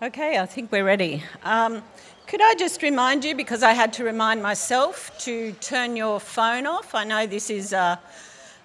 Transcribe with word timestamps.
Okay, 0.00 0.38
I 0.38 0.46
think 0.46 0.70
we're 0.70 0.84
ready. 0.84 1.24
Um, 1.42 1.82
could 2.28 2.40
I 2.40 2.54
just 2.54 2.82
remind 2.82 3.24
you, 3.24 3.34
because 3.34 3.64
I 3.64 3.72
had 3.72 3.92
to 3.94 4.04
remind 4.04 4.40
myself, 4.40 5.10
to 5.24 5.50
turn 5.54 5.96
your 5.96 6.20
phone 6.20 6.68
off? 6.68 6.94
I 6.94 7.02
know 7.02 7.26
this 7.26 7.50
is 7.50 7.72
a, 7.72 7.98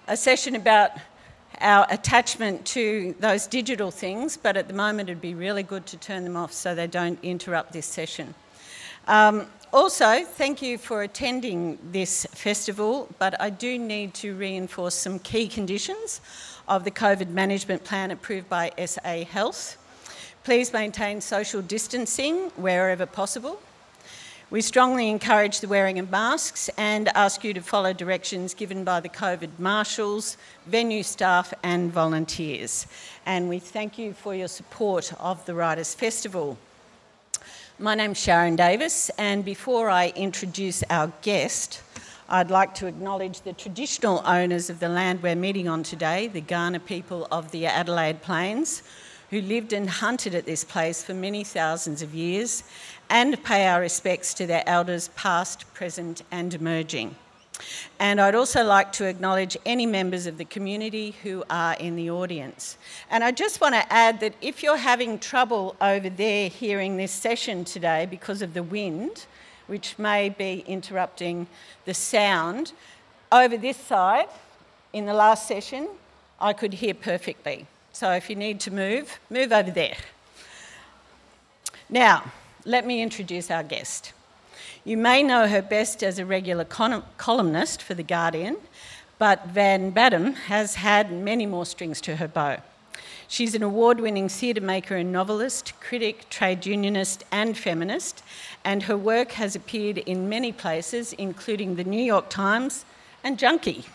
a 0.07 0.15
session 0.15 0.55
about 0.55 0.91
our 1.59 1.87
attachment 1.89 2.63
to 2.67 3.15
those 3.19 3.47
digital 3.47 3.89
things, 3.89 4.37
but 4.37 4.55
at 4.55 4.67
the 4.67 4.75
moment 4.75 5.09
it'd 5.09 5.21
be 5.21 5.33
really 5.33 5.63
good 5.63 5.87
to 5.87 5.97
turn 5.97 6.23
them 6.23 6.37
off 6.37 6.53
so 6.53 6.75
they 6.75 6.85
don't 6.85 7.17
interrupt 7.23 7.73
this 7.73 7.87
session. 7.87 8.35
Um, 9.07 9.47
also, 9.73 10.23
thank 10.23 10.61
you 10.61 10.77
for 10.77 11.01
attending 11.01 11.79
this 11.91 12.27
festival, 12.29 13.09
but 13.17 13.41
I 13.41 13.49
do 13.49 13.79
need 13.79 14.13
to 14.15 14.35
reinforce 14.35 14.93
some 14.93 15.17
key 15.17 15.47
conditions 15.47 16.21
of 16.67 16.83
the 16.83 16.91
COVID 16.91 17.29
management 17.29 17.83
plan 17.83 18.11
approved 18.11 18.49
by 18.49 18.71
SA 18.85 19.23
Health. 19.23 19.79
Please 20.43 20.73
maintain 20.73 21.21
social 21.21 21.61
distancing 21.61 22.49
wherever 22.57 23.05
possible. 23.05 23.61
We 24.49 24.59
strongly 24.59 25.09
encourage 25.09 25.61
the 25.61 25.69
wearing 25.69 25.99
of 25.99 26.11
masks 26.11 26.69
and 26.77 27.07
ask 27.15 27.45
you 27.45 27.53
to 27.53 27.61
follow 27.61 27.93
directions 27.93 28.53
given 28.53 28.83
by 28.83 28.99
the 28.99 29.07
COVID 29.07 29.57
marshals, 29.57 30.35
venue 30.67 31.01
staff, 31.01 31.53
and 31.63 31.93
volunteers. 31.93 32.87
And 33.25 33.47
we 33.47 33.57
thank 33.57 33.97
you 33.97 34.11
for 34.11 34.35
your 34.35 34.49
support 34.49 35.13
of 35.17 35.45
the 35.45 35.55
Writers' 35.55 35.95
Festival. 35.95 36.57
My 37.79 37.95
name's 37.95 38.19
Sharon 38.19 38.57
Davis, 38.57 39.09
and 39.17 39.45
before 39.45 39.89
I 39.89 40.11
introduce 40.13 40.83
our 40.89 41.13
guest, 41.21 41.81
I'd 42.27 42.51
like 42.51 42.75
to 42.75 42.87
acknowledge 42.87 43.41
the 43.41 43.53
traditional 43.53 44.21
owners 44.25 44.69
of 44.69 44.81
the 44.81 44.89
land 44.89 45.23
we're 45.23 45.35
meeting 45.35 45.69
on 45.69 45.83
today, 45.83 46.27
the 46.27 46.41
Kaurna 46.41 46.85
people 46.85 47.29
of 47.31 47.51
the 47.51 47.65
Adelaide 47.65 48.21
Plains, 48.21 48.83
who 49.33 49.41
lived 49.41 49.73
and 49.73 49.89
hunted 49.89 50.35
at 50.35 50.45
this 50.45 50.63
place 50.63 51.03
for 51.03 51.15
many 51.15 51.43
thousands 51.43 52.03
of 52.03 52.13
years, 52.13 52.63
and 53.09 53.43
pay 53.43 53.65
our 53.65 53.81
respects 53.81 54.31
to 54.31 54.45
their 54.45 54.61
elders, 54.67 55.07
past, 55.15 55.65
present, 55.73 56.21
and 56.29 56.53
emerging. 56.53 57.15
And 57.99 58.21
I'd 58.21 58.35
also 58.35 58.63
like 58.63 58.91
to 58.91 59.05
acknowledge 59.05 59.57
any 59.65 59.87
members 59.87 60.27
of 60.27 60.37
the 60.37 60.45
community 60.45 61.15
who 61.23 61.43
are 61.49 61.73
in 61.73 61.95
the 61.95 62.11
audience. 62.11 62.77
And 63.09 63.23
I 63.23 63.31
just 63.31 63.59
want 63.59 63.73
to 63.73 63.91
add 63.91 64.19
that 64.19 64.35
if 64.39 64.61
you're 64.61 64.77
having 64.77 65.17
trouble 65.17 65.75
over 65.81 66.11
there 66.11 66.47
hearing 66.47 66.97
this 66.97 67.11
session 67.11 67.65
today 67.65 68.05
because 68.05 68.43
of 68.43 68.53
the 68.53 68.61
wind, 68.61 69.25
which 69.65 69.97
may 69.97 70.29
be 70.29 70.63
interrupting 70.67 71.47
the 71.85 71.95
sound, 71.95 72.73
over 73.31 73.57
this 73.57 73.77
side, 73.77 74.29
in 74.93 75.07
the 75.07 75.13
last 75.15 75.47
session, 75.47 75.89
I 76.39 76.53
could 76.53 76.75
hear 76.75 76.93
perfectly. 76.93 77.65
So 77.93 78.11
if 78.11 78.27
you 78.27 78.35
need 78.35 78.59
to 78.61 78.71
move, 78.71 79.19
move 79.29 79.53
over 79.53 79.69
there. 79.69 79.95
Now, 81.89 82.31
let 82.65 82.87
me 82.87 83.03
introduce 83.03 83.51
our 83.51 83.61
guest. 83.61 84.13
You 84.83 84.97
may 84.97 85.21
know 85.21 85.47
her 85.47 85.61
best 85.61 86.03
as 86.03 86.17
a 86.17 86.25
regular 86.25 86.65
columnist 86.65 87.83
for 87.83 87.93
The 87.93 88.01
Guardian, 88.03 88.57
but 89.19 89.45
Van 89.47 89.91
Badham 89.91 90.33
has 90.33 90.75
had 90.75 91.11
many 91.11 91.45
more 91.45 91.67
strings 91.67 92.01
to 92.01 92.15
her 92.15 92.27
bow. 92.27 92.57
She's 93.27 93.53
an 93.53 93.61
award 93.61 93.99
winning 93.99 94.27
theatre 94.27 94.59
maker 94.59 94.95
and 94.95 95.11
novelist, 95.11 95.73
critic, 95.79 96.27
trade 96.31 96.65
unionist, 96.65 97.23
and 97.31 97.55
feminist, 97.55 98.23
and 98.65 98.83
her 98.83 98.97
work 98.97 99.33
has 99.33 99.55
appeared 99.55 99.99
in 99.99 100.27
many 100.27 100.51
places, 100.51 101.13
including 101.13 101.75
the 101.75 101.83
New 101.83 102.03
York 102.03 102.29
Times 102.29 102.85
and 103.23 103.37
Junkee. 103.37 103.85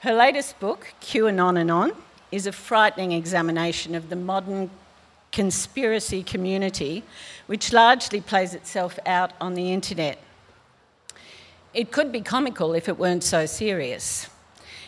Her 0.00 0.14
latest 0.14 0.58
book, 0.58 0.94
QAnon 1.02 1.58
and 1.58 1.70
On, 1.70 1.92
is 2.34 2.48
a 2.48 2.52
frightening 2.52 3.12
examination 3.12 3.94
of 3.94 4.08
the 4.10 4.16
modern 4.16 4.68
conspiracy 5.30 6.20
community, 6.24 7.04
which 7.46 7.72
largely 7.72 8.20
plays 8.20 8.54
itself 8.54 8.98
out 9.06 9.30
on 9.40 9.54
the 9.54 9.72
internet. 9.72 10.18
It 11.72 11.92
could 11.92 12.10
be 12.10 12.20
comical 12.20 12.74
if 12.74 12.88
it 12.88 12.98
weren't 12.98 13.22
so 13.22 13.46
serious. 13.46 14.28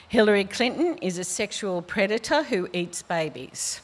Hillary 0.08 0.42
Clinton 0.42 0.98
is 0.98 1.18
a 1.18 1.24
sexual 1.24 1.82
predator 1.82 2.42
who 2.42 2.68
eats 2.72 3.02
babies. 3.02 3.80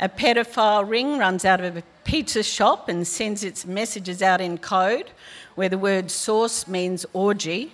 A 0.00 0.08
pedophile 0.08 0.88
ring 0.88 1.18
runs 1.18 1.44
out 1.44 1.60
of 1.60 1.76
a 1.76 1.82
pizza 2.04 2.42
shop 2.42 2.88
and 2.88 3.06
sends 3.06 3.44
its 3.44 3.66
messages 3.66 4.22
out 4.22 4.40
in 4.40 4.56
code, 4.56 5.10
where 5.54 5.68
the 5.68 5.76
word 5.76 6.10
sauce 6.10 6.66
means 6.66 7.04
orgy 7.12 7.72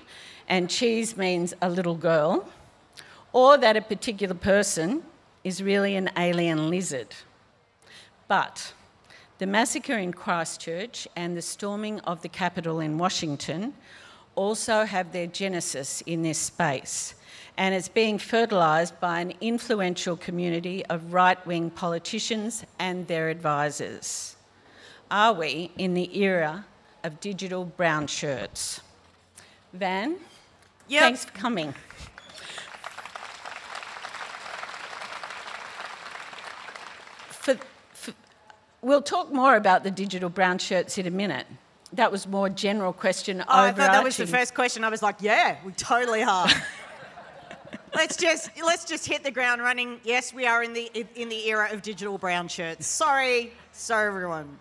and 0.49 0.69
cheese 0.69 1.17
means 1.17 1.55
a 1.63 1.71
little 1.71 1.95
girl, 1.95 2.49
or 3.33 3.57
that 3.57 3.77
a 3.77 3.81
particular 3.81 4.35
person 4.35 5.05
is 5.45 5.63
really 5.63 5.97
an 5.97 6.11
alien 6.17 6.71
lizard. 6.71 7.15
But 8.27 8.73
the 9.39 9.47
massacre 9.47 9.97
in 9.97 10.13
Christchurch 10.13 11.07
and 11.15 11.37
the 11.37 11.43
storming 11.43 12.01
of 12.01 12.23
the 12.23 12.29
Capitol 12.29 12.81
in 12.81 12.99
Washington 12.99 13.73
also 14.35 14.85
have 14.85 15.13
their 15.13 15.27
genesis 15.27 16.01
in 16.07 16.23
this 16.23 16.39
space, 16.39 17.15
and 17.57 17.75
it's 17.75 17.89
being 17.89 18.19
fertilised 18.19 18.99
by 19.01 19.21
an 19.21 19.33
influential 19.41 20.17
community 20.17 20.85
of 20.87 21.13
right 21.13 21.45
wing 21.47 21.71
politicians 21.71 22.65
and 22.79 23.07
their 23.09 23.31
advisors. 23.31 24.37
Are 25.11 25.33
we 25.33 25.71
in 25.79 25.95
the 25.95 26.19
era 26.21 26.67
of 27.03 27.19
digital 27.21 27.65
brown 27.65 28.07
shirts? 28.07 28.81
Van, 29.73 30.17
yep. 30.87 31.03
thanks 31.03 31.25
for 31.25 31.33
coming. 31.33 31.75
For 37.31 37.57
We'll 38.89 39.03
talk 39.03 39.31
more 39.31 39.55
about 39.55 39.85
the 39.85 39.91
digital 39.91 40.31
brown 40.31 40.57
shirts 40.57 40.97
in 40.97 41.07
a 41.07 41.11
minute. 41.11 41.47
That 41.93 42.11
was 42.11 42.27
more 42.27 42.49
general 42.49 42.95
question. 42.95 43.43
Oh, 43.43 43.45
I 43.49 43.67
thought 43.71 43.93
that 43.93 44.03
was 44.03 44.17
the 44.17 44.27
first 44.27 44.55
question. 44.55 44.83
I 44.83 44.89
was 44.89 45.03
like, 45.03 45.17
yeah, 45.21 45.59
we 45.63 45.73
totally 45.73 46.23
are. 46.23 46.49
let's 47.95 48.17
just 48.17 48.51
let's 48.65 48.87
just 48.87 49.07
hit 49.07 49.23
the 49.25 49.31
ground 49.31 49.61
running. 49.61 50.01
Yes, 50.05 50.33
we 50.33 50.47
are 50.47 50.63
in 50.63 50.73
the 50.73 50.91
in 51.17 51.29
the 51.29 51.51
era 51.51 51.69
of 51.71 51.83
digital 51.83 52.17
brown 52.17 52.49
shirts. 52.49 52.87
Sorry, 52.87 53.53
sorry 53.73 54.09
everyone. 54.09 54.59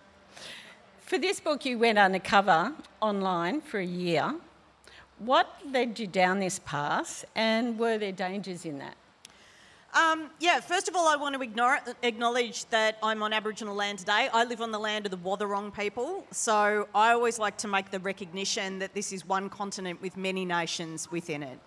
For 0.99 1.17
this 1.17 1.39
book, 1.39 1.63
you 1.63 1.79
went 1.79 1.97
undercover 1.97 2.73
online 3.01 3.61
for 3.61 3.79
a 3.79 3.85
year. 3.85 4.35
What 5.19 5.47
led 5.71 5.99
you 5.99 6.05
down 6.05 6.41
this 6.41 6.59
path, 6.59 7.23
and 7.33 7.79
were 7.79 7.97
there 7.97 8.11
dangers 8.11 8.65
in 8.65 8.79
that? 8.79 8.97
Um, 9.94 10.30
yeah, 10.40 10.59
first 10.59 10.88
of 10.88 10.96
all, 10.96 11.08
I 11.08 11.16
want 11.16 11.36
to 11.36 11.42
ignore, 11.42 11.80
acknowledge 12.03 12.66
that 12.66 12.98
I'm 13.02 13.24
on 13.24 13.34
Aboriginal 13.34 13.74
land 13.74 14.00
today. 14.00 14.30
I 14.34 14.44
live 14.44 14.62
on 14.62 14.72
the 14.72 14.80
land 14.80 15.06
of 15.06 15.12
the 15.12 15.18
Wathaurong 15.18 15.74
people, 15.74 16.25
so 16.31 16.88
I 16.94 17.14
always 17.14 17.40
like 17.40 17.58
to 17.59 17.68
make 17.68 17.90
the 17.90 18.00
recognition 18.00 18.80
that 18.80 18.94
this 18.94 19.12
is 19.12 19.25
one 19.25 19.50
continent 19.50 20.02
with 20.02 20.18
many 20.18 20.46
nations 20.46 21.09
within 21.09 21.42
it. 21.42 21.59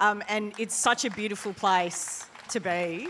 Um, 0.00 0.22
and 0.28 0.54
it's 0.58 0.74
such 0.74 1.04
a 1.04 1.10
beautiful 1.10 1.52
place 1.52 2.26
to 2.50 2.60
be. 2.60 3.08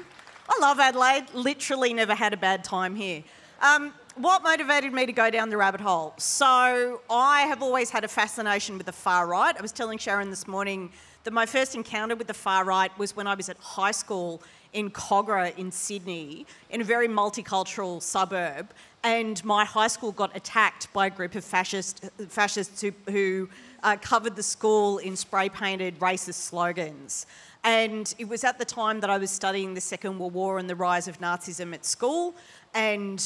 I 0.49 0.59
love 0.61 0.81
Adelaide, 0.81 1.27
literally 1.35 1.95
never 1.95 2.15
had 2.15 2.33
a 2.33 2.37
bad 2.37 2.65
time 2.65 2.95
here. 2.97 3.23
Um, 3.63 3.93
what 4.19 4.43
motivated 4.43 4.93
me 4.93 5.07
to 5.07 5.13
go 5.13 5.31
down 5.31 5.49
the 5.49 5.57
rabbit 5.57 5.81
hole? 5.81 6.15
So, 6.19 7.01
I 7.09 7.43
have 7.43 7.63
always 7.63 7.91
had 7.91 8.05
a 8.05 8.09
fascination 8.09 8.77
with 8.77 8.87
the 8.87 8.93
far 8.93 9.27
right. 9.27 9.57
I 9.57 9.63
was 9.63 9.73
telling 9.73 9.99
Sharon 9.99 10.31
this 10.31 10.49
morning 10.49 10.91
that 11.25 11.33
my 11.33 11.47
first 11.47 11.75
encounter 11.75 12.17
with 12.17 12.27
the 12.27 12.35
far 12.35 12.65
right 12.65 12.97
was 12.99 13.15
when 13.15 13.27
I 13.27 13.35
was 13.35 13.49
at 13.49 13.57
high 13.59 13.93
school 13.93 14.43
in 14.73 14.91
Kogarah 14.91 15.57
in 15.57 15.71
Sydney, 15.71 16.47
in 16.71 16.81
a 16.81 16.85
very 16.85 17.09
multicultural 17.09 18.03
suburb, 18.03 18.71
and 19.05 19.43
my 19.45 19.65
high 19.65 19.87
school 19.87 20.13
got 20.13 20.35
attacked 20.37 20.93
by 20.93 21.07
a 21.07 21.11
group 21.11 21.35
of 21.35 21.45
fascist, 21.45 22.05
fascists 22.29 22.81
who, 22.83 22.93
who 23.09 23.49
uh, 23.83 23.97
covered 24.01 24.37
the 24.37 24.43
school 24.43 24.99
in 24.99 25.17
spray 25.17 25.49
painted 25.49 25.99
racist 26.01 26.35
slogans. 26.35 27.27
And 27.65 28.13
it 28.19 28.29
was 28.29 28.45
at 28.45 28.59
the 28.59 28.65
time 28.65 29.01
that 29.01 29.11
I 29.11 29.19
was 29.19 29.31
studying 29.31 29.75
the 29.75 29.81
Second 29.81 30.19
World 30.19 30.35
War 30.35 30.59
and 30.59 30.71
the 30.71 30.77
rise 30.77 31.09
of 31.09 31.19
Nazism 31.21 31.75
at 31.75 31.85
school, 31.85 32.35
and 32.75 33.19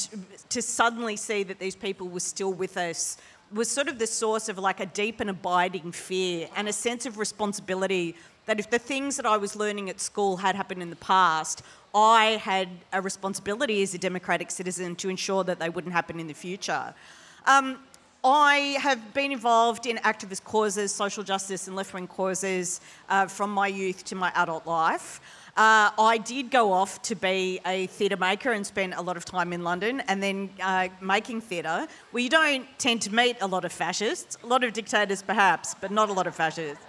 to 0.49 0.61
suddenly 0.61 1.15
see 1.15 1.43
that 1.43 1.59
these 1.59 1.75
people 1.75 2.07
were 2.07 2.19
still 2.19 2.53
with 2.53 2.77
us 2.77 3.17
was 3.53 3.69
sort 3.69 3.87
of 3.87 3.99
the 3.99 4.07
source 4.07 4.49
of 4.49 4.57
like 4.57 4.79
a 4.79 4.85
deep 4.87 5.19
and 5.19 5.29
abiding 5.29 5.91
fear 5.91 6.47
and 6.55 6.67
a 6.67 6.73
sense 6.73 7.05
of 7.05 7.19
responsibility 7.19 8.15
that 8.45 8.59
if 8.59 8.69
the 8.69 8.79
things 8.79 9.15
that 9.17 9.25
I 9.25 9.37
was 9.37 9.55
learning 9.55 9.89
at 9.89 10.01
school 10.01 10.37
had 10.37 10.55
happened 10.55 10.81
in 10.81 10.89
the 10.89 10.97
past, 10.97 11.61
I 11.93 12.41
had 12.43 12.67
a 12.91 13.01
responsibility 13.01 13.83
as 13.83 13.93
a 13.93 13.97
democratic 13.97 14.51
citizen 14.51 14.95
to 14.97 15.09
ensure 15.09 15.43
that 15.43 15.59
they 15.59 15.69
wouldn't 15.69 15.93
happen 15.93 16.19
in 16.19 16.27
the 16.27 16.33
future. 16.33 16.93
Um, 17.45 17.77
I 18.25 18.77
have 18.79 19.13
been 19.13 19.31
involved 19.31 19.85
in 19.85 19.97
activist 19.97 20.43
causes, 20.45 20.93
social 20.93 21.23
justice, 21.23 21.67
and 21.67 21.75
left 21.75 21.93
wing 21.93 22.07
causes 22.07 22.81
uh, 23.09 23.27
from 23.27 23.51
my 23.51 23.67
youth 23.67 24.03
to 24.05 24.15
my 24.15 24.31
adult 24.35 24.65
life. 24.65 25.19
Uh, 25.55 25.91
I 25.99 26.17
did 26.17 26.49
go 26.49 26.73
off 26.73 26.99
to 27.03 27.15
be 27.15 27.59
a 27.63 27.85
theatre 27.85 28.17
maker 28.17 28.53
and 28.53 28.65
spent 28.65 28.95
a 28.95 29.01
lot 29.01 29.17
of 29.17 29.23
time 29.23 29.53
in 29.53 29.63
London 29.63 30.01
and 30.07 30.21
then 30.21 30.49
uh, 30.59 30.87
making 30.99 31.41
theatre, 31.41 31.87
where 32.09 32.23
you 32.23 32.29
don't 32.29 32.65
tend 32.79 33.03
to 33.03 33.13
meet 33.13 33.37
a 33.39 33.45
lot 33.45 33.63
of 33.63 33.71
fascists, 33.71 34.35
a 34.43 34.47
lot 34.47 34.63
of 34.63 34.73
dictators 34.73 35.21
perhaps, 35.21 35.75
but 35.79 35.91
not 35.91 36.09
a 36.09 36.13
lot 36.13 36.25
of 36.25 36.33
fascists. 36.33 36.83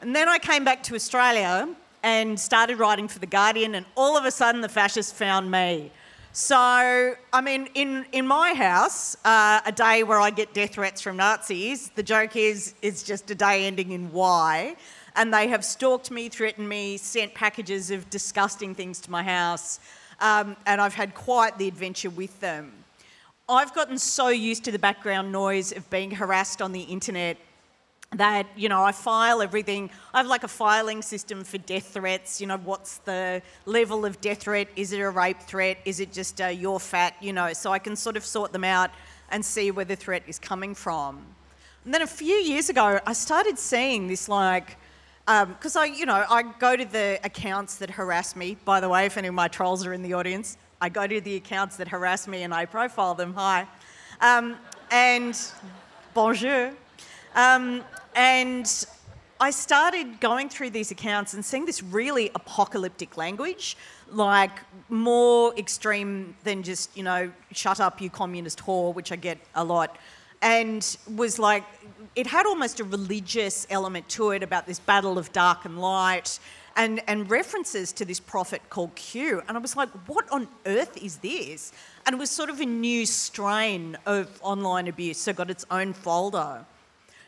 And 0.00 0.16
then 0.16 0.28
I 0.28 0.38
came 0.38 0.64
back 0.64 0.82
to 0.84 0.96
Australia 0.96 1.68
and 2.02 2.38
started 2.40 2.80
writing 2.80 3.06
for 3.06 3.20
The 3.20 3.26
Guardian, 3.26 3.76
and 3.76 3.86
all 3.96 4.16
of 4.16 4.24
a 4.24 4.32
sudden 4.32 4.62
the 4.62 4.68
fascists 4.68 5.12
found 5.12 5.48
me. 5.48 5.92
So, 6.32 7.14
I 7.32 7.40
mean, 7.40 7.68
in, 7.74 8.04
in 8.12 8.26
my 8.26 8.52
house, 8.52 9.16
uh, 9.24 9.60
a 9.64 9.72
day 9.72 10.02
where 10.02 10.20
I 10.20 10.30
get 10.30 10.52
death 10.52 10.74
threats 10.74 11.00
from 11.00 11.16
Nazis, 11.16 11.90
the 11.94 12.02
joke 12.02 12.36
is 12.36 12.74
it's 12.82 13.04
just 13.04 13.30
a 13.30 13.34
day 13.34 13.64
ending 13.64 13.92
in 13.92 14.12
Y. 14.12 14.76
And 15.16 15.32
they 15.32 15.48
have 15.48 15.64
stalked 15.64 16.10
me, 16.10 16.28
threatened 16.28 16.68
me, 16.68 16.98
sent 16.98 17.34
packages 17.34 17.90
of 17.90 18.08
disgusting 18.10 18.74
things 18.74 19.00
to 19.00 19.10
my 19.10 19.22
house. 19.22 19.80
Um, 20.20 20.56
and 20.66 20.80
I've 20.80 20.94
had 20.94 21.14
quite 21.14 21.58
the 21.58 21.66
adventure 21.66 22.10
with 22.10 22.38
them. 22.40 22.72
I've 23.48 23.74
gotten 23.74 23.98
so 23.98 24.28
used 24.28 24.64
to 24.64 24.72
the 24.72 24.78
background 24.78 25.32
noise 25.32 25.72
of 25.72 25.88
being 25.88 26.10
harassed 26.10 26.60
on 26.60 26.72
the 26.72 26.82
internet 26.82 27.36
that 28.14 28.46
you 28.56 28.68
know 28.68 28.82
I 28.82 28.92
file 28.92 29.42
everything. 29.42 29.90
I 30.14 30.18
have 30.18 30.26
like 30.26 30.44
a 30.44 30.48
filing 30.48 31.02
system 31.02 31.44
for 31.44 31.58
death 31.58 31.94
threats. 31.94 32.40
You 32.40 32.46
know, 32.46 32.56
what's 32.58 32.98
the 32.98 33.42
level 33.64 34.04
of 34.04 34.20
death 34.20 34.42
threat? 34.42 34.68
Is 34.76 34.92
it 34.92 34.98
a 34.98 35.10
rape 35.10 35.40
threat? 35.40 35.78
Is 35.84 36.00
it 36.00 36.12
just 36.12 36.40
a 36.40 36.52
you're 36.52 36.80
fat? 36.80 37.14
You 37.20 37.32
know, 37.32 37.52
so 37.52 37.72
I 37.72 37.78
can 37.78 37.96
sort 37.96 38.16
of 38.16 38.24
sort 38.24 38.52
them 38.52 38.64
out 38.64 38.90
and 39.30 39.44
see 39.44 39.70
where 39.70 39.84
the 39.84 39.96
threat 39.96 40.22
is 40.26 40.38
coming 40.38 40.74
from. 40.74 41.24
And 41.84 41.94
then 41.94 42.02
a 42.02 42.06
few 42.06 42.34
years 42.34 42.68
ago, 42.68 43.00
I 43.06 43.12
started 43.12 43.58
seeing 43.58 44.08
this 44.08 44.28
like. 44.28 44.76
Because 45.26 45.74
um, 45.74 45.82
I, 45.82 45.86
you 45.86 46.06
know, 46.06 46.24
I 46.30 46.42
go 46.60 46.76
to 46.76 46.84
the 46.84 47.18
accounts 47.24 47.78
that 47.78 47.90
harass 47.90 48.36
me. 48.36 48.56
By 48.64 48.78
the 48.78 48.88
way, 48.88 49.06
if 49.06 49.16
any 49.16 49.26
of 49.26 49.34
my 49.34 49.48
trolls 49.48 49.84
are 49.84 49.92
in 49.92 50.02
the 50.02 50.12
audience, 50.12 50.56
I 50.80 50.88
go 50.88 51.04
to 51.04 51.20
the 51.20 51.34
accounts 51.34 51.76
that 51.78 51.88
harass 51.88 52.28
me 52.28 52.44
and 52.44 52.54
I 52.54 52.64
profile 52.64 53.16
them. 53.16 53.34
Hi, 53.34 53.66
um, 54.20 54.56
and 54.92 55.36
bonjour. 56.14 56.72
Um, 57.34 57.82
and 58.14 58.86
I 59.40 59.50
started 59.50 60.20
going 60.20 60.48
through 60.48 60.70
these 60.70 60.92
accounts 60.92 61.34
and 61.34 61.44
seeing 61.44 61.66
this 61.66 61.82
really 61.82 62.30
apocalyptic 62.36 63.16
language, 63.16 63.76
like 64.10 64.60
more 64.88 65.54
extreme 65.58 66.36
than 66.44 66.62
just, 66.62 66.96
you 66.96 67.02
know, 67.02 67.32
shut 67.50 67.80
up, 67.80 68.00
you 68.00 68.10
communist 68.10 68.60
whore, 68.60 68.94
which 68.94 69.10
I 69.10 69.16
get 69.16 69.38
a 69.56 69.64
lot. 69.64 69.98
And 70.40 70.96
was 71.16 71.38
like, 71.38 71.64
it 72.16 72.26
had 72.26 72.46
almost 72.46 72.80
a 72.80 72.84
religious 72.84 73.66
element 73.68 74.08
to 74.08 74.30
it 74.30 74.42
about 74.42 74.66
this 74.66 74.78
battle 74.80 75.18
of 75.18 75.32
dark 75.32 75.66
and 75.66 75.78
light 75.78 76.38
and, 76.74 77.02
and 77.06 77.30
references 77.30 77.92
to 77.92 78.06
this 78.06 78.18
prophet 78.18 78.62
called 78.70 78.94
Q. 78.94 79.42
And 79.46 79.56
I 79.56 79.60
was 79.60 79.76
like, 79.76 79.90
what 80.08 80.28
on 80.30 80.48
earth 80.64 80.96
is 81.02 81.18
this? 81.18 81.72
And 82.06 82.14
it 82.14 82.18
was 82.18 82.30
sort 82.30 82.48
of 82.48 82.60
a 82.60 82.66
new 82.66 83.04
strain 83.04 83.98
of 84.06 84.40
online 84.42 84.88
abuse, 84.88 85.18
so 85.18 85.34
got 85.34 85.50
its 85.50 85.66
own 85.70 85.92
folder. 85.92 86.64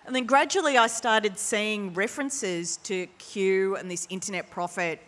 And 0.07 0.17
then 0.17 0.25
gradually 0.25 0.79
I 0.79 0.87
started 0.87 1.39
seeing 1.39 1.93
references 1.93 2.79
to 2.79 3.07
Q 3.19 3.77
and 3.77 3.91
this 3.91 4.07
internet 4.09 4.51
prophet 4.51 5.03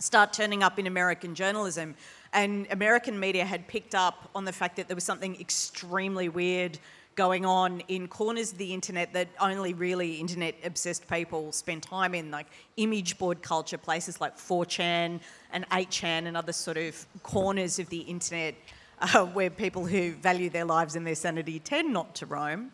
start 0.00 0.32
turning 0.32 0.64
up 0.64 0.80
in 0.80 0.88
American 0.88 1.36
journalism. 1.36 1.94
And 2.32 2.66
American 2.72 3.20
media 3.20 3.44
had 3.44 3.68
picked 3.68 3.94
up 3.94 4.30
on 4.34 4.44
the 4.44 4.52
fact 4.52 4.76
that 4.76 4.88
there 4.88 4.96
was 4.96 5.04
something 5.04 5.40
extremely 5.40 6.28
weird 6.28 6.78
going 7.16 7.46
on 7.46 7.80
in 7.88 8.06
corners 8.06 8.52
of 8.52 8.58
the 8.58 8.72
internet 8.72 9.12
that 9.14 9.28
only 9.40 9.72
really 9.72 10.16
internet 10.16 10.54
obsessed 10.62 11.08
people 11.08 11.50
spend 11.50 11.82
time 11.82 12.14
in, 12.14 12.30
like 12.30 12.46
image 12.76 13.16
board 13.18 13.42
culture, 13.42 13.78
places 13.78 14.20
like 14.20 14.36
4chan 14.36 15.18
and 15.52 15.68
8chan 15.70 16.26
and 16.26 16.36
other 16.36 16.52
sort 16.52 16.76
of 16.76 17.06
corners 17.22 17.78
of 17.78 17.88
the 17.88 18.00
internet 18.00 18.54
uh, 19.00 19.24
where 19.24 19.50
people 19.50 19.86
who 19.86 20.12
value 20.12 20.50
their 20.50 20.66
lives 20.66 20.94
and 20.94 21.06
their 21.06 21.14
sanity 21.14 21.58
tend 21.58 21.92
not 21.92 22.14
to 22.14 22.26
roam. 22.26 22.70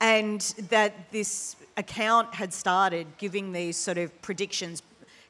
And 0.00 0.40
that 0.70 1.10
this 1.12 1.56
account 1.76 2.34
had 2.34 2.52
started 2.52 3.06
giving 3.18 3.52
these 3.52 3.76
sort 3.76 3.98
of 3.98 4.20
predictions 4.22 4.82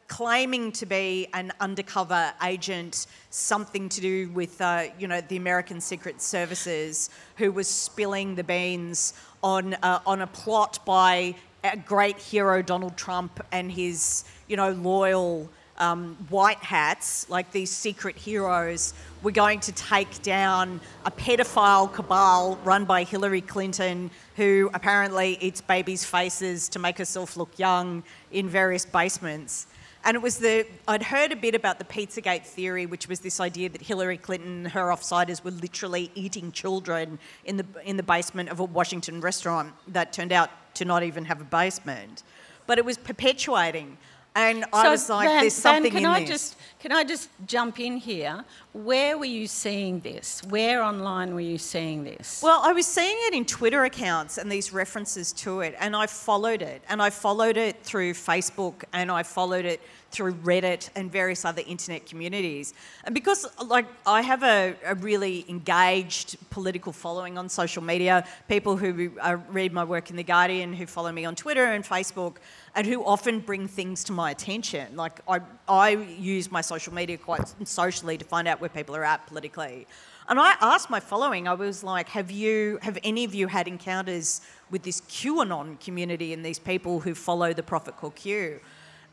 claiming 0.09 0.73
to 0.73 0.87
be 0.87 1.29
an 1.35 1.53
undercover 1.61 2.33
agent, 2.43 3.07
something 3.31 3.89
to 3.89 4.01
do 4.01 4.31
with, 4.31 4.61
uh, 4.61 4.85
you 4.99 5.09
know, 5.09 5.21
the 5.21 5.37
American 5.37 5.81
Secret 5.81 6.23
Services, 6.23 7.11
who 7.37 7.53
was 7.53 7.69
spilling 7.69 8.35
the 8.35 8.45
beans 8.45 9.15
on 9.43 9.75
uh, 9.75 10.01
on 10.07 10.23
a 10.23 10.27
plot 10.27 10.79
by 10.85 11.35
a 11.65 11.77
great 11.77 12.19
hero 12.19 12.63
Donald 12.63 12.97
Trump 12.97 13.45
and 13.53 13.71
his, 13.71 14.25
you 14.49 14.57
know, 14.57 14.71
loyal 14.73 15.49
um, 15.79 16.17
white 16.31 16.59
hats, 16.59 17.29
like 17.29 17.53
these 17.53 17.71
secret 17.71 18.17
heroes, 18.17 18.95
were 19.23 19.31
going 19.31 19.61
to 19.61 19.73
take 19.73 20.23
down 20.23 20.81
a 21.05 21.11
pedophile 21.11 21.93
cabal 21.93 22.59
run 22.65 22.85
by 22.85 23.05
Hillary 23.05 23.41
Clinton, 23.41 24.11
who 24.37 24.71
apparently 24.73 25.37
eats 25.41 25.61
babies' 25.61 26.05
faces 26.05 26.69
to 26.71 26.79
make 26.79 26.97
herself 26.97 27.37
look 27.37 27.59
young 27.59 28.03
in 28.33 28.49
various 28.49 28.87
basements. 28.87 29.67
And 30.07 30.15
it 30.15 30.23
was 30.23 30.39
the, 30.39 30.65
I'd 30.87 31.03
heard 31.03 31.33
a 31.33 31.37
bit 31.37 31.57
about 31.57 31.81
the 31.81 31.85
Pizzagate 31.85 32.47
theory, 32.47 32.87
which 32.87 33.09
was 33.09 33.19
this 33.19 33.41
idea 33.41 33.69
that 33.69 33.83
Hillary 33.83 34.17
Clinton 34.17 34.59
and 34.59 34.69
her 34.69 34.85
offsiders 34.85 35.43
were 35.43 35.51
literally 35.51 36.13
eating 36.15 36.53
children 36.53 37.19
in 37.45 37.57
the, 37.57 37.67
in 37.85 37.97
the 37.97 38.05
basement 38.05 38.49
of 38.49 38.61
a 38.61 38.65
Washington 38.65 39.21
restaurant 39.21 39.75
that 39.89 40.13
turned 40.13 40.31
out 40.31 40.51
to 40.75 40.85
not 40.85 41.03
even 41.03 41.25
have 41.25 41.41
a 41.41 41.45
basement. 41.45 42.23
But 42.69 42.79
it 42.79 42.85
was 42.85 42.97
perpetuating. 42.97 43.99
And 44.37 44.65
so 44.65 44.69
I 44.73 44.89
was 44.91 45.09
like, 45.09 45.29
Van, 45.29 45.41
there's 45.41 45.55
something 45.55 45.93
Van, 45.93 46.03
can 46.03 46.11
in 46.11 46.17
I 46.17 46.21
this. 46.21 46.29
Just, 46.29 46.57
can 46.79 46.93
I 46.93 47.05
just 47.05 47.31
jump 47.47 47.81
in 47.81 47.97
here? 47.97 48.45
Where 48.75 49.17
were 49.17 49.25
you 49.25 49.47
seeing 49.47 50.01
this? 50.01 50.43
Where 50.51 50.83
online 50.83 51.33
were 51.35 51.41
you 51.41 51.57
seeing 51.57 52.05
this? 52.05 52.43
Well, 52.43 52.61
I 52.63 52.73
was 52.75 52.87
seeing 52.87 53.17
it 53.29 53.33
in 53.33 53.47
Twitter 53.47 53.85
accounts 53.85 54.37
and 54.37 54.53
these 54.53 54.75
references 54.75 55.33
to 55.33 55.63
it, 55.63 55.75
and 55.81 55.97
I 55.97 56.07
followed 56.07 56.61
it. 56.61 56.83
And 56.91 57.01
I 57.01 57.09
followed 57.09 57.57
it 57.57 57.83
through 57.83 58.13
Facebook, 58.13 58.85
and 58.93 59.11
I 59.11 59.23
followed 59.23 59.65
it 59.65 59.81
through 60.11 60.35
Reddit 60.35 60.91
and 60.95 61.11
various 61.11 61.45
other 61.45 61.63
internet 61.67 62.07
communities. 62.07 62.75
And 63.05 63.15
because, 63.15 63.47
like, 63.67 63.87
I 64.07 64.23
have 64.23 64.43
a, 64.43 64.75
a 64.85 64.95
really 64.97 65.45
engaged 65.49 66.37
political 66.51 66.93
following 66.93 67.37
on 67.39 67.49
social 67.49 67.83
media, 67.83 68.25
people 68.49 68.77
who 68.77 69.13
uh, 69.21 69.39
read 69.51 69.73
my 69.73 69.85
work 69.85 70.11
in 70.11 70.17
The 70.17 70.23
Guardian, 70.23 70.73
who 70.75 70.87
follow 70.87 71.11
me 71.11 71.25
on 71.25 71.35
Twitter 71.35 71.65
and 71.65 71.85
Facebook, 71.85 72.37
and 72.77 72.87
who 72.87 73.03
often 73.05 73.41
bring 73.41 73.67
things 73.67 74.05
to 74.05 74.13
my 74.13 74.31
attention. 74.31 74.97
Like, 74.97 75.21
I, 75.27 75.41
I 75.67 75.91
use 75.91 76.53
my 76.53 76.61
social 76.61 76.93
media 76.93 77.17
quite 77.17 77.43
socially 77.67 78.19
to 78.19 78.25
find 78.25 78.47
out 78.47 78.61
where 78.61 78.69
people 78.69 78.95
are 78.95 79.03
at 79.03 79.27
politically. 79.27 79.87
And 80.29 80.39
I 80.39 80.55
asked 80.61 80.91
my 80.91 81.01
following, 81.01 81.49
I 81.49 81.55
was 81.55 81.83
like, 81.83 82.11
have 82.11 82.31
you, 82.31 82.79
have 82.83 82.99
any 83.03 83.25
of 83.25 83.35
you 83.35 83.47
had 83.47 83.67
encounters 83.67 84.43
with 84.71 84.83
this 84.83 85.01
QAnon 85.01 85.81
community 85.81 86.35
and 86.35 86.45
these 86.45 86.59
people 86.59 87.01
who 87.01 87.15
follow 87.15 87.55
the 87.55 87.63
prophet 87.63 87.97
called 87.97 88.15
Q? 88.15 88.61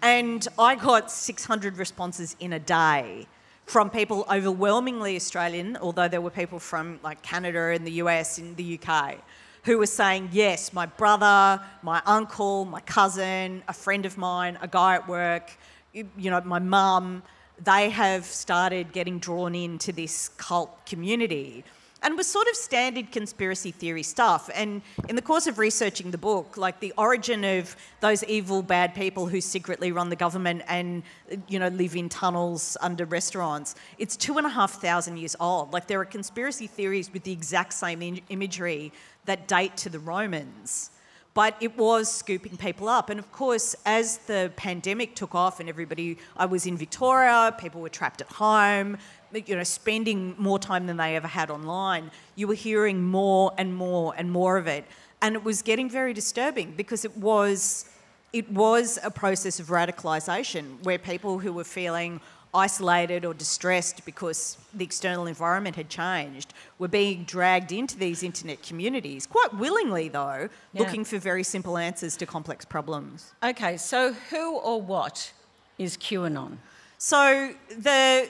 And 0.01 0.45
I 0.59 0.75
got 0.75 1.09
600 1.09 1.77
responses 1.77 2.35
in 2.41 2.51
a 2.51 2.59
day 2.59 3.27
from 3.65 3.89
people 3.89 4.25
overwhelmingly 4.29 5.15
Australian, 5.15 5.77
although 5.77 6.09
there 6.09 6.19
were 6.19 6.29
people 6.29 6.59
from 6.59 6.99
like 7.01 7.21
Canada 7.21 7.69
and 7.69 7.87
the 7.87 7.93
US 7.93 8.39
and 8.39 8.57
the 8.57 8.77
UK 8.77 9.19
who 9.63 9.77
were 9.77 9.85
saying, 9.85 10.29
yes, 10.31 10.73
my 10.73 10.85
brother, 10.85 11.61
my 11.81 12.01
uncle, 12.05 12.65
my 12.65 12.81
cousin, 12.81 13.63
a 13.67 13.73
friend 13.73 14.05
of 14.05 14.17
mine, 14.17 14.57
a 14.61 14.67
guy 14.67 14.95
at 14.95 15.07
work, 15.07 15.51
you, 15.93 16.31
know, 16.31 16.41
my 16.41 16.59
mum, 16.59 17.23
they 17.63 17.89
have 17.89 18.25
started 18.25 18.91
getting 18.91 19.19
drawn 19.19 19.55
into 19.55 19.91
this 19.91 20.29
cult 20.37 20.85
community 20.85 21.63
and 22.01 22.17
was 22.17 22.27
sort 22.27 22.47
of 22.49 22.55
standard 22.55 23.11
conspiracy 23.11 23.71
theory 23.71 24.03
stuff. 24.03 24.49
And 24.53 24.81
in 25.07 25.15
the 25.15 25.21
course 25.21 25.47
of 25.47 25.57
researching 25.57 26.11
the 26.11 26.17
book, 26.17 26.57
like 26.57 26.81
the 26.81 26.93
origin 26.97 27.45
of 27.45 27.77
those 28.01 28.23
evil, 28.25 28.61
bad 28.61 28.93
people 28.93 29.27
who 29.27 29.39
secretly 29.39 29.93
run 29.93 30.09
the 30.09 30.17
government 30.17 30.63
and, 30.67 31.03
you 31.47 31.59
know, 31.59 31.69
live 31.69 31.95
in 31.95 32.09
tunnels 32.09 32.75
under 32.81 33.05
restaurants, 33.05 33.75
it's 33.97 34.17
two 34.17 34.37
and 34.37 34.45
a 34.45 34.49
half 34.49 34.81
thousand 34.81 35.15
years 35.15 35.37
old. 35.39 35.71
Like 35.71 35.87
there 35.87 36.01
are 36.01 36.05
conspiracy 36.05 36.67
theories 36.67 37.11
with 37.13 37.23
the 37.23 37.31
exact 37.31 37.71
same 37.71 38.01
in- 38.01 38.21
imagery 38.27 38.91
that 39.25 39.47
date 39.47 39.77
to 39.77 39.89
the 39.89 39.99
Romans 39.99 40.89
but 41.33 41.55
it 41.59 41.75
was 41.77 42.11
scooping 42.11 42.57
people 42.57 42.87
up. 42.87 43.09
And 43.09 43.19
of 43.19 43.31
course, 43.31 43.75
as 43.85 44.19
the 44.19 44.51
pandemic 44.55 45.15
took 45.15 45.33
off 45.33 45.59
and 45.59 45.67
everybody, 45.67 46.17
I 46.37 46.45
was 46.45 46.65
in 46.65 46.77
Victoria, 46.77 47.55
people 47.57 47.81
were 47.81 47.89
trapped 47.89 48.21
at 48.21 48.27
home, 48.27 48.97
you 49.33 49.55
know, 49.55 49.63
spending 49.63 50.35
more 50.37 50.59
time 50.59 50.85
than 50.85 50.97
they 50.97 51.15
ever 51.15 51.27
had 51.27 51.49
online, 51.49 52.11
you 52.35 52.47
were 52.47 52.53
hearing 52.53 53.03
more 53.03 53.51
and 53.57 53.75
more 53.75 54.13
and 54.15 54.31
more 54.31 54.57
of 54.57 54.67
it. 54.67 54.85
And 55.21 55.35
it 55.35 55.43
was 55.43 55.61
getting 55.61 55.89
very 55.89 56.13
disturbing 56.13 56.73
because 56.75 57.03
it 57.05 57.17
was, 57.17 57.89
it 58.31 58.51
was 58.51 58.99
a 59.03 59.09
process 59.09 59.59
of 59.59 59.67
radicalisation 59.67 60.83
where 60.83 60.99
people 60.99 61.39
who 61.39 61.51
were 61.51 61.63
feeling 61.63 62.21
isolated 62.53 63.25
or 63.25 63.33
distressed 63.33 64.05
because 64.05 64.57
the 64.73 64.83
external 64.83 65.27
environment 65.27 65.75
had 65.75 65.89
changed 65.89 66.53
were 66.79 66.87
being 66.87 67.23
dragged 67.23 67.71
into 67.71 67.97
these 67.97 68.23
internet 68.23 68.61
communities, 68.61 69.25
quite 69.25 69.53
willingly 69.55 70.09
though, 70.09 70.49
yeah. 70.73 70.79
looking 70.79 71.03
for 71.03 71.17
very 71.17 71.43
simple 71.43 71.77
answers 71.77 72.15
to 72.17 72.25
complex 72.25 72.65
problems. 72.65 73.33
Okay, 73.43 73.77
so 73.77 74.13
who 74.29 74.57
or 74.57 74.81
what 74.81 75.31
is 75.77 75.97
QAnon? 75.97 76.57
So 76.97 77.53
the 77.69 78.29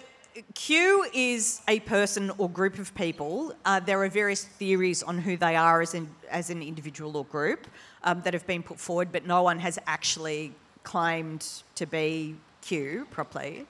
Q 0.56 1.06
is 1.14 1.62
a 1.68 1.80
person 1.82 2.32
or 2.38 2.50
group 2.50 2.80
of 2.80 2.94
people. 2.96 3.54
Uh, 3.66 3.80
there 3.80 4.02
are 4.02 4.10
various 4.10 4.46
theories 4.46 5.04
on 5.04 5.20
who 5.20 5.38
they 5.38 5.56
are 5.56 5.82
as, 5.82 5.94
in, 5.94 6.10
as 6.30 6.50
an 6.50 6.64
individual 6.64 7.16
or 7.18 7.26
group 7.26 7.68
um, 8.04 8.22
that 8.22 8.34
have 8.34 8.48
been 8.48 8.64
put 8.64 8.80
forward, 8.80 9.12
but 9.12 9.28
no 9.28 9.44
one 9.44 9.60
has 9.60 9.78
actually 9.86 10.54
claimed 10.84 11.46
to 11.76 11.86
be 11.86 12.36
Q 12.62 13.08
properly. 13.12 13.68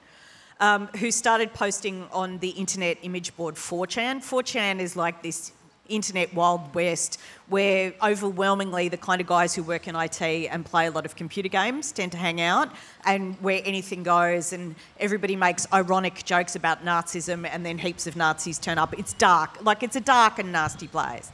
Um, 0.60 0.88
who 0.98 1.10
started 1.10 1.52
posting 1.52 2.06
on 2.12 2.38
the 2.38 2.50
internet 2.50 2.98
image 3.02 3.36
board 3.36 3.54
4chan. 3.56 4.18
4chan 4.18 4.80
is 4.80 4.96
like 4.96 5.22
this 5.22 5.52
internet 5.88 6.32
wild 6.34 6.74
west 6.74 7.20
where 7.48 7.92
overwhelmingly 8.02 8.88
the 8.88 8.96
kind 8.96 9.20
of 9.20 9.26
guys 9.26 9.54
who 9.54 9.62
work 9.62 9.86
in 9.86 9.94
IT 9.94 10.22
and 10.22 10.64
play 10.64 10.86
a 10.86 10.90
lot 10.90 11.04
of 11.04 11.14
computer 11.14 11.48
games 11.48 11.92
tend 11.92 12.10
to 12.10 12.18
hang 12.18 12.40
out 12.40 12.70
and 13.04 13.36
where 13.42 13.60
anything 13.64 14.02
goes 14.02 14.52
and 14.52 14.74
everybody 14.98 15.36
makes 15.36 15.66
ironic 15.72 16.24
jokes 16.24 16.56
about 16.56 16.84
Nazism 16.84 17.46
and 17.46 17.66
then 17.66 17.76
heaps 17.76 18.06
of 18.06 18.16
Nazis 18.16 18.58
turn 18.58 18.78
up. 18.78 18.98
It's 18.98 19.12
dark, 19.14 19.62
like 19.62 19.82
it's 19.82 19.96
a 19.96 20.00
dark 20.00 20.38
and 20.38 20.52
nasty 20.52 20.88
place. 20.88 21.30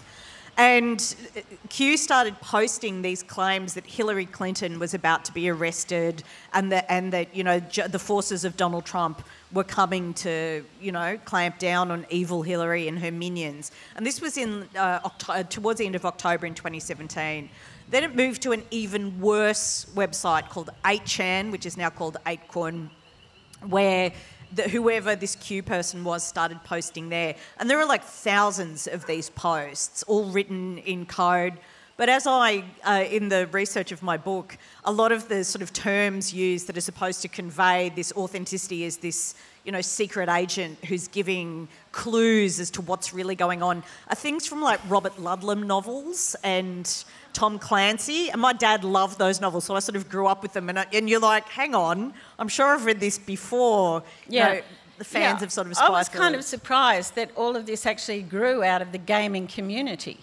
And 0.61 1.17
Q 1.71 1.97
started 1.97 2.38
posting 2.43 3.00
these 3.00 3.23
claims 3.23 3.73
that 3.73 3.87
Hillary 3.87 4.26
Clinton 4.26 4.79
was 4.79 4.93
about 4.93 5.25
to 5.25 5.33
be 5.33 5.49
arrested 5.49 6.23
and 6.52 6.71
that, 6.71 6.85
and 6.90 7.14
that 7.14 7.35
you 7.35 7.43
know, 7.43 7.61
the 7.61 7.99
forces 7.99 8.45
of 8.45 8.59
Donald 8.59 8.85
Trump 8.85 9.25
were 9.52 9.64
coming 9.64 10.12
to, 10.12 10.62
you 10.79 10.93
know, 10.93 11.19
clamp 11.25 11.59
down 11.59 11.90
on 11.90 12.05
evil 12.11 12.43
Hillary 12.43 12.88
and 12.88 12.99
her 12.99 13.11
minions. 13.11 13.73
And 13.97 14.05
this 14.05 14.21
was 14.21 14.37
in 14.37 14.69
uh, 14.76 15.00
October, 15.02 15.45
towards 15.45 15.79
the 15.79 15.87
end 15.87 15.95
of 15.95 16.05
October 16.05 16.45
in 16.45 16.55
2017. 16.55 17.49
Then 17.88 18.05
it 18.05 18.14
moved 18.14 18.43
to 18.43 18.52
an 18.52 18.62
even 18.71 19.19
worse 19.19 19.87
website 19.95 20.50
called 20.50 20.69
8chan, 20.85 21.52
which 21.52 21.64
is 21.64 21.79
now 21.79 21.88
called 21.88 22.19
8kun, 22.26 22.90
where 23.67 24.12
the, 24.54 24.62
whoever 24.69 25.16
this 25.16 25.37
Q 25.37 25.62
person 25.62 26.04
was 26.04 26.25
started 26.25 26.62
posting 26.64 27.09
there. 27.09 27.35
And 27.59 27.69
there 27.69 27.78
are 27.78 27.87
like 27.87 28.04
thousands 28.04 28.87
of 28.87 29.07
these 29.07 29.30
posts, 29.30 30.02
all 30.04 30.25
written 30.25 30.78
in 30.78 31.07
code. 31.07 31.54
But 31.97 32.09
as 32.09 32.26
I, 32.26 32.64
uh, 32.83 33.04
in 33.11 33.28
the 33.28 33.47
research 33.49 33.92
of 33.92 34.02
my 34.02 34.16
book, 34.16 34.57
a 34.85 34.90
lot 34.92 35.12
of 35.12 35.28
the 35.28 35.45
sort 35.45 35.61
of 35.61 35.71
terms 35.73 36.33
used 36.33 36.66
that 36.69 36.76
are 36.78 36.80
supposed 36.80 37.21
to 37.23 37.28
convey 37.28 37.92
this 37.95 38.11
authenticity 38.16 38.85
is 38.85 38.97
this, 38.97 39.35
you 39.64 39.73
know, 39.73 39.83
secret 39.83 40.30
agent 40.30 40.83
who's 40.87 41.09
giving 41.09 41.69
clues 41.92 42.59
as 42.59 42.71
to 42.71 42.80
what's 42.80 43.12
really 43.12 43.35
going 43.35 43.62
on 43.62 43.83
are 44.09 44.14
things 44.14 44.47
from 44.47 44.62
like 44.62 44.80
Robert 44.88 45.16
Ludlum 45.16 45.66
novels 45.66 46.35
and 46.42 47.04
Tom 47.33 47.59
Clancy. 47.59 48.31
And 48.31 48.41
my 48.41 48.53
dad 48.53 48.85
loved 48.85 49.19
those 49.19 49.41
novels, 49.41 49.65
so 49.65 49.75
I 49.75 49.81
sort 49.81 49.97
of 49.97 50.09
grew 50.09 50.27
up 50.27 50.43
with 50.43 50.53
them. 50.53 50.69
And, 50.69 50.79
I, 50.79 50.87
and 50.93 51.09
you're 51.09 51.21
like, 51.21 51.49
hang 51.49 51.75
on, 51.75 52.13
I'm 52.39 52.49
sure 52.49 52.75
I've 52.75 52.85
read 52.85 53.01
this 53.01 53.19
before. 53.19 54.03
Yeah. 54.29 54.49
You 54.49 54.55
know, 54.57 54.63
the 54.99 55.05
fans 55.05 55.41
yeah. 55.41 55.45
of 55.47 55.53
sort 55.53 55.67
of 55.67 55.79
I 55.79 55.89
was 55.89 56.11
kind 56.11 56.35
of 56.35 56.45
surprised 56.45 57.15
that 57.15 57.31
all 57.35 57.57
of 57.57 57.65
this 57.65 57.87
actually 57.87 58.21
grew 58.21 58.63
out 58.63 58.83
of 58.83 58.93
the 58.93 58.99
gaming 58.99 59.47
community. 59.47 60.19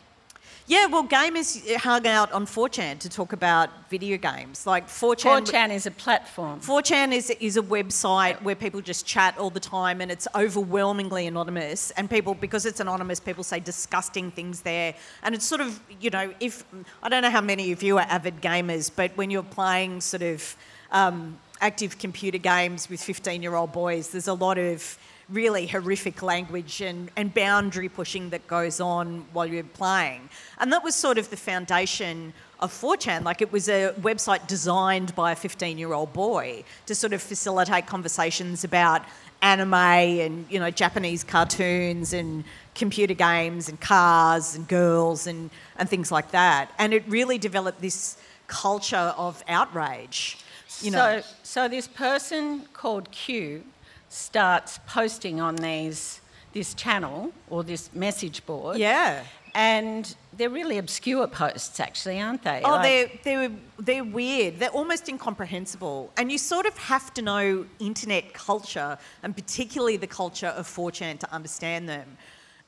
Yeah, 0.69 0.88
well, 0.88 1.07
gamers 1.07 1.75
hung 1.77 2.05
out 2.05 2.29
on 2.33 2.45
4chan 2.45 3.00
to 3.00 3.07
talk 3.07 3.31
about 3.31 3.69
video 3.89 4.17
games. 4.17 4.67
Like 4.67 4.89
4chan. 4.89 5.45
4chan 5.45 5.74
is 5.74 5.86
a 5.86 5.91
platform. 5.91 6.59
4chan 6.59 7.13
is, 7.13 7.29
is 7.39 7.55
a 7.55 7.62
website 7.62 8.41
where 8.41 8.53
people 8.53 8.81
just 8.81 9.05
chat 9.05 9.38
all 9.38 9.50
the 9.50 9.62
time 9.62 10.01
and 10.01 10.12
it's 10.12 10.27
overwhelmingly 10.36 11.25
anonymous. 11.25 11.91
And 11.91 12.09
people, 12.09 12.33
because 12.33 12.65
it's 12.65 12.81
anonymous, 12.81 13.21
people 13.21 13.45
say 13.45 13.62
disgusting 13.62 14.29
things 14.29 14.59
there. 14.59 14.93
And 15.24 15.33
it's 15.33 15.45
sort 15.45 15.62
of, 15.62 15.79
you 16.01 16.09
know, 16.09 16.33
if, 16.41 16.65
I 17.01 17.07
don't 17.07 17.21
know 17.21 17.29
how 17.29 17.39
many 17.39 17.71
of 17.71 17.81
you 17.81 17.97
are 17.97 18.05
avid 18.09 18.41
gamers, 18.41 18.91
but 18.93 19.15
when 19.15 19.31
you're 19.31 19.43
playing 19.43 20.01
sort 20.01 20.24
of 20.24 20.57
um, 20.91 21.39
active 21.62 21.97
computer 21.97 22.39
games 22.39 22.89
with 22.89 23.01
15 23.01 23.41
year 23.41 23.55
old 23.55 23.71
boys, 23.71 24.09
there's 24.09 24.27
a 24.27 24.33
lot 24.33 24.57
of 24.57 24.97
really 25.29 25.67
horrific 25.67 26.22
language 26.22 26.81
and, 26.81 27.12
and 27.17 27.34
boundary 27.34 27.89
pushing 27.89 28.29
that 28.29 28.48
goes 28.48 28.79
on 28.79 29.25
while 29.34 29.46
you're 29.46 29.63
playing. 29.63 30.29
And 30.60 30.72
that 30.72 30.84
was 30.84 30.96
sort 30.96 31.17
of 31.17 31.29
the 31.29 31.38
foundation 31.38 32.34
of 32.60 32.72
4chan. 32.72 33.24
Like 33.24 33.41
it 33.41 33.51
was 33.51 33.67
a 33.67 33.93
website 34.00 34.48
designed 34.48 35.13
by 35.15 35.34
a 35.34 35.36
15 35.36 35.77
year 35.77 35.93
old 35.93 36.13
boy 36.13 36.63
to 36.86 36.96
sort 36.96 37.13
of 37.13 37.22
facilitate 37.22 37.88
conversations 37.88 38.63
about 38.63 39.03
anime 39.43 39.74
and 39.74 40.46
you 40.50 40.60
know 40.60 40.72
Japanese 40.72 41.24
cartoons 41.24 42.12
and 42.12 42.43
computer 42.74 43.13
games 43.13 43.69
and 43.69 43.79
cars 43.79 44.55
and 44.55 44.67
girls 44.67 45.27
and, 45.27 45.50
and 45.77 45.89
things 45.89 46.12
like 46.12 46.31
that. 46.31 46.72
And 46.79 46.93
it 46.93 47.03
really 47.07 47.38
developed 47.38 47.81
this 47.81 48.17
culture 48.48 49.13
of 49.17 49.43
outrage. 49.48 50.38
You 50.81 50.91
know. 50.91 51.22
So, 51.22 51.27
so 51.43 51.67
this 51.67 51.88
person 51.88 52.62
called 52.74 53.12
Q 53.12 53.63
starts 54.10 54.80
posting 54.88 55.40
on 55.42 55.56
these 55.56 56.22
this 56.54 56.74
channel 56.74 57.32
or 57.50 57.64
this 57.64 57.94
message 57.94 58.46
board. 58.46 58.78
Yeah. 58.78 59.24
And 59.54 60.16
they're 60.36 60.50
really 60.50 60.78
obscure 60.78 61.28
posts, 61.28 61.80
actually, 61.80 62.22
aren't 62.22 62.44
they? 62.44 62.62
Oh, 62.64 62.72
like, 62.72 63.24
they're, 63.24 63.48
they're, 63.48 63.58
they're 63.80 64.04
weird. 64.04 64.60
They're 64.60 64.70
almost 64.70 65.10
incomprehensible. 65.10 66.12
And 66.18 66.32
you 66.32 66.38
sort 66.38 66.66
of 66.66 66.78
have 66.78 67.14
to 67.16 67.22
know 67.22 67.66
internet 67.80 68.34
culture, 68.34 68.98
and 69.24 69.36
particularly 69.36 69.98
the 69.98 70.08
culture 70.08 70.48
of 70.48 70.68
4chan, 70.68 71.20
to 71.20 71.34
understand 71.34 71.90
them. 71.90 72.18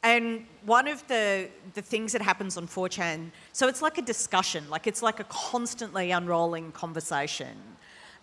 And 0.01 0.46
one 0.65 0.88
of 0.88 1.05
the, 1.08 1.50
the 1.74 1.81
things 1.81 2.13
that 2.13 2.22
happens 2.22 2.58
on 2.58 2.67
4chan, 2.67 3.31
so 3.53 3.67
it's 3.67 3.81
like 3.81 3.98
a 3.98 4.01
discussion, 4.01 4.69
like 4.69 4.88
it's 4.88 5.03
like 5.03 5.19
a 5.19 5.25
constantly 5.25 6.12
unrolling 6.12 6.72
conversation. 6.72 7.55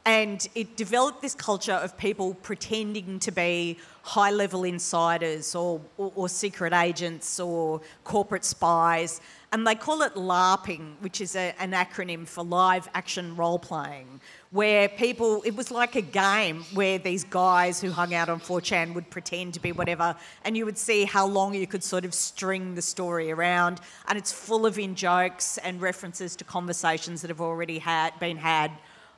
And 0.07 0.49
it 0.55 0.77
developed 0.77 1.21
this 1.21 1.35
culture 1.35 1.73
of 1.73 1.99
people 1.99 2.35
pretending 2.35 3.19
to 3.19 3.33
be 3.33 3.77
high 4.03 4.31
level 4.31 4.63
insiders 4.63 5.57
or, 5.57 5.81
or, 5.99 6.13
or, 6.15 6.29
secret 6.29 6.73
agents 6.73 7.41
or 7.41 7.81
corporate 8.05 8.45
spies. 8.45 9.21
And 9.51 9.67
they 9.67 9.75
call 9.75 10.03
it 10.03 10.15
LARPing, 10.15 10.93
which 11.01 11.21
is 11.21 11.35
a, 11.35 11.53
an 11.59 11.73
acronym 11.73 12.25
for 12.25 12.45
live 12.45 12.89
action 12.95 13.35
role 13.35 13.59
playing, 13.59 14.21
where 14.53 14.89
people, 14.89 15.43
it 15.45 15.57
was 15.57 15.73
like 15.73 15.97
a 15.97 16.03
game 16.03 16.63
where 16.73 16.99
these 16.99 17.25
guys 17.25 17.81
who 17.81 17.91
hung 17.91 18.15
out 18.15 18.29
on 18.29 18.39
4chan 18.39 18.95
would 18.95 19.11
pretend 19.11 19.55
to 19.55 19.61
be 19.61 19.73
whatever, 19.73 20.15
and 20.45 20.57
you 20.57 20.65
would 20.67 20.79
see 20.79 21.05
how 21.05 21.27
long 21.27 21.53
you 21.53 21.67
could 21.67 21.83
sort 21.83 22.05
of 22.05 22.15
string 22.15 22.77
the 22.77 22.83
story 22.83 23.33
around. 23.33 23.81
And 24.07 24.17
it's 24.17 24.31
full 24.31 24.67
of 24.67 24.79
in 24.79 24.95
jokes 24.95 25.59
and 25.59 25.81
references 25.81 26.37
to 26.37 26.45
conversations 26.45 27.23
that 27.23 27.29
have 27.29 27.41
already 27.41 27.81
had, 27.81 28.17
been 28.21 28.37
had 28.37 28.71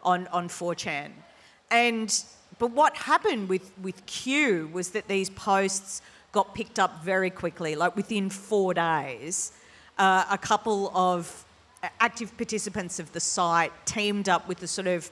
on, 0.02 0.26
on 0.28 0.48
4chan. 0.48 1.10
And, 1.70 2.24
but 2.58 2.70
what 2.70 2.96
happened 2.96 3.48
with, 3.48 3.70
with 3.82 4.04
Q 4.06 4.68
was 4.72 4.90
that 4.90 5.08
these 5.08 5.30
posts 5.30 6.02
got 6.32 6.54
picked 6.54 6.78
up 6.78 7.02
very 7.02 7.30
quickly, 7.30 7.74
like 7.74 7.96
within 7.96 8.30
four 8.30 8.74
days. 8.74 9.52
Uh, 9.98 10.24
a 10.30 10.38
couple 10.38 10.90
of 10.94 11.44
active 12.00 12.36
participants 12.36 12.98
of 12.98 13.12
the 13.12 13.20
site 13.20 13.72
teamed 13.86 14.28
up 14.28 14.48
with 14.48 14.62
a 14.62 14.66
sort 14.66 14.86
of 14.86 15.10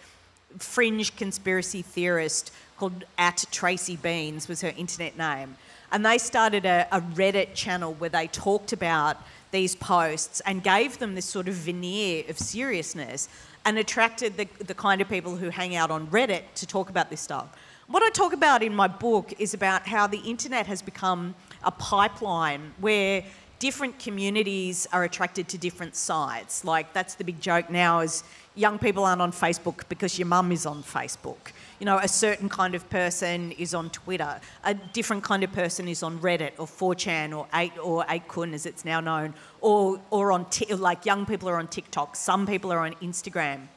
fringe 0.59 1.15
conspiracy 1.17 1.83
theorist 1.83 2.53
called 2.79 3.05
at 3.19 3.37
TracyBeanz 3.51 4.49
was 4.49 4.61
her 4.61 4.73
internet 4.77 5.17
name. 5.17 5.57
And 5.93 6.05
they 6.05 6.19
started 6.19 6.67
a, 6.67 6.87
a 6.93 7.01
Reddit 7.01 7.55
channel 7.55 7.95
where 7.95 8.11
they 8.11 8.27
talked 8.27 8.73
about 8.73 9.19
these 9.51 9.77
posts 9.77 10.41
and 10.41 10.63
gave 10.63 10.99
them 10.99 11.15
this 11.15 11.25
sort 11.25 11.49
of 11.49 11.55
veneer 11.55 12.25
of 12.29 12.39
seriousness 12.39 13.29
and 13.67 13.79
attracted 13.79 14.37
the, 14.37 14.49
the 14.65 14.75
kind 14.75 15.01
of 15.01 15.09
people 15.09 15.37
who 15.37 15.51
hang 15.51 15.75
out 15.75 15.91
on 15.91 16.07
Reddit 16.07 16.45
to 16.55 16.67
talk 16.67 16.89
about 16.89 17.11
this 17.11 17.21
stuff. 17.21 17.49
What 17.89 18.03
I 18.03 18.11
talk 18.11 18.33
about 18.33 18.63
in 18.63 18.75
my 18.75 18.87
book 18.89 19.35
is 19.41 19.55
about 19.55 19.87
how 19.87 20.07
the 20.07 20.19
internet 20.19 20.67
has 20.69 20.81
become 20.81 21.35
a 21.65 21.73
pipeline 21.73 22.73
where 22.81 23.25
different 23.59 23.99
communities 23.99 24.87
are 24.93 25.03
attracted 25.03 25.49
to 25.49 25.59
different 25.59 25.97
sites. 25.97 26.65
Like 26.65 26.93
that's 26.93 27.17
the 27.17 27.25
big 27.25 27.41
joke 27.41 27.69
now 27.69 28.01
is 28.01 28.23
young 28.55 28.79
people 28.79 29.05
aren't 29.05 29.21
on 29.21 29.33
Facebook 29.33 29.89
because 29.89 30.19
your 30.19 30.27
mum 30.27 30.53
is 30.53 30.65
on 30.65 30.83
Facebook. 30.83 31.53
You 31.79 31.87
know, 31.87 31.99
a 31.99 32.09
certain 32.09 32.49
kind 32.49 32.75
of 32.75 32.89
person 32.89 33.53
is 33.53 33.75
on 33.75 33.91
Twitter. 33.91 34.41
A 34.65 34.75
different 34.75 35.23
kind 35.23 35.45
of 35.45 35.53
person 35.53 35.89
is 35.89 36.03
on 36.03 36.19
Reddit 36.21 36.53
or 36.59 36.67
4chan 36.67 37.37
or 37.37 37.47
8 37.53 37.73
or 37.83 38.05
8kun 38.05 38.55
as 38.55 38.65
it's 38.65 38.85
now 38.85 39.01
known. 39.01 39.35
Or, 39.61 40.01
or 40.11 40.33
on, 40.33 40.49
t- 40.49 40.73
like 40.75 41.05
young 41.05 41.27
people 41.27 41.49
are 41.49 41.59
on 41.59 41.69
TikTok. 41.69 42.17
Some 42.17 42.47
people 42.47 42.73
are 42.73 42.81
on 42.81 42.95
Instagram. 42.95 43.69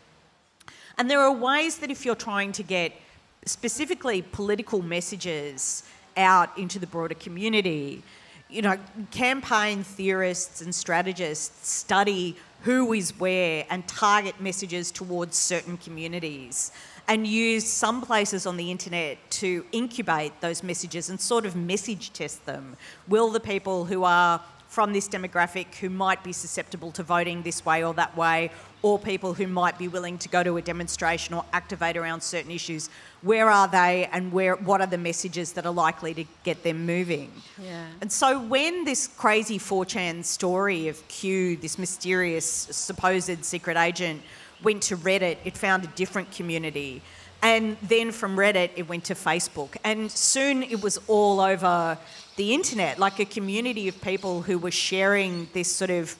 And 0.98 1.10
there 1.10 1.20
are 1.20 1.32
ways 1.32 1.80
that 1.80 1.92
if 1.92 2.06
you're 2.06 2.16
trying 2.16 2.52
to 2.54 2.64
get 2.64 2.94
specifically 3.46 4.22
political 4.22 4.82
messages 4.82 5.84
out 6.16 6.58
into 6.58 6.80
the 6.80 6.88
broader 6.88 7.16
community, 7.16 8.04
you 8.50 8.62
know, 8.62 8.78
campaign 9.12 9.84
theorists 9.84 10.62
and 10.62 10.74
strategists 10.74 11.70
study 11.70 12.36
who 12.64 12.92
is 12.94 13.18
where 13.20 13.66
and 13.70 13.88
target 13.88 14.42
messages 14.42 14.92
towards 14.92 15.38
certain 15.38 15.78
communities 15.78 16.72
and 17.10 17.26
use 17.26 17.66
some 17.68 18.02
places 18.02 18.46
on 18.46 18.56
the 18.56 18.70
internet 18.72 19.18
to 19.32 19.66
incubate 19.72 20.40
those 20.40 20.62
messages 20.64 21.10
and 21.10 21.20
sort 21.20 21.46
of 21.46 21.56
message 21.56 22.14
test 22.14 22.46
them. 22.46 22.78
Will 23.08 23.30
the 23.30 23.40
people 23.40 23.84
who 23.86 24.04
are 24.04 24.40
from 24.70 24.94
this 24.94 25.10
demographic 25.10 25.74
who 25.76 25.90
might 25.90 26.24
be 26.24 26.32
susceptible 26.32 26.92
to 26.92 27.02
voting 27.02 27.42
this 27.42 27.66
way 27.66 27.84
or 27.84 27.92
that 27.96 28.16
way, 28.16 28.52
or 28.84 29.00
people 29.00 29.34
who 29.34 29.48
might 29.48 29.78
be 29.80 29.88
willing 29.88 30.18
to 30.20 30.30
go 30.30 30.44
to 30.44 30.56
a 30.58 30.62
demonstration 30.62 31.34
or 31.34 31.44
activate 31.52 31.98
around 31.98 32.22
certain 32.22 32.52
issues, 32.52 32.88
where 33.24 33.50
are 33.50 33.68
they 33.68 34.08
and 34.14 34.32
where 34.32 34.56
what 34.56 34.80
are 34.80 34.88
the 34.88 34.98
messages 34.98 35.54
that 35.54 35.66
are 35.66 35.74
likely 35.74 36.14
to 36.14 36.24
get 36.44 36.62
them 36.64 36.86
moving? 36.86 37.32
Yeah. 37.62 37.88
And 38.00 38.12
so 38.12 38.40
when 38.40 38.86
this 38.86 39.08
crazy 39.08 39.58
4chan 39.58 40.24
story 40.24 40.88
of 40.88 41.06
Q, 41.08 41.58
this 41.58 41.80
mysterious 41.80 42.46
supposed 42.46 43.44
secret 43.44 43.76
agent, 43.76 44.22
went 44.64 44.84
to 44.84 44.98
Reddit, 44.98 45.38
it 45.46 45.58
found 45.58 45.84
a 45.84 45.88
different 45.88 46.32
community. 46.32 47.02
And 47.42 47.78
then 47.82 48.12
from 48.12 48.36
Reddit, 48.36 48.72
it 48.76 48.90
went 48.90 49.06
to 49.06 49.16
Facebook. 49.16 49.78
And 49.84 50.12
soon 50.12 50.64
it 50.64 50.82
was 50.82 51.00
all 51.08 51.40
over 51.40 51.98
the 52.36 52.54
internet, 52.54 53.00
like 53.00 53.20
a 53.20 53.26
community 53.26 53.88
of 53.88 54.02
people 54.02 54.42
who 54.42 54.58
were 54.58 54.72
sharing 54.72 55.48
this 55.54 55.72
sort 55.72 55.90
of 55.90 56.18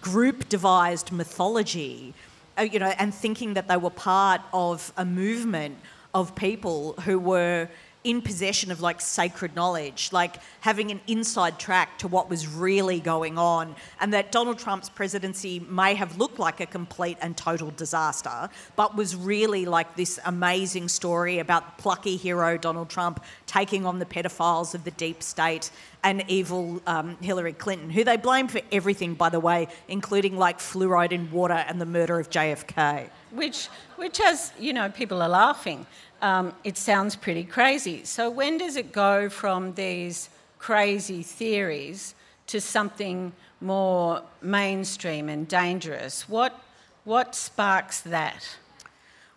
group 0.00 0.48
devised 0.48 1.12
mythology, 1.12 2.14
uh, 2.58 2.62
you 2.62 2.78
know, 2.78 2.92
and 2.98 3.14
thinking 3.14 3.54
that 3.54 3.68
they 3.68 3.76
were 3.76 3.90
part 3.90 4.40
of 4.52 4.92
a 4.96 5.04
movement 5.04 5.78
of 6.14 6.34
people 6.34 6.94
who 7.04 7.18
were 7.18 7.68
in 8.08 8.22
possession 8.22 8.70
of 8.70 8.80
like 8.80 9.02
sacred 9.02 9.54
knowledge, 9.54 10.08
like 10.12 10.36
having 10.60 10.90
an 10.90 10.98
inside 11.06 11.58
track 11.58 11.98
to 11.98 12.08
what 12.08 12.30
was 12.30 12.48
really 12.48 13.00
going 13.00 13.36
on, 13.36 13.76
and 14.00 14.14
that 14.14 14.32
Donald 14.32 14.58
Trump's 14.58 14.88
presidency 14.88 15.60
may 15.68 15.92
have 15.92 16.16
looked 16.16 16.38
like 16.38 16.58
a 16.60 16.64
complete 16.64 17.18
and 17.20 17.36
total 17.36 17.70
disaster, 17.72 18.48
but 18.76 18.96
was 18.96 19.14
really 19.14 19.66
like 19.66 19.94
this 19.94 20.18
amazing 20.24 20.88
story 20.88 21.38
about 21.38 21.76
plucky 21.76 22.16
hero 22.16 22.56
Donald 22.56 22.88
Trump 22.88 23.22
taking 23.46 23.84
on 23.84 23.98
the 23.98 24.06
pedophiles 24.06 24.74
of 24.74 24.84
the 24.84 24.90
deep 24.92 25.22
state 25.22 25.70
and 26.02 26.24
evil 26.28 26.80
um, 26.86 27.18
Hillary 27.20 27.52
Clinton, 27.52 27.90
who 27.90 28.04
they 28.04 28.16
blame 28.16 28.48
for 28.48 28.62
everything, 28.72 29.12
by 29.12 29.28
the 29.28 29.40
way, 29.40 29.68
including 29.86 30.38
like 30.38 30.60
fluoride 30.60 31.12
in 31.12 31.30
water 31.30 31.62
and 31.68 31.78
the 31.78 31.86
murder 31.86 32.18
of 32.18 32.30
JFK. 32.30 33.10
Which, 33.32 33.66
which 33.96 34.16
has, 34.18 34.54
you 34.58 34.72
know, 34.72 34.88
people 34.88 35.20
are 35.20 35.28
laughing 35.28 35.86
um, 36.22 36.54
it 36.64 36.76
sounds 36.76 37.16
pretty 37.16 37.44
crazy. 37.44 38.04
So, 38.04 38.30
when 38.30 38.58
does 38.58 38.76
it 38.76 38.92
go 38.92 39.28
from 39.28 39.74
these 39.74 40.30
crazy 40.58 41.22
theories 41.22 42.14
to 42.48 42.60
something 42.60 43.32
more 43.60 44.22
mainstream 44.42 45.28
and 45.28 45.46
dangerous? 45.46 46.28
What, 46.28 46.58
what 47.04 47.34
sparks 47.34 48.00
that? 48.02 48.48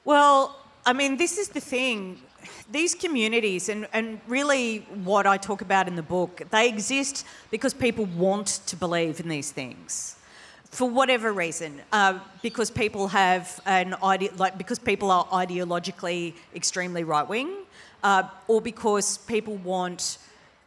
Well, 0.06 0.58
I 0.86 0.94
mean, 0.94 1.18
this 1.18 1.38
is 1.38 1.50
the 1.50 1.60
thing. 1.60 2.22
These 2.72 2.96
communities, 2.96 3.70
and, 3.70 3.88
and 3.94 4.20
really 4.28 4.80
what 5.04 5.28
I 5.28 5.38
talk 5.38 5.62
about 5.62 5.88
in 5.88 5.96
the 5.96 6.04
book, 6.04 6.42
they 6.50 6.68
exist 6.68 7.26
because 7.52 7.74
people 7.74 8.06
want 8.06 8.62
to 8.66 8.76
believe 8.76 9.20
in 9.20 9.28
these 9.28 9.52
things 9.52 10.16
for 10.72 10.90
whatever 10.90 11.34
reason, 11.34 11.82
uh, 11.92 12.18
because 12.42 12.72
people 12.72 13.10
have 13.10 13.60
an 13.66 13.94
idea, 14.01 14.32
like 14.38 14.58
because 14.58 14.80
people 14.80 15.12
are 15.12 15.25
ideologically 15.25 16.34
extremely 16.56 17.04
right 17.04 17.28
wing, 17.28 17.50
uh, 18.04 18.24
or 18.48 18.62
because 18.62 19.18
people 19.20 19.58
want 19.58 20.18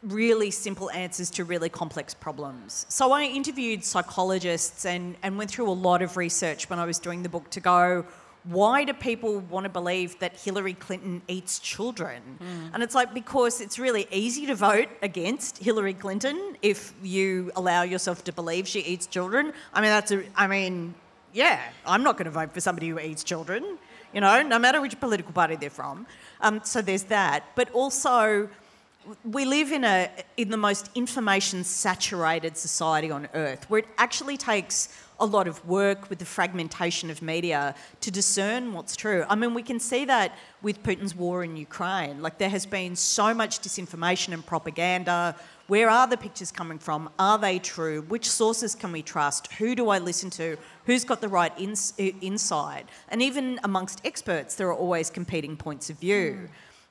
really 0.03 0.51
simple 0.51 0.91
answers 0.91 1.31
to 1.31 1.43
really 1.43 1.69
complex 1.69 2.13
problems. 2.13 2.85
So 2.89 3.11
I 3.11 3.23
interviewed 3.23 3.83
psychologists 3.83 4.85
and, 4.85 5.15
and 5.23 5.37
went 5.37 5.49
through 5.49 5.69
a 5.69 5.73
lot 5.73 6.03
of 6.03 6.17
research 6.17 6.69
when 6.69 6.77
I 6.77 6.85
was 6.85 6.99
doing 6.99 7.23
the 7.23 7.29
book 7.29 7.49
to 7.49 7.59
go, 7.59 8.05
why 8.45 8.83
do 8.83 8.93
people 8.93 9.39
want 9.39 9.63
to 9.63 9.69
believe 9.69 10.19
that 10.19 10.37
Hillary 10.37 10.73
Clinton 10.73 11.21
eats 11.27 11.59
children? 11.59 12.21
Mm. 12.39 12.73
And 12.73 12.83
it's 12.83 12.93
like 12.93 13.13
because 13.13 13.59
it's 13.59 13.79
really 13.79 14.07
easy 14.11 14.45
to 14.45 14.55
vote 14.55 14.89
against 15.01 15.57
Hillary 15.57 15.93
Clinton 15.93 16.55
if 16.61 16.93
you 17.01 17.51
allow 17.55 17.81
yourself 17.81 18.23
to 18.25 18.33
believe 18.33 18.67
she 18.67 18.81
eats 18.81 19.07
children. 19.07 19.51
I 19.73 19.81
mean, 19.81 19.89
that's 19.89 20.11
a, 20.11 20.23
I 20.35 20.47
mean, 20.47 20.93
yeah, 21.33 21.59
I'm 21.85 22.03
not 22.03 22.17
going 22.17 22.25
to 22.25 22.31
vote 22.31 22.53
for 22.53 22.61
somebody 22.61 22.89
who 22.89 22.99
eats 22.99 23.23
children, 23.23 23.77
you 24.13 24.21
know, 24.21 24.43
no 24.43 24.59
matter 24.59 24.79
which 24.79 24.99
political 24.99 25.33
party 25.33 25.55
they're 25.55 25.69
from. 25.69 26.05
Um, 26.41 26.61
so 26.63 26.81
there's 26.81 27.03
that. 27.03 27.43
But 27.55 27.71
also, 27.71 28.47
we 29.23 29.45
live 29.45 29.71
in 29.71 29.83
a 29.83 30.09
in 30.37 30.49
the 30.49 30.57
most 30.57 30.89
information 30.95 31.63
saturated 31.63 32.57
society 32.57 33.11
on 33.11 33.27
earth 33.33 33.69
where 33.69 33.79
it 33.79 33.87
actually 33.97 34.37
takes 34.37 34.89
a 35.19 35.25
lot 35.25 35.47
of 35.47 35.65
work 35.65 36.09
with 36.09 36.19
the 36.19 36.25
fragmentation 36.25 37.09
of 37.09 37.21
media 37.21 37.75
to 38.01 38.11
discern 38.11 38.73
what's 38.73 38.95
true. 38.95 39.25
I 39.29 39.35
mean, 39.35 39.53
we 39.53 39.63
can 39.63 39.79
see 39.79 40.05
that 40.05 40.35
with 40.61 40.83
Putin's 40.83 41.15
war 41.15 41.43
in 41.43 41.55
Ukraine. 41.55 42.21
Like, 42.21 42.37
there 42.37 42.49
has 42.49 42.65
been 42.65 42.95
so 42.95 43.33
much 43.33 43.59
disinformation 43.59 44.33
and 44.33 44.45
propaganda. 44.45 45.35
Where 45.67 45.89
are 45.89 46.07
the 46.07 46.17
pictures 46.17 46.51
coming 46.51 46.79
from? 46.79 47.09
Are 47.17 47.37
they 47.37 47.59
true? 47.59 48.01
Which 48.03 48.29
sources 48.29 48.75
can 48.75 48.91
we 48.91 49.01
trust? 49.01 49.51
Who 49.53 49.75
do 49.75 49.89
I 49.89 49.99
listen 49.99 50.29
to? 50.31 50.57
Who's 50.85 51.03
got 51.03 51.21
the 51.21 51.29
right 51.29 51.53
ins- 51.57 51.93
insight? 51.97 52.87
And 53.09 53.21
even 53.21 53.59
amongst 53.63 54.01
experts, 54.05 54.55
there 54.55 54.67
are 54.67 54.75
always 54.75 55.09
competing 55.09 55.55
points 55.57 55.89
of 55.89 55.97
view. 55.99 56.39
Mm. 56.41 56.49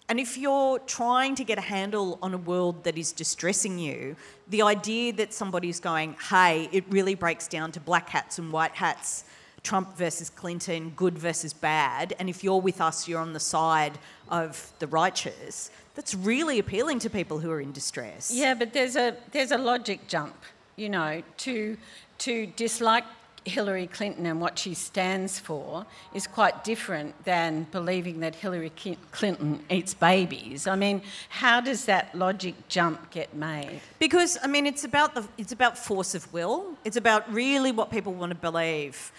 And 0.09 0.21
if 0.21 0.37
you're 0.37 0.79
trying 0.81 1.35
to 1.37 1.45
get 1.45 1.57
a 1.57 1.63
handle 1.63 2.19
on 2.21 2.35
a 2.35 2.39
world 2.39 2.85
that 2.85 2.99
is 2.99 3.11
distressing 3.11 3.79
you, 3.79 4.17
the 4.49 4.61
idea 4.61 5.15
that 5.15 5.33
somebody's 5.33 5.81
going, 5.81 6.17
hey, 6.31 6.69
it 6.73 6.85
really 6.91 7.15
breaks 7.15 7.49
down 7.49 7.73
to 7.73 7.81
black 7.81 8.11
hats 8.11 8.39
and 8.39 8.53
white 8.53 8.73
hats, 8.73 9.25
Trump 9.63 9.97
versus 9.97 10.29
Clinton, 10.29 10.93
good 10.95 11.19
versus 11.19 11.55
bad, 11.55 12.15
and 12.19 12.29
if 12.29 12.45
you're 12.45 12.61
with 12.61 12.83
us, 12.83 13.09
you're 13.09 13.21
on 13.21 13.33
the 13.33 13.41
side 13.41 13.99
of 14.29 14.71
the 14.79 14.87
righteous, 14.87 15.71
that's 15.95 16.15
really 16.15 16.59
appealing 16.59 16.99
to 16.99 17.09
people 17.09 17.39
who 17.39 17.51
are 17.51 17.63
in 17.63 17.73
distress. 17.73 18.31
Yeah, 18.31 18.53
but 18.53 18.75
there's 18.75 18.95
a 18.95 19.17
there's 19.33 19.53
a 19.53 19.59
logic 19.59 20.07
jump, 20.07 20.37
you 20.77 20.91
know, 20.91 21.23
to 21.39 21.79
to 22.19 22.47
dislike 22.49 23.05
Hillary 23.45 23.87
Clinton 23.87 24.27
and 24.27 24.41
what 24.41 24.59
she 24.59 24.75
stands 24.75 25.39
for 25.39 25.85
is 26.15 26.27
quite 26.27 26.65
different 26.65 27.25
than 27.25 27.67
believing 27.73 28.21
that 28.21 28.35
Hillary 28.35 28.73
Clinton 29.13 29.63
eats 29.71 29.93
babies. 29.93 30.67
I 30.67 30.77
mean, 30.77 31.03
how 31.29 31.61
does 31.61 31.85
that 31.85 32.15
logic 32.15 32.55
jump 32.69 33.11
get 33.11 33.35
made? 33.35 33.81
Because 33.99 34.39
I 34.43 34.47
mean, 34.47 34.67
it's 34.67 34.85
about 34.85 35.15
the 35.15 35.27
it's 35.37 35.53
about 35.53 35.77
force 35.77 36.15
of 36.15 36.33
will. 36.33 36.77
It's 36.85 36.97
about 36.97 37.31
really 37.33 37.73
what 37.73 37.91
people 37.91 38.15
want 38.15 38.31
to 38.31 38.37
believe. 38.37 39.13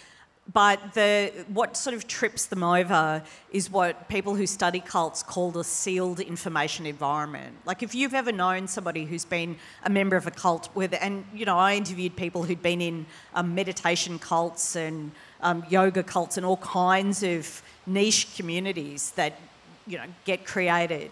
But 0.53 0.93
the, 0.93 1.31
what 1.47 1.75
sort 1.75 1.95
of 1.95 2.08
trips 2.08 2.45
them 2.45 2.62
over 2.62 3.23
is 3.51 3.71
what 3.71 4.08
people 4.10 4.36
who 4.36 4.45
study 4.45 4.79
cults 4.79 5.23
call 5.23 5.49
the 5.49 5.63
sealed 5.63 6.19
information 6.19 6.86
environment. 6.86 7.58
Like 7.65 7.81
if 7.81 7.95
you've 7.95 8.13
ever 8.13 8.31
known 8.31 8.67
somebody 8.67 9.05
who's 9.05 9.25
been 9.25 9.58
a 9.84 9.89
member 9.89 10.15
of 10.15 10.27
a 10.27 10.31
cult, 10.31 10.69
with, 10.75 10.93
and 11.01 11.25
you 11.34 11.45
know, 11.45 11.58
I 11.58 11.75
interviewed 11.75 12.15
people 12.15 12.43
who'd 12.43 12.62
been 12.62 12.79
in 12.79 13.08
um, 13.34 13.55
meditation 13.55 14.19
cults 14.19 14.75
and 14.75 15.12
um, 15.41 15.65
yoga 15.67 16.03
cults 16.03 16.38
and 16.38 16.45
all 16.45 16.58
kinds 16.58 17.23
of 17.23 17.63
niche 17.88 18.36
communities 18.36 19.12
that 19.12 19.39
you 19.88 19.97
know 19.97 20.05
get 20.25 20.45
created. 20.45 21.12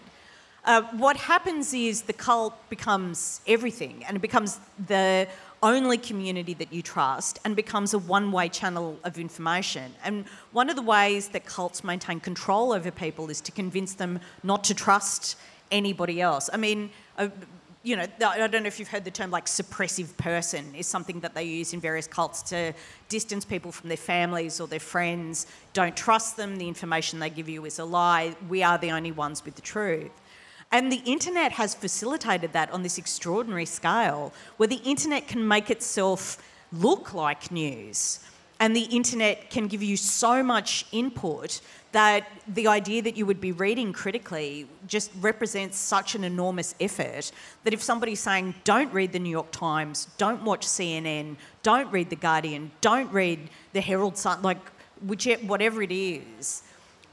Uh, 0.64 0.82
what 0.92 1.16
happens 1.16 1.74
is 1.74 2.02
the 2.02 2.12
cult 2.12 2.54
becomes 2.70 3.40
everything, 3.46 4.04
and 4.06 4.16
it 4.16 4.20
becomes 4.20 4.58
the 4.86 5.28
only 5.64 5.96
community 5.96 6.54
that 6.54 6.72
you 6.72 6.82
trust 6.82 7.40
and 7.44 7.56
becomes 7.56 7.94
a 7.94 7.98
one 7.98 8.30
way 8.30 8.48
channel 8.48 8.98
of 9.02 9.18
information. 9.18 9.94
And 10.04 10.26
one 10.52 10.68
of 10.70 10.76
the 10.76 10.82
ways 10.82 11.28
that 11.28 11.46
cults 11.46 11.82
maintain 11.82 12.20
control 12.20 12.72
over 12.72 12.90
people 12.90 13.30
is 13.30 13.40
to 13.40 13.50
convince 13.50 13.94
them 13.94 14.20
not 14.42 14.62
to 14.64 14.74
trust 14.74 15.36
anybody 15.72 16.20
else. 16.20 16.50
I 16.52 16.58
mean, 16.58 16.90
uh, 17.18 17.28
you 17.82 17.96
know, 17.96 18.06
I 18.26 18.46
don't 18.46 18.62
know 18.62 18.66
if 18.66 18.78
you've 18.78 18.88
heard 18.88 19.04
the 19.04 19.10
term 19.10 19.30
like 19.30 19.46
suppressive 19.46 20.16
person 20.16 20.74
is 20.74 20.86
something 20.86 21.20
that 21.20 21.34
they 21.34 21.44
use 21.44 21.74
in 21.74 21.80
various 21.80 22.06
cults 22.06 22.42
to 22.44 22.72
distance 23.08 23.44
people 23.44 23.72
from 23.72 23.88
their 23.88 23.98
families 23.98 24.60
or 24.60 24.66
their 24.66 24.80
friends. 24.80 25.46
Don't 25.74 25.96
trust 25.96 26.36
them, 26.36 26.56
the 26.56 26.68
information 26.68 27.18
they 27.18 27.28
give 27.28 27.48
you 27.48 27.64
is 27.66 27.78
a 27.78 27.84
lie. 27.84 28.36
We 28.48 28.62
are 28.62 28.78
the 28.78 28.90
only 28.90 29.12
ones 29.12 29.44
with 29.44 29.54
the 29.54 29.62
truth. 29.62 30.12
And 30.74 30.90
the 30.90 31.02
internet 31.04 31.52
has 31.52 31.72
facilitated 31.72 32.52
that 32.54 32.68
on 32.72 32.82
this 32.82 32.98
extraordinary 32.98 33.64
scale, 33.64 34.32
where 34.56 34.66
the 34.66 34.82
internet 34.84 35.28
can 35.28 35.46
make 35.46 35.70
itself 35.70 36.36
look 36.72 37.14
like 37.14 37.52
news. 37.52 38.18
And 38.58 38.74
the 38.74 38.88
internet 38.90 39.50
can 39.50 39.68
give 39.68 39.84
you 39.84 39.96
so 39.96 40.42
much 40.42 40.84
input 40.90 41.60
that 41.92 42.26
the 42.48 42.66
idea 42.66 43.02
that 43.02 43.16
you 43.16 43.24
would 43.24 43.40
be 43.40 43.52
reading 43.52 43.92
critically 43.92 44.66
just 44.88 45.12
represents 45.20 45.78
such 45.78 46.16
an 46.16 46.24
enormous 46.24 46.74
effort 46.80 47.30
that 47.62 47.72
if 47.72 47.80
somebody's 47.80 48.18
saying, 48.18 48.56
don't 48.64 48.92
read 48.92 49.12
the 49.12 49.20
New 49.20 49.30
York 49.30 49.52
Times, 49.52 50.08
don't 50.18 50.42
watch 50.42 50.66
CNN, 50.66 51.36
don't 51.62 51.88
read 51.92 52.10
The 52.10 52.16
Guardian, 52.16 52.72
don't 52.80 53.12
read 53.12 53.48
the 53.74 53.80
Herald 53.80 54.16
Sun, 54.16 54.42
like 54.42 54.58
whichever, 55.06 55.46
whatever 55.46 55.82
it 55.82 55.92
is, 55.92 56.64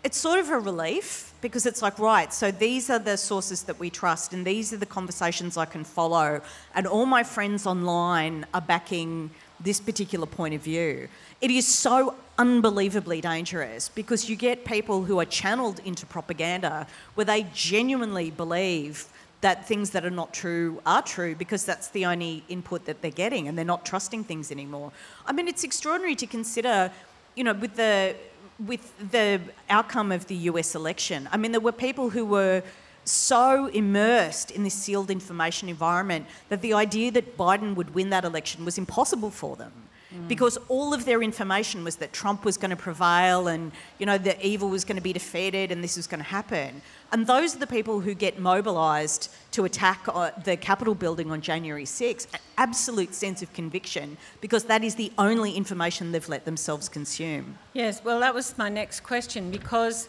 it's 0.03 0.17
sort 0.17 0.39
of 0.39 0.49
a 0.49 0.59
relief 0.59 1.33
because 1.41 1.65
it's 1.65 1.81
like, 1.81 1.97
right, 1.99 2.33
so 2.33 2.51
these 2.51 2.89
are 2.89 2.99
the 2.99 3.17
sources 3.17 3.63
that 3.63 3.79
we 3.79 3.89
trust 3.89 4.33
and 4.33 4.45
these 4.45 4.73
are 4.73 4.77
the 4.77 4.85
conversations 4.85 5.57
I 5.57 5.65
can 5.65 5.83
follow, 5.83 6.41
and 6.75 6.87
all 6.87 7.05
my 7.05 7.23
friends 7.23 7.65
online 7.65 8.45
are 8.53 8.61
backing 8.61 9.31
this 9.59 9.79
particular 9.79 10.25
point 10.25 10.53
of 10.53 10.61
view. 10.61 11.07
It 11.39 11.51
is 11.51 11.67
so 11.67 12.15
unbelievably 12.37 13.21
dangerous 13.21 13.89
because 13.89 14.29
you 14.29 14.35
get 14.35 14.65
people 14.65 15.03
who 15.03 15.19
are 15.19 15.25
channeled 15.25 15.79
into 15.85 16.05
propaganda 16.05 16.87
where 17.13 17.25
they 17.25 17.45
genuinely 17.53 18.31
believe 18.31 19.07
that 19.41 19.67
things 19.67 19.91
that 19.91 20.05
are 20.05 20.11
not 20.11 20.33
true 20.33 20.81
are 20.85 21.01
true 21.01 21.35
because 21.35 21.65
that's 21.65 21.89
the 21.89 22.05
only 22.05 22.43
input 22.47 22.85
that 22.85 23.01
they're 23.01 23.11
getting 23.11 23.47
and 23.47 23.57
they're 23.57 23.65
not 23.65 23.85
trusting 23.85 24.23
things 24.23 24.51
anymore. 24.51 24.91
I 25.25 25.31
mean, 25.31 25.47
it's 25.47 25.63
extraordinary 25.63 26.15
to 26.15 26.27
consider, 26.27 26.91
you 27.35 27.43
know, 27.43 27.53
with 27.53 27.75
the 27.75 28.15
with 28.59 28.93
the 29.11 29.41
outcome 29.69 30.11
of 30.11 30.27
the 30.27 30.35
US 30.35 30.75
election. 30.75 31.27
I 31.31 31.37
mean, 31.37 31.51
there 31.51 31.61
were 31.61 31.71
people 31.71 32.09
who 32.09 32.25
were 32.25 32.63
so 33.03 33.67
immersed 33.67 34.51
in 34.51 34.63
this 34.63 34.73
sealed 34.73 35.09
information 35.09 35.69
environment 35.69 36.25
that 36.49 36.61
the 36.61 36.73
idea 36.73 37.11
that 37.11 37.37
Biden 37.37 37.75
would 37.75 37.95
win 37.95 38.09
that 38.11 38.23
election 38.23 38.63
was 38.63 38.77
impossible 38.77 39.31
for 39.31 39.55
them. 39.55 39.71
Mm. 40.13 40.27
because 40.27 40.57
all 40.67 40.93
of 40.93 41.05
their 41.05 41.21
information 41.21 41.83
was 41.83 41.97
that 41.97 42.13
Trump 42.13 42.45
was 42.45 42.57
going 42.57 42.71
to 42.71 42.75
prevail 42.75 43.47
and 43.47 43.71
you 43.99 44.05
know 44.05 44.17
the 44.17 44.35
evil 44.45 44.69
was 44.69 44.85
going 44.85 44.95
to 44.97 45.01
be 45.01 45.13
defeated 45.13 45.71
and 45.71 45.83
this 45.83 45.97
was 45.97 46.07
going 46.07 46.19
to 46.19 46.29
happen. 46.29 46.81
And 47.13 47.27
those 47.27 47.55
are 47.55 47.59
the 47.59 47.67
people 47.67 47.99
who 47.99 48.13
get 48.13 48.39
mobilised 48.39 49.29
to 49.51 49.65
attack 49.65 50.05
uh, 50.07 50.31
the 50.45 50.55
Capitol 50.55 50.95
building 50.95 51.29
on 51.29 51.41
January 51.41 51.83
6. 51.83 52.27
An 52.33 52.39
absolute 52.57 53.13
sense 53.13 53.41
of 53.41 53.51
conviction 53.53 54.17
because 54.39 54.63
that 54.65 54.83
is 54.83 54.95
the 54.95 55.11
only 55.17 55.51
information 55.53 56.13
they've 56.13 56.29
let 56.29 56.45
themselves 56.45 56.87
consume. 56.87 57.57
Yes, 57.73 58.03
well, 58.03 58.19
that 58.21 58.33
was 58.33 58.57
my 58.57 58.69
next 58.69 59.01
question 59.01 59.51
because, 59.51 60.07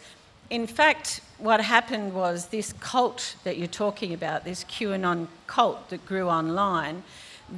in 0.51 0.67
fact, 0.67 1.21
what 1.39 1.61
happened 1.61 2.15
was 2.15 2.47
this 2.47 2.73
cult 2.75 3.35
that 3.43 3.59
you're 3.59 3.67
talking 3.67 4.15
about, 4.15 4.45
this 4.45 4.63
QAnon 4.65 5.27
cult 5.49 5.91
that 5.91 6.07
grew 6.07 6.29
online, 6.29 7.03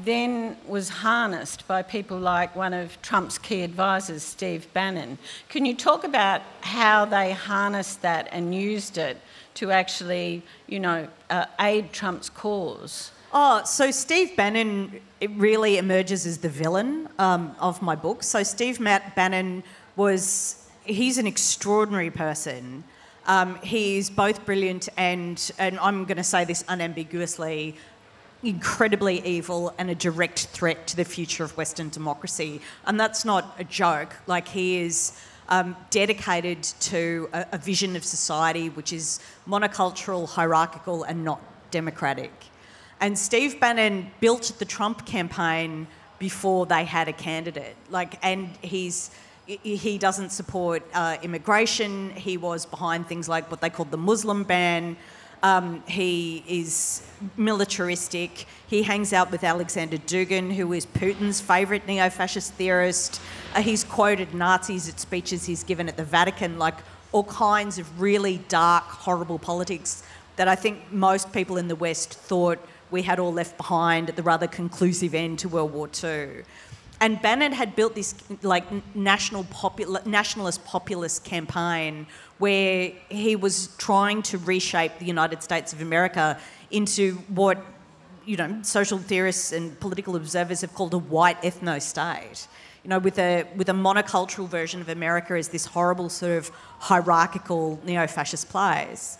then 0.03 0.57
was 0.67 0.89
harnessed 0.89 1.69
by 1.69 1.83
people 1.83 2.19
like 2.19 2.57
one 2.57 2.75
of 2.75 3.01
Trump's 3.01 3.39
key 3.39 3.63
advisors, 3.63 4.25
Steve 4.25 4.67
Bannon. 4.73 5.19
Can 5.49 5.65
you 5.65 5.75
talk 5.75 6.03
about 6.03 6.43
how 6.63 7.05
they 7.05 7.33
harnessed 7.33 8.03
that 8.03 8.29
and 8.33 8.53
used 8.53 8.99
it 8.99 9.19
to 9.55 9.71
actually, 9.71 10.43
you 10.67 10.81
know, 10.81 11.07
uh, 11.31 11.47
aid 11.61 11.93
Trump's 11.93 12.29
cause? 12.29 13.13
Oh, 13.33 13.63
so 13.65 13.91
Steve 13.93 14.37
Bannon 14.37 15.01
really 15.31 15.79
emerges 15.79 16.27
as 16.27 16.39
the 16.39 16.49
villain 16.49 17.09
um, 17.19 17.55
of 17.61 17.81
my 17.81 17.95
book. 17.95 18.23
So 18.25 18.43
Steve 18.43 18.81
Matt 18.81 19.15
Bannon 19.15 19.63
was 19.95 20.69
he's 20.85 21.19
an 21.19 21.27
extraordinary 21.27 22.11
person. 22.11 22.85
Um, 23.27 23.59
he's 23.63 24.11
both 24.11 24.45
brilliant 24.45 24.89
and, 24.97 25.51
and 25.59 25.79
I'm 25.79 26.05
going 26.05 26.19
to 26.19 26.25
say 26.25 26.45
this 26.45 26.63
unambiguously, 26.69 27.77
incredibly 28.45 29.25
evil 29.27 29.75
and 29.79 29.91
a 29.91 29.95
direct 29.95 30.47
threat 30.47 30.87
to 30.89 30.97
the 30.97 31.05
future 31.05 31.45
of 31.45 31.57
Western 31.57 31.89
democracy. 31.89 32.61
And 32.87 32.99
that's 32.99 33.25
not 33.25 33.55
a 33.59 33.65
joke. 33.65 34.15
Like, 34.27 34.49
he 34.49 34.79
is 34.79 35.19
um, 35.49 35.77
dedicated 35.91 36.63
to 36.63 37.29
a, 37.33 37.47
a 37.53 37.59
vision 37.59 37.97
of 37.97 38.05
society 38.05 38.69
which 38.69 38.93
is 38.93 39.21
monocultural, 39.49 40.29
hierarchical, 40.29 41.05
and 41.05 41.25
not 41.25 41.41
democratic. 41.71 42.33
And 43.01 43.19
Steve 43.19 43.61
Bannon 43.61 44.11
built 44.21 44.53
the 44.59 44.65
Trump 44.65 45.05
campaign 45.05 45.87
before 46.19 46.67
they 46.67 46.85
had 46.85 47.09
a 47.09 47.13
candidate. 47.13 47.77
Like, 47.91 48.19
and 48.23 48.49
he's 48.63 49.11
he 49.47 49.99
doesn't 49.99 50.31
support 50.31 50.83
uh, 50.95 51.19
immigration. 51.23 52.11
He 52.11 52.39
was 52.39 52.65
behind 52.65 53.07
things 53.07 53.29
like 53.29 53.51
what 53.51 53.61
they 53.61 53.69
called 53.69 53.91
the 53.91 53.99
Muslim 53.99 54.45
ban. 54.45 54.97
Um, 55.45 55.83
he 55.87 56.43
is 56.49 57.07
militaristic. 57.37 58.47
He 58.67 58.83
hangs 58.83 59.13
out 59.13 59.31
with 59.31 59.45
Alexander 59.45 59.99
Dugin, 59.99 60.51
who 60.51 60.73
is 60.73 60.87
Putin's 60.87 61.39
favourite 61.39 61.87
neo 61.87 62.09
fascist 62.09 62.55
theorist. 62.55 63.21
Uh, 63.55 63.61
he's 63.61 63.85
quoted 63.85 64.33
Nazis 64.33 64.89
at 64.89 64.99
speeches 64.99 65.45
he's 65.45 65.63
given 65.63 65.87
at 65.87 65.99
the 65.99 66.05
Vatican, 66.05 66.59
like 66.59 66.77
all 67.13 67.25
kinds 67.25 67.79
of 67.79 68.01
really 68.01 68.39
dark, 68.49 68.85
horrible 68.85 69.39
politics 69.39 70.03
that 70.37 70.49
I 70.49 70.55
think 70.55 70.91
most 70.91 71.31
people 71.31 71.59
in 71.59 71.69
the 71.69 71.77
West 71.77 72.15
thought 72.15 72.59
we 72.91 73.03
had 73.03 73.19
all 73.19 73.33
left 73.33 73.59
behind 73.59 74.09
at 74.09 74.17
the 74.17 74.23
rather 74.23 74.47
conclusive 74.47 75.15
end 75.15 75.41
to 75.41 75.51
World 75.51 75.75
War 75.75 75.91
II. 76.03 76.45
And 77.01 77.21
Bannon 77.21 77.53
had 77.53 77.75
built 77.77 77.95
this 77.95 78.15
like 78.43 78.65
national 78.95 79.45
popul- 79.45 80.05
nationalist 80.07 80.65
populist 80.65 81.25
campaign 81.25 82.07
where 82.39 82.93
he 83.09 83.37
was 83.37 83.69
trying 83.77 84.23
to 84.23 84.39
reshape 84.39 84.99
the 84.99 85.07
United 85.07 85.43
States 85.43 85.73
of 85.73 85.81
America 85.81 86.39
into 86.71 87.15
what 87.29 87.65
you 88.25 88.37
know 88.37 88.61
social 88.63 88.99
theorists 88.99 89.53
and 89.53 89.79
political 89.81 90.17
observers 90.17 90.61
have 90.63 90.75
called 90.75 90.95
a 90.95 90.99
white 90.99 91.41
ethno 91.43 91.81
state. 91.81 92.47
You 92.85 92.91
know, 92.91 92.99
with 92.99 93.19
a 93.19 93.45
with 93.57 93.69
a 93.69 93.73
monocultural 93.73 94.49
version 94.49 94.81
of 94.81 94.89
America 94.89 95.35
as 95.35 95.49
this 95.49 95.67
horrible 95.67 96.09
sort 96.09 96.39
of 96.39 96.51
hierarchical 96.79 97.81
neo-fascist 97.85 98.49
place. 98.49 99.19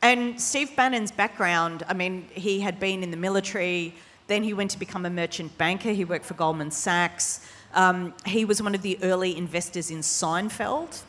And 0.00 0.40
Steve 0.40 0.76
Bannon's 0.76 1.10
background, 1.10 1.82
I 1.88 1.94
mean, 1.94 2.28
he 2.30 2.60
had 2.60 2.78
been 2.78 3.02
in 3.02 3.10
the 3.10 3.16
military, 3.16 3.94
then 4.28 4.44
he 4.44 4.54
went 4.54 4.70
to 4.70 4.78
become 4.78 5.04
a 5.04 5.10
merchant 5.10 5.58
banker. 5.58 5.90
He 5.90 6.04
worked 6.04 6.26
for 6.26 6.34
Goldman 6.34 6.70
Sachs. 6.70 7.40
Um, 7.74 8.14
he 8.24 8.44
was 8.44 8.62
one 8.62 8.74
of 8.74 8.82
the 8.82 8.98
early 9.02 9.36
investors 9.36 9.90
in 9.90 9.98
Seinfeld. 9.98 11.02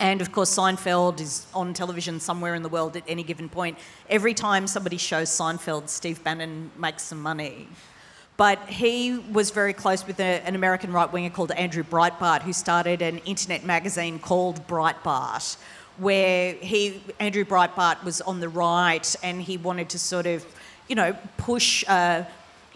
And 0.00 0.20
of 0.20 0.32
course, 0.32 0.56
Seinfeld 0.56 1.20
is 1.20 1.46
on 1.54 1.74
television 1.74 2.20
somewhere 2.20 2.54
in 2.54 2.62
the 2.62 2.68
world 2.68 2.96
at 2.96 3.02
any 3.06 3.22
given 3.22 3.48
point. 3.48 3.78
Every 4.08 4.32
time 4.32 4.66
somebody 4.66 4.96
shows 4.96 5.28
Seinfeld, 5.28 5.88
Steve 5.88 6.22
Bannon 6.24 6.70
makes 6.78 7.02
some 7.02 7.20
money. 7.20 7.68
But 8.36 8.60
he 8.68 9.18
was 9.32 9.50
very 9.50 9.72
close 9.72 10.06
with 10.06 10.20
a, 10.20 10.40
an 10.46 10.54
American 10.54 10.92
right 10.92 11.12
winger 11.12 11.30
called 11.30 11.50
Andrew 11.50 11.82
Breitbart, 11.82 12.42
who 12.42 12.52
started 12.52 13.02
an 13.02 13.18
internet 13.18 13.64
magazine 13.64 14.20
called 14.20 14.64
Breitbart, 14.68 15.56
where 15.96 16.52
he, 16.54 17.02
Andrew 17.18 17.44
Breitbart, 17.44 18.04
was 18.04 18.20
on 18.20 18.38
the 18.38 18.48
right 18.48 19.16
and 19.24 19.42
he 19.42 19.56
wanted 19.56 19.88
to 19.90 19.98
sort 19.98 20.26
of, 20.26 20.46
you 20.88 20.94
know, 20.94 21.16
push. 21.36 21.84
Uh, 21.88 22.22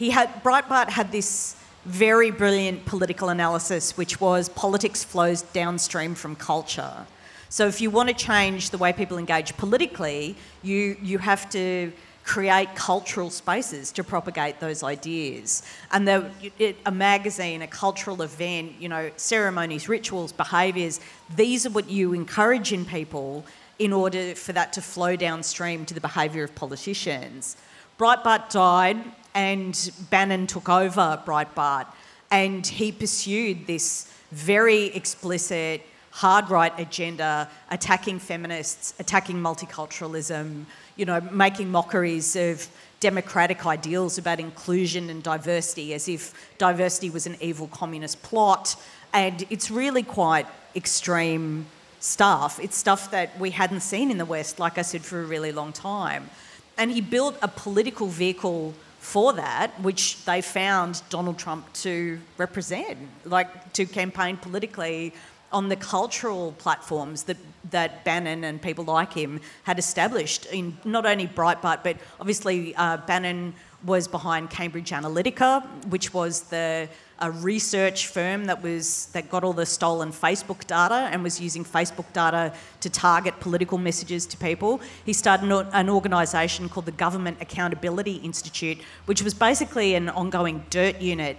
he 0.03 0.11
had 0.11 0.43
Breitbart 0.43 0.89
had 0.89 1.13
this 1.13 1.55
very 1.85 2.33
brilliant 2.33 2.85
political 2.87 3.29
analysis, 3.29 3.97
which 3.97 4.21
was 4.21 4.49
politics 4.49 5.05
flows 5.05 5.43
downstream 5.43 6.17
from 6.17 6.35
culture. 6.35 7.07
So 7.49 7.69
if 7.69 7.81
you 7.81 7.89
want 7.89 8.09
to 8.09 8.15
change 8.17 8.71
the 8.71 8.79
way 8.79 8.93
people 8.93 9.17
engage 9.17 9.57
politically, 9.57 10.35
you, 10.65 10.97
you 11.01 11.19
have 11.19 11.49
to 11.51 11.93
create 12.25 12.75
cultural 12.75 13.31
spaces 13.31 13.93
to 13.93 14.03
propagate 14.03 14.59
those 14.59 14.83
ideas. 14.83 15.63
And 15.93 16.09
the, 16.09 16.29
it, 16.59 16.79
a 16.85 16.91
magazine, 16.91 17.63
a 17.63 17.69
cultural 17.69 18.23
event, 18.23 18.73
you 18.81 18.89
know, 18.89 19.09
ceremonies, 19.17 19.89
rituals, 19.89 20.33
behaviours, 20.33 20.99
these 21.37 21.65
are 21.65 21.71
what 21.71 21.89
you 21.89 22.13
encourage 22.13 22.73
in 22.73 22.85
people 22.85 23.47
in 23.79 23.93
order 23.93 24.35
for 24.35 24.53
that 24.53 24.73
to 24.73 24.83
flow 24.83 25.15
downstream 25.15 25.85
to 25.87 25.95
the 25.95 26.01
behaviour 26.01 26.43
of 26.43 26.53
politicians. 26.57 27.57
Breitbart 28.01 28.51
died 28.51 28.99
and 29.35 29.91
Bannon 30.11 30.47
took 30.47 30.69
over 30.69 31.21
Breitbart 31.25 31.87
and 32.31 32.67
he 32.67 32.93
pursued 32.93 33.67
this 33.67 34.13
very 34.31 34.87
explicit 34.87 35.83
hard 36.13 36.51
right 36.51 36.79
agenda, 36.79 37.49
attacking 37.71 38.19
feminists, 38.19 38.95
attacking 38.99 39.37
multiculturalism, 39.37 40.65
you 40.97 41.07
know, 41.07 41.21
making 41.31 41.71
mockeries 41.71 42.37
of 42.37 42.69
democratic 43.01 43.67
ideals 43.67 44.19
about 44.19 44.39
inclusion 44.39 45.09
and 45.09 45.23
diversity 45.23 45.95
as 45.95 46.09
if 46.09 46.35
diversity 46.59 47.09
was 47.09 47.27
an 47.27 47.37
evil 47.41 47.67
communist 47.69 48.23
plot. 48.23 48.77
And 49.15 49.45
it's 49.49 49.71
really 49.71 50.03
quite 50.03 50.47
extreme 50.77 51.67
stuff. 52.01 52.61
It's 52.61 52.77
stuff 52.77 53.11
that 53.11 53.39
we 53.41 53.51
hadn't 53.51 53.81
seen 53.81 54.11
in 54.11 54.19
the 54.19 54.27
West, 54.27 54.59
like 54.59 54.77
I 54.77 54.83
said, 54.83 55.03
for 55.03 55.21
a 55.21 55.25
really 55.25 55.51
long 55.51 55.73
time. 55.73 56.29
And 56.77 56.91
he 56.91 57.01
built 57.01 57.37
a 57.43 57.49
political 57.49 58.07
vehicle 58.07 58.75
for 59.03 59.33
that, 59.33 59.69
which 59.83 60.25
they 60.27 60.41
found 60.41 61.03
Donald 61.11 61.37
Trump 61.37 61.71
to 61.73 62.21
represent, 62.39 62.97
like 63.25 63.73
to 63.73 63.85
campaign 63.85 64.37
politically 64.37 65.13
on 65.51 65.69
the 65.69 65.75
cultural 65.75 66.53
platforms 66.53 67.25
that, 67.25 67.37
that 67.71 68.05
Bannon 68.05 68.45
and 68.45 68.63
people 68.63 68.85
like 68.85 69.13
him 69.13 69.41
had 69.65 69.77
established 69.81 70.47
in 70.47 70.79
not 70.85 71.05
only 71.05 71.27
Breitbart, 71.27 71.83
but 71.83 71.97
obviously 72.21 72.77
uh, 72.77 72.97
Bannon 72.99 73.55
was 73.85 74.07
behind 74.07 74.51
Cambridge 74.51 74.91
Analytica, 74.93 75.67
which 75.89 76.15
was 76.15 76.43
the 76.43 76.89
a 77.23 77.31
research 77.31 78.09
firm 78.09 78.47
that 78.47 78.63
was 78.63 79.07
that 79.13 79.31
got 79.31 79.45
all 79.45 79.53
the 79.53 79.65
stolen 79.65 80.13
Facebook 80.13 80.67
data 80.67 81.09
and 81.13 81.23
was 81.23 81.41
using 81.41 81.65
Facebook 81.65 82.13
data 82.13 82.53
to 82.81 82.91
target 82.91 83.39
political 83.39 83.79
messages 83.79 84.27
to 84.27 84.37
people. 84.37 84.81
He 85.07 85.13
started 85.13 85.51
an, 85.51 85.69
an 85.73 85.89
organisation 85.89 86.69
called 86.69 86.87
the 86.87 86.93
Government 86.93 87.39
Accountability 87.41 88.17
Institute, 88.17 88.79
which 89.07 89.23
was 89.23 89.35
basically 89.35 89.95
an 89.95 90.09
ongoing 90.09 90.65
dirt 90.69 91.01
unit 91.01 91.37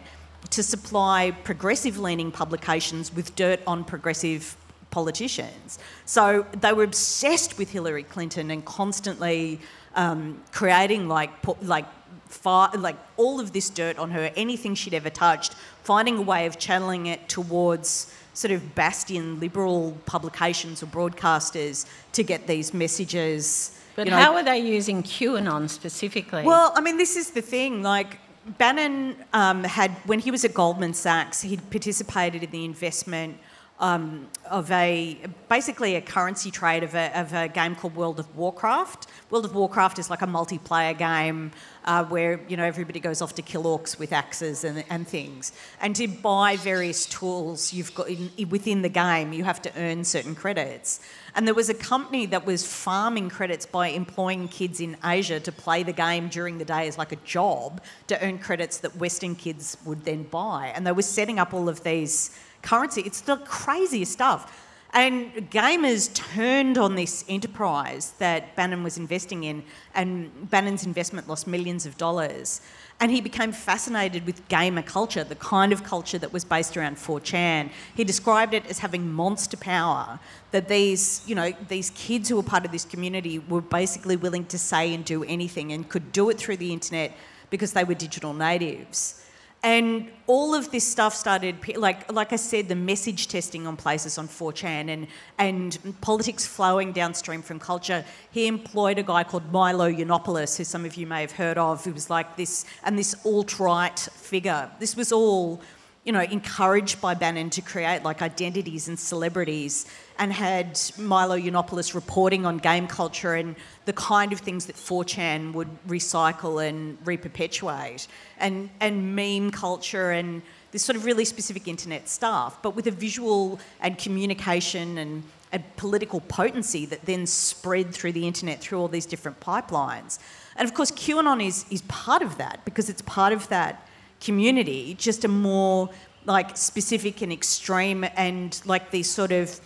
to 0.49 0.63
supply 0.63 1.31
progressive 1.43 1.99
leaning 1.99 2.31
publications 2.31 3.13
with 3.13 3.35
dirt 3.35 3.59
on 3.67 3.83
progressive 3.83 4.55
politicians. 4.89 5.79
So 6.05 6.45
they 6.61 6.71
were 6.71 6.83
obsessed 6.83 7.57
with 7.57 7.71
Hillary 7.71 8.03
Clinton 8.03 8.51
and 8.51 8.63
constantly 8.63 9.59
um, 9.95 10.41
creating 10.51 11.09
like 11.09 11.31
like 11.61 11.85
far, 12.33 12.71
like 12.77 12.97
all 13.17 13.39
of 13.39 13.53
this 13.53 13.69
dirt 13.69 13.97
on 13.97 14.11
her, 14.11 14.31
anything 14.35 14.75
she'd 14.75 14.93
ever 14.93 15.09
touched, 15.09 15.55
finding 15.83 16.17
a 16.17 16.21
way 16.21 16.45
of 16.45 16.57
channeling 16.57 17.07
it 17.07 17.29
towards 17.29 18.13
sort 18.33 18.51
of 18.51 18.75
bastion 18.75 19.39
liberal 19.39 19.95
publications 20.05 20.81
or 20.81 20.87
broadcasters 20.87 21.85
to 22.13 22.23
get 22.23 22.47
these 22.47 22.73
messages. 22.73 23.79
But 23.95 24.07
you 24.07 24.11
know, 24.11 24.17
how 24.17 24.33
are 24.35 24.43
they 24.43 24.57
using 24.57 25.03
QAnon 25.03 25.69
specifically? 25.69 26.43
Well, 26.43 26.73
I 26.75 26.81
mean, 26.81 26.97
this 26.97 27.15
is 27.15 27.31
the 27.31 27.41
thing. 27.41 27.83
Like, 27.83 28.17
Bannon 28.57 29.15
um, 29.33 29.63
had, 29.63 29.91
when 30.05 30.19
he 30.19 30.31
was 30.31 30.43
at 30.43 30.53
Goldman 30.53 30.93
Sachs, 30.93 31.41
he'd 31.41 31.69
participated 31.69 32.43
in 32.43 32.51
the 32.51 32.65
investment 32.65 33.37
um, 33.79 34.27
of 34.49 34.69
a 34.71 35.17
basically 35.49 35.95
a 35.95 36.01
currency 36.01 36.51
trade 36.51 36.83
of 36.83 36.93
a, 36.93 37.19
of 37.19 37.33
a, 37.33 37.47
game 37.47 37.75
called 37.75 37.95
World 37.95 38.19
of 38.19 38.35
Warcraft. 38.35 39.07
World 39.29 39.45
of 39.45 39.55
Warcraft 39.55 39.99
is 39.99 40.09
like 40.09 40.21
a 40.21 40.27
multiplayer 40.27 40.97
game 40.97 41.51
uh, 41.85 42.05
where 42.05 42.39
you 42.47 42.55
know 42.55 42.63
everybody 42.63 42.99
goes 42.99 43.21
off 43.21 43.33
to 43.35 43.41
kill 43.41 43.63
orcs 43.63 43.97
with 43.97 44.13
axes 44.13 44.63
and, 44.63 44.83
and 44.89 45.07
things. 45.07 45.53
And 45.81 45.95
to 45.95 46.07
buy 46.07 46.55
various 46.57 47.05
tools, 47.07 47.73
you've 47.73 47.93
got 47.95 48.09
in, 48.09 48.31
within 48.49 48.83
the 48.83 48.89
game, 48.89 49.33
you 49.33 49.43
have 49.43 49.61
to 49.63 49.71
earn 49.75 50.03
certain 50.03 50.35
credits. 50.35 51.01
And 51.35 51.47
there 51.47 51.55
was 51.55 51.69
a 51.69 51.73
company 51.73 52.27
that 52.27 52.45
was 52.45 52.65
farming 52.65 53.29
credits 53.29 53.65
by 53.65 53.87
employing 53.87 54.47
kids 54.49 54.79
in 54.79 54.97
Asia 55.03 55.39
to 55.39 55.51
play 55.51 55.81
the 55.81 55.93
game 55.93 56.29
during 56.29 56.59
the 56.59 56.65
day 56.65 56.87
as 56.87 56.97
like 56.97 57.11
a 57.11 57.17
job 57.17 57.81
to 58.07 58.23
earn 58.23 58.37
credits 58.37 58.77
that 58.77 58.95
Western 58.97 59.35
kids 59.35 59.77
would 59.83 60.05
then 60.05 60.23
buy. 60.23 60.71
And 60.75 60.85
they 60.85 60.91
were 60.91 61.01
setting 61.01 61.39
up 61.39 61.53
all 61.53 61.67
of 61.67 61.83
these 61.83 62.37
currency. 62.63 63.01
It's 63.01 63.21
the 63.21 63.37
craziest 63.37 64.11
stuff. 64.11 64.61
And 64.95 65.49
gamers 65.49 66.13
turned 66.13 66.77
on 66.77 66.93
this 66.93 67.25
enterprise 67.27 68.13
that 68.19 68.55
Bannon 68.55 68.83
was 68.83 68.95
investing 68.95 69.43
in, 69.43 69.63
and 69.95 70.49
Bannon's 70.51 70.85
investment 70.85 71.27
lost 71.27 71.47
millions 71.47 71.87
of 71.87 71.97
dollars. 71.97 72.61
And 72.99 73.09
he 73.09 73.19
became 73.19 73.51
fascinated 73.51 74.27
with 74.27 74.47
gamer 74.49 74.83
culture, 74.83 75.23
the 75.23 75.35
kind 75.35 75.73
of 75.73 75.83
culture 75.83 76.19
that 76.19 76.31
was 76.31 76.45
based 76.45 76.77
around 76.77 76.97
4chan. 76.97 77.71
He 77.95 78.03
described 78.03 78.53
it 78.53 78.67
as 78.67 78.77
having 78.77 79.11
monster 79.11 79.57
power, 79.57 80.19
that 80.51 80.67
these, 80.67 81.23
you 81.25 81.33
know, 81.33 81.51
these 81.69 81.89
kids 81.95 82.29
who 82.29 82.35
were 82.35 82.43
part 82.43 82.63
of 82.63 82.71
this 82.71 82.85
community 82.85 83.39
were 83.39 83.61
basically 83.61 84.15
willing 84.15 84.45
to 84.45 84.59
say 84.59 84.93
and 84.93 85.03
do 85.03 85.23
anything 85.23 85.71
and 85.71 85.89
could 85.89 86.11
do 86.11 86.29
it 86.29 86.37
through 86.37 86.57
the 86.57 86.71
internet 86.71 87.17
because 87.49 87.73
they 87.73 87.83
were 87.83 87.95
digital 87.95 88.31
natives. 88.31 89.22
And 89.63 90.11
all 90.27 90.53
of 90.53 90.71
this 90.71 90.85
stuff 90.85 91.15
started, 91.15 91.55
like, 91.77 92.11
like 92.11 92.33
I 92.33 92.35
said, 92.35 92.67
the 92.67 92.75
message 92.75 93.29
testing 93.29 93.65
on 93.65 93.77
places 93.77 94.17
on 94.17 94.27
4chan 94.27 94.89
and, 94.89 95.07
and 95.39 95.95
politics 96.01 96.45
flowing 96.45 96.91
downstream 96.91 97.41
from 97.41 97.59
culture. 97.59 98.03
He 98.31 98.47
employed 98.47 98.99
a 98.99 99.03
guy 99.03 99.23
called 99.23 99.49
Milo 99.53 99.89
Yiannopoulos, 99.89 100.57
who 100.57 100.65
some 100.65 100.83
of 100.83 100.95
you 100.95 101.07
may 101.07 101.21
have 101.21 101.31
heard 101.31 101.57
of, 101.57 101.85
who 101.85 101.93
was 101.93 102.09
like 102.09 102.35
this, 102.35 102.65
and 102.83 102.99
this 102.99 103.15
alt 103.25 103.57
right 103.57 103.97
figure. 103.97 104.69
This 104.79 104.97
was 104.97 105.13
all 105.13 105.61
you 106.03 106.11
know, 106.11 106.21
encouraged 106.21 106.99
by 106.99 107.13
Bannon 107.13 107.49
to 107.51 107.61
create 107.61 108.03
like 108.03 108.21
identities 108.21 108.89
and 108.89 108.99
celebrities 108.99 109.85
and 110.19 110.31
had 110.31 110.79
Milo 110.97 111.37
Yiannopoulos 111.37 111.95
reporting 111.95 112.45
on 112.45 112.57
game 112.57 112.87
culture 112.87 113.33
and 113.33 113.55
the 113.85 113.93
kind 113.93 114.31
of 114.31 114.39
things 114.39 114.65
that 114.67 114.75
4chan 114.75 115.53
would 115.53 115.69
recycle 115.87 116.65
and 116.67 116.97
reperpetuate 117.05 118.07
and, 118.39 118.69
and 118.79 119.15
meme 119.15 119.51
culture 119.51 120.11
and 120.11 120.41
this 120.71 120.83
sort 120.83 120.95
of 120.95 121.05
really 121.05 121.25
specific 121.25 121.67
internet 121.67 122.09
stuff, 122.09 122.61
but 122.61 122.75
with 122.75 122.87
a 122.87 122.91
visual 122.91 123.59
and 123.79 123.97
communication 123.97 124.97
and, 124.97 125.23
and 125.51 125.63
political 125.77 126.19
potency 126.21 126.85
that 126.87 127.05
then 127.05 127.27
spread 127.27 127.93
through 127.93 128.11
the 128.11 128.27
internet 128.27 128.59
through 128.59 128.79
all 128.79 128.87
these 128.87 129.05
different 129.05 129.39
pipelines. 129.39 130.19
And 130.55 130.67
of 130.67 130.73
course, 130.73 130.91
QAnon 130.91 131.45
is, 131.45 131.65
is 131.69 131.83
part 131.83 132.21
of 132.21 132.37
that 132.37 132.65
because 132.65 132.89
it's 132.89 133.03
part 133.03 133.33
of 133.33 133.47
that 133.49 133.87
community, 134.19 134.95
just 134.95 135.25
a 135.25 135.27
more 135.27 135.89
like 136.25 136.55
specific 136.55 137.21
and 137.21 137.31
extreme 137.31 138.05
and 138.15 138.59
like 138.65 138.91
these 138.91 139.09
sort 139.09 139.31
of 139.31 139.59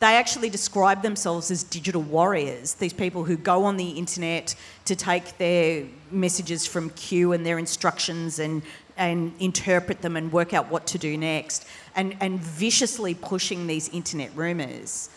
they 0.00 0.16
actually 0.16 0.50
describe 0.50 1.02
themselves 1.02 1.50
as 1.50 1.62
digital 1.62 2.02
warriors, 2.02 2.74
these 2.74 2.92
people 2.92 3.24
who 3.24 3.36
go 3.36 3.64
on 3.64 3.76
the 3.76 3.90
internet 3.90 4.54
to 4.84 4.96
take 4.96 5.38
their 5.38 5.84
messages 6.10 6.66
from 6.66 6.90
Q 6.90 7.32
and 7.32 7.46
their 7.46 7.58
instructions 7.58 8.38
and, 8.38 8.62
and 8.96 9.32
interpret 9.40 10.02
them 10.02 10.16
and 10.16 10.32
work 10.32 10.52
out 10.52 10.70
what 10.70 10.86
to 10.88 10.98
do 10.98 11.16
next, 11.16 11.66
and, 11.96 12.16
and 12.20 12.40
viciously 12.40 13.14
pushing 13.14 13.66
these 13.66 13.88
internet 13.90 14.30
rumours. 14.34 15.10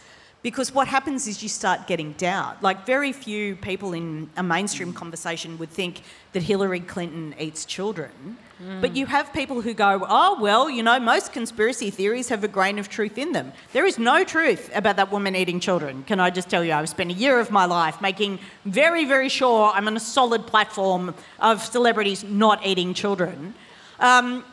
Because 0.47 0.73
what 0.73 0.87
happens 0.87 1.27
is 1.27 1.43
you 1.43 1.49
start 1.49 1.87
getting 1.87 2.13
doubt. 2.13 2.63
Like, 2.63 2.85
very 2.85 3.11
few 3.11 3.57
people 3.57 3.91
in 3.91 4.29
a 4.37 4.41
mainstream 4.41 4.93
conversation 4.93 5.57
would 5.57 5.69
think 5.69 6.03
that 6.31 6.41
Hillary 6.41 6.79
Clinton 6.79 7.35
eats 7.37 7.65
children. 7.65 8.37
Mm. 8.63 8.79
But 8.79 8.95
you 8.95 9.07
have 9.07 9.33
people 9.33 9.59
who 9.59 9.73
go, 9.73 10.05
oh, 10.07 10.37
well, 10.39 10.69
you 10.69 10.83
know, 10.83 11.01
most 11.01 11.33
conspiracy 11.33 11.89
theories 11.89 12.29
have 12.29 12.45
a 12.45 12.47
grain 12.47 12.79
of 12.79 12.87
truth 12.87 13.17
in 13.17 13.33
them. 13.33 13.51
There 13.73 13.85
is 13.85 13.99
no 13.99 14.23
truth 14.23 14.71
about 14.73 14.95
that 14.95 15.11
woman 15.11 15.35
eating 15.35 15.59
children. 15.59 16.05
Can 16.07 16.21
I 16.21 16.29
just 16.29 16.47
tell 16.47 16.63
you, 16.63 16.71
I've 16.71 16.87
spent 16.87 17.11
a 17.11 17.19
year 17.25 17.41
of 17.41 17.51
my 17.51 17.65
life 17.65 17.99
making 17.99 18.39
very, 18.63 19.03
very 19.03 19.27
sure 19.27 19.71
I'm 19.73 19.85
on 19.87 19.97
a 19.97 19.99
solid 19.99 20.47
platform 20.47 21.13
of 21.41 21.61
celebrities 21.61 22.23
not 22.23 22.65
eating 22.65 22.93
children. 22.93 23.53
Um, 23.99 24.45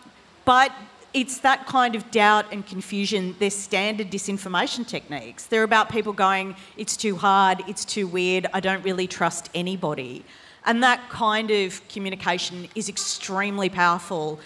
but 0.45 0.73
it's 1.15 1.39
that 1.39 1.67
kind 1.67 1.95
of 1.95 2.11
doubt 2.11 2.47
and 2.53 2.67
confusion. 2.67 3.37
They're 3.39 3.51
standard 3.51 4.11
disinformation 4.11 4.87
techniques. 4.87 5.47
They're 5.47 5.63
about 5.63 5.89
people 5.89 6.13
going, 6.13 6.57
it's 6.77 6.97
too 6.97 7.17
hard, 7.17 7.63
it's 7.69 7.85
too 7.85 8.07
weird, 8.07 8.47
I 8.53 8.61
don't 8.61 8.85
really 8.85 9.07
trust 9.07 9.49
anybody. 9.55 10.25
And 10.67 10.83
that 10.83 11.09
kind 11.11 11.51
of 11.51 11.87
communication 11.89 12.69
is 12.75 12.89
extremely 12.89 13.69
powerful 13.69 14.41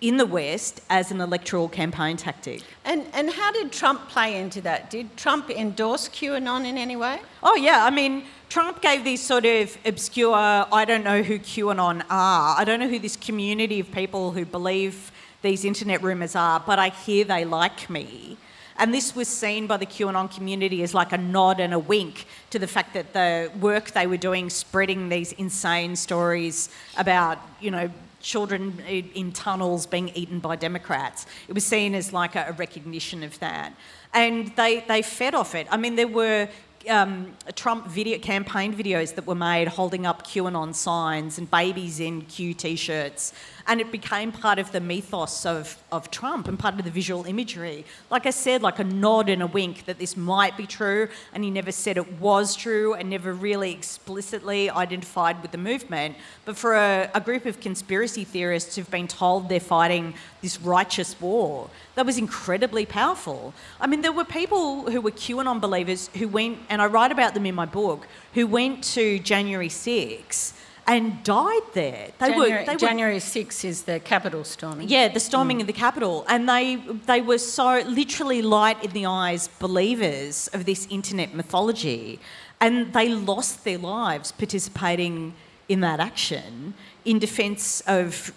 in 0.00 0.16
the 0.16 0.26
West 0.26 0.80
as 0.90 1.10
an 1.10 1.20
electoral 1.20 1.68
campaign 1.68 2.16
tactic. 2.16 2.62
And, 2.84 3.06
and 3.12 3.30
how 3.30 3.52
did 3.52 3.70
Trump 3.70 4.08
play 4.08 4.40
into 4.40 4.60
that? 4.62 4.90
Did 4.90 5.16
Trump 5.16 5.50
endorse 5.50 6.08
QAnon 6.08 6.66
in 6.66 6.76
any 6.76 6.96
way? 6.96 7.20
Oh, 7.42 7.54
yeah. 7.54 7.84
I 7.84 7.90
mean, 7.90 8.24
Trump 8.48 8.82
gave 8.82 9.04
these 9.04 9.22
sort 9.22 9.44
of 9.44 9.76
obscure, 9.84 10.34
I 10.34 10.84
don't 10.86 11.04
know 11.04 11.22
who 11.22 11.38
QAnon 11.38 12.02
are. 12.10 12.58
I 12.58 12.64
don't 12.64 12.80
know 12.80 12.88
who 12.88 12.98
this 12.98 13.16
community 13.16 13.78
of 13.78 13.92
people 13.92 14.32
who 14.32 14.44
believe 14.44 15.12
these 15.42 15.64
internet 15.64 16.02
rumours 16.02 16.36
are, 16.36 16.60
but 16.60 16.78
I 16.78 16.90
hear 16.90 17.24
they 17.24 17.44
like 17.44 17.88
me. 17.88 18.36
And 18.76 18.94
this 18.94 19.14
was 19.14 19.28
seen 19.28 19.66
by 19.66 19.76
the 19.76 19.84
QAnon 19.84 20.34
community 20.34 20.82
as 20.82 20.94
like 20.94 21.12
a 21.12 21.18
nod 21.18 21.60
and 21.60 21.74
a 21.74 21.78
wink 21.78 22.26
to 22.48 22.58
the 22.58 22.66
fact 22.66 22.94
that 22.94 23.12
the 23.12 23.50
work 23.60 23.90
they 23.90 24.06
were 24.06 24.16
doing, 24.16 24.48
spreading 24.48 25.10
these 25.10 25.32
insane 25.32 25.96
stories 25.96 26.70
about, 26.96 27.38
you 27.60 27.70
know, 27.70 27.90
children 28.20 28.78
in 28.88 29.32
tunnels 29.32 29.86
being 29.86 30.10
eaten 30.14 30.40
by 30.40 30.56
Democrats. 30.56 31.26
It 31.48 31.52
was 31.52 31.64
seen 31.64 31.94
as 31.94 32.12
like 32.12 32.36
a, 32.36 32.54
recognition 32.58 33.22
of 33.22 33.38
that. 33.40 33.74
And 34.14 34.54
they, 34.56 34.80
they 34.80 35.02
fed 35.02 35.34
off 35.34 35.54
it. 35.54 35.66
I 35.70 35.76
mean, 35.76 35.96
there 35.96 36.08
were 36.08 36.48
um, 36.88 37.34
Trump 37.56 37.86
video 37.86 38.18
campaign 38.18 38.74
videos 38.74 39.14
that 39.14 39.26
were 39.26 39.34
made 39.34 39.68
holding 39.68 40.06
up 40.06 40.26
QAnon 40.26 40.74
signs 40.74 41.38
and 41.38 41.50
babies 41.50 42.00
in 42.00 42.22
Q 42.22 42.54
t-shirts 42.54 43.34
and 43.66 43.80
it 43.80 43.92
became 43.92 44.32
part 44.32 44.58
of 44.58 44.72
the 44.72 44.80
mythos 44.80 45.46
of, 45.46 45.82
of 45.92 46.10
Trump 46.10 46.48
and 46.48 46.58
part 46.58 46.78
of 46.78 46.84
the 46.84 46.90
visual 46.90 47.24
imagery. 47.24 47.84
Like 48.10 48.26
I 48.26 48.30
said, 48.30 48.62
like 48.62 48.78
a 48.78 48.84
nod 48.84 49.28
and 49.28 49.42
a 49.42 49.46
wink 49.46 49.86
that 49.86 49.98
this 49.98 50.16
might 50.16 50.56
be 50.56 50.66
true, 50.66 51.08
and 51.32 51.44
he 51.44 51.50
never 51.50 51.72
said 51.72 51.96
it 51.96 52.20
was 52.20 52.56
true 52.56 52.94
and 52.94 53.10
never 53.10 53.32
really 53.32 53.72
explicitly 53.72 54.70
identified 54.70 55.42
with 55.42 55.50
the 55.50 55.58
movement. 55.58 56.16
But 56.44 56.56
for 56.56 56.74
a, 56.74 57.10
a 57.14 57.20
group 57.20 57.46
of 57.46 57.60
conspiracy 57.60 58.24
theorists 58.24 58.76
who've 58.76 58.90
been 58.90 59.08
told 59.08 59.48
they're 59.48 59.60
fighting 59.60 60.14
this 60.42 60.60
righteous 60.60 61.20
war, 61.20 61.70
that 61.94 62.06
was 62.06 62.18
incredibly 62.18 62.86
powerful. 62.86 63.52
I 63.80 63.86
mean, 63.86 64.02
there 64.02 64.12
were 64.12 64.24
people 64.24 64.90
who 64.90 65.00
were 65.00 65.10
QAnon 65.10 65.60
believers 65.60 66.08
who 66.14 66.28
went, 66.28 66.58
and 66.68 66.80
I 66.80 66.86
write 66.86 67.12
about 67.12 67.34
them 67.34 67.46
in 67.46 67.54
my 67.54 67.66
book, 67.66 68.06
who 68.34 68.46
went 68.46 68.84
to 68.84 69.18
January 69.18 69.68
6 69.68 70.54
and 70.86 71.22
died 71.22 71.62
there. 71.74 72.10
They 72.18 72.28
January, 72.28 72.50
were 72.52 72.66
they 72.66 72.76
January 72.76 73.14
were, 73.14 73.20
6 73.20 73.64
is 73.64 73.82
the 73.82 74.00
Capitol 74.00 74.44
storming. 74.44 74.88
Yeah, 74.88 75.08
the 75.08 75.20
storming 75.20 75.58
mm. 75.58 75.62
of 75.62 75.66
the 75.66 75.72
Capitol, 75.72 76.24
and 76.28 76.48
they 76.48 76.76
they 77.06 77.20
were 77.20 77.38
so 77.38 77.82
literally 77.86 78.42
light 78.42 78.82
in 78.84 78.90
the 78.92 79.06
eyes 79.06 79.48
believers 79.58 80.48
of 80.52 80.64
this 80.64 80.86
internet 80.90 81.34
mythology, 81.34 82.20
and 82.60 82.92
they 82.92 83.08
lost 83.08 83.64
their 83.64 83.78
lives 83.78 84.32
participating 84.32 85.34
in 85.68 85.80
that 85.80 86.00
action 86.00 86.74
in 87.04 87.18
defence 87.18 87.80
of 87.86 88.32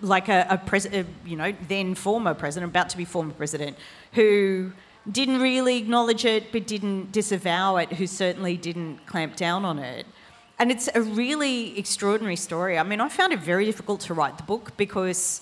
like 0.00 0.28
a, 0.28 0.46
a 0.48 0.58
president, 0.58 1.08
you 1.24 1.36
know, 1.36 1.52
then 1.68 1.94
former 1.94 2.34
president, 2.34 2.70
about 2.70 2.88
to 2.88 2.96
be 2.96 3.04
former 3.04 3.32
president, 3.32 3.76
who 4.12 4.72
didn't 5.10 5.40
really 5.40 5.78
acknowledge 5.78 6.24
it 6.24 6.52
but 6.52 6.66
didn't 6.66 7.12
disavow 7.12 7.76
it, 7.76 7.92
who 7.92 8.06
certainly 8.06 8.56
didn't 8.56 9.04
clamp 9.06 9.36
down 9.36 9.64
on 9.64 9.78
it. 9.78 10.06
And 10.62 10.70
it's 10.70 10.88
a 10.94 11.02
really 11.02 11.76
extraordinary 11.76 12.36
story. 12.36 12.78
I 12.78 12.84
mean, 12.84 13.00
I 13.00 13.08
found 13.08 13.32
it 13.32 13.40
very 13.40 13.64
difficult 13.64 13.98
to 14.02 14.14
write 14.14 14.36
the 14.36 14.44
book 14.44 14.76
because 14.76 15.40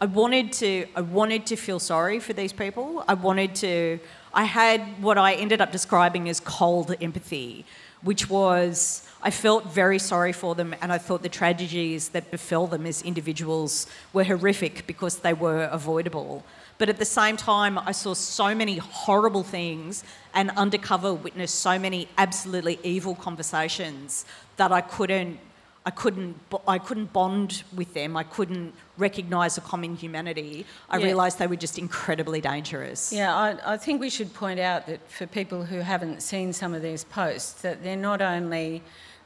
I 0.00 0.06
wanted 0.06 0.50
to 0.62 0.86
I 0.96 1.02
wanted 1.02 1.44
to 1.48 1.56
feel 1.56 1.78
sorry 1.78 2.18
for 2.20 2.32
these 2.32 2.54
people. 2.54 3.04
I 3.06 3.12
wanted 3.12 3.54
to 3.56 4.00
I 4.32 4.44
had 4.44 4.80
what 5.02 5.18
I 5.18 5.34
ended 5.34 5.60
up 5.60 5.72
describing 5.72 6.26
as 6.30 6.40
cold 6.40 6.96
empathy, 7.02 7.66
which 8.00 8.30
was 8.30 9.06
I 9.22 9.30
felt 9.30 9.66
very 9.66 9.98
sorry 9.98 10.32
for 10.32 10.54
them 10.54 10.74
and 10.80 10.90
I 10.90 10.96
thought 10.96 11.22
the 11.22 11.28
tragedies 11.28 12.08
that 12.14 12.30
befell 12.30 12.66
them 12.66 12.86
as 12.86 13.02
individuals 13.02 13.86
were 14.14 14.24
horrific 14.24 14.86
because 14.86 15.16
they 15.18 15.34
were 15.34 15.64
avoidable. 15.64 16.46
But 16.82 16.88
at 16.88 16.98
the 16.98 17.04
same 17.04 17.36
time, 17.36 17.78
I 17.78 17.92
saw 17.92 18.12
so 18.12 18.56
many 18.56 18.78
horrible 18.78 19.44
things 19.44 20.02
and 20.34 20.50
undercover 20.56 21.14
witnessed 21.14 21.60
so 21.60 21.78
many 21.78 22.08
absolutely 22.18 22.80
evil 22.82 23.14
conversations 23.14 24.24
that 24.56 24.72
I 24.72 24.80
couldn't 24.80 25.38
I 25.86 25.90
couldn't 25.90 26.34
I 26.66 26.78
couldn't 26.78 27.12
bond 27.12 27.62
with 27.72 27.94
them. 27.94 28.16
I 28.16 28.24
couldn't 28.24 28.74
recognise 28.98 29.56
a 29.56 29.60
common 29.60 29.94
humanity. 29.94 30.66
I 30.90 30.98
yeah. 30.98 31.06
realised 31.06 31.38
they 31.38 31.46
were 31.46 31.54
just 31.54 31.78
incredibly 31.78 32.40
dangerous. 32.40 33.12
Yeah, 33.12 33.32
I, 33.32 33.74
I, 33.74 33.76
think 33.76 34.00
we 34.00 34.10
should 34.10 34.34
point 34.34 34.58
out 34.58 34.88
that 34.88 35.08
for 35.08 35.28
people 35.28 35.64
who 35.64 35.78
haven't 35.78 36.20
seen 36.20 36.52
some 36.52 36.74
of 36.74 36.82
these 36.82 37.04
posts, 37.04 37.62
that 37.62 37.84
they're 37.84 37.94
not 37.94 38.20
only 38.20 38.82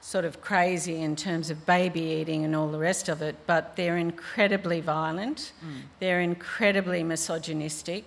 sort 0.06 0.24
of 0.24 0.40
crazy 0.40 1.02
in 1.02 1.16
terms 1.16 1.50
of 1.50 1.66
baby 1.66 2.00
eating 2.00 2.44
and 2.44 2.54
all 2.54 2.68
the 2.68 2.78
rest 2.78 3.08
of 3.08 3.22
it, 3.22 3.34
but 3.44 3.74
they're 3.74 3.96
incredibly 3.96 4.80
violent, 4.80 5.52
mm. 5.60 5.80
they're 5.98 6.20
incredibly 6.20 7.02
misogynistic. 7.02 8.04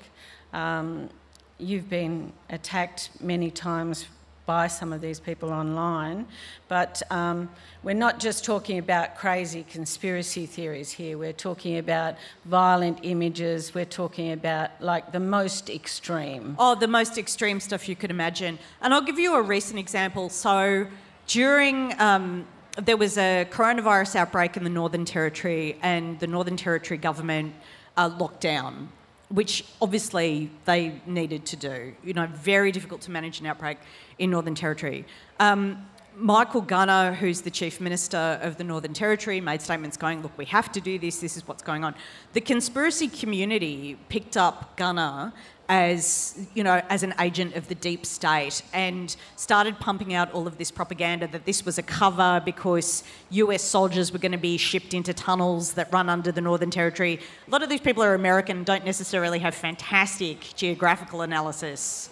Um, 0.53 1.09
you've 1.57 1.89
been 1.89 2.31
attacked 2.49 3.09
many 3.19 3.51
times 3.51 4.05
by 4.45 4.65
some 4.67 4.93
of 4.93 5.01
these 5.01 5.19
people 5.19 5.51
online, 5.51 6.25
but 6.69 7.01
um, 7.11 7.49
we're 7.83 7.93
not 7.93 8.17
just 8.17 8.45
talking 8.45 8.79
about 8.79 9.17
crazy 9.17 9.65
conspiracy 9.69 10.45
theories 10.45 10.91
here. 10.91 11.17
We're 11.17 11.33
talking 11.33 11.79
about 11.79 12.15
violent 12.45 12.99
images. 13.03 13.73
We're 13.75 13.83
talking 13.83 14.31
about 14.31 14.71
like 14.79 15.11
the 15.11 15.19
most 15.19 15.69
extreme. 15.69 16.55
Oh, 16.57 16.75
the 16.75 16.87
most 16.87 17.17
extreme 17.17 17.59
stuff 17.59 17.89
you 17.89 17.97
could 17.97 18.09
imagine. 18.09 18.57
And 18.81 18.93
I'll 18.93 19.01
give 19.01 19.19
you 19.19 19.35
a 19.35 19.41
recent 19.41 19.77
example. 19.77 20.29
So 20.29 20.87
during 21.29 21.93
um, 22.01 22.45
there 22.75 22.97
was 22.97 23.17
a 23.17 23.47
coronavirus 23.51 24.15
outbreak 24.15 24.57
in 24.57 24.63
the 24.63 24.69
Northern 24.69 25.05
Territory, 25.05 25.77
and 25.81 26.19
the 26.19 26.27
Northern 26.27 26.57
Territory 26.57 26.97
government 26.97 27.53
uh, 27.97 28.09
locked 28.17 28.41
down, 28.41 28.89
which 29.29 29.63
obviously 29.79 30.49
they 30.65 30.99
needed 31.05 31.45
to 31.45 31.55
do. 31.55 31.93
You 32.03 32.13
know, 32.15 32.27
very 32.33 32.71
difficult 32.71 33.01
to 33.01 33.11
manage 33.11 33.39
an 33.39 33.45
outbreak 33.45 33.77
in 34.17 34.31
Northern 34.31 34.55
Territory. 34.55 35.05
Um, 35.39 35.85
Michael 36.15 36.61
Gunner, 36.61 37.13
who's 37.13 37.41
the 37.41 37.51
Chief 37.51 37.79
Minister 37.79 38.39
of 38.41 38.57
the 38.57 38.63
Northern 38.63 38.93
Territory, 38.93 39.39
made 39.39 39.61
statements 39.61 39.97
going, 39.97 40.23
Look, 40.23 40.35
we 40.35 40.45
have 40.45 40.71
to 40.71 40.81
do 40.81 40.97
this, 40.97 41.19
this 41.19 41.37
is 41.37 41.47
what's 41.47 41.63
going 41.63 41.83
on. 41.83 41.93
The 42.33 42.41
conspiracy 42.41 43.07
community 43.07 43.97
picked 44.09 44.35
up 44.35 44.75
Gunner 44.77 45.31
as 45.69 46.35
you 46.55 46.63
know 46.63 46.81
as 46.89 47.03
an 47.03 47.13
agent 47.19 47.55
of 47.55 47.67
the 47.67 47.75
deep 47.75 48.03
state 48.03 48.63
and 48.73 49.15
started 49.35 49.79
pumping 49.79 50.15
out 50.15 50.31
all 50.33 50.47
of 50.47 50.57
this 50.57 50.71
propaganda 50.71 51.27
that 51.27 51.45
this 51.45 51.63
was 51.63 51.77
a 51.77 51.83
cover 51.83 52.41
because 52.43 53.03
US 53.29 53.61
soldiers 53.61 54.11
were 54.11 54.17
going 54.17 54.31
to 54.31 54.37
be 54.39 54.57
shipped 54.57 54.95
into 54.95 55.13
tunnels 55.13 55.73
that 55.73 55.93
run 55.93 56.09
under 56.09 56.31
the 56.31 56.41
Northern 56.41 56.71
Territory. 56.71 57.19
A 57.47 57.51
lot 57.51 57.61
of 57.61 57.69
these 57.69 57.81
people 57.81 58.01
are 58.01 58.15
American, 58.15 58.63
don't 58.63 58.83
necessarily 58.83 59.37
have 59.39 59.53
fantastic 59.53 60.39
geographical 60.55 61.21
analysis 61.21 62.09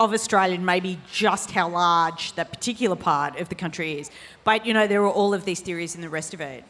of 0.00 0.12
Australia 0.12 0.56
and 0.56 0.66
maybe 0.66 0.98
just 1.12 1.52
how 1.52 1.68
large 1.68 2.34
that 2.34 2.50
particular 2.50 2.96
part 2.96 3.38
of 3.38 3.48
the 3.48 3.54
country 3.54 4.00
is. 4.00 4.10
But 4.42 4.66
you 4.66 4.74
know 4.74 4.88
there 4.88 5.02
are 5.02 5.10
all 5.10 5.32
of 5.32 5.44
these 5.44 5.60
theories 5.60 5.94
in 5.94 6.00
the 6.00 6.08
rest 6.08 6.34
of 6.34 6.40
it. 6.40 6.64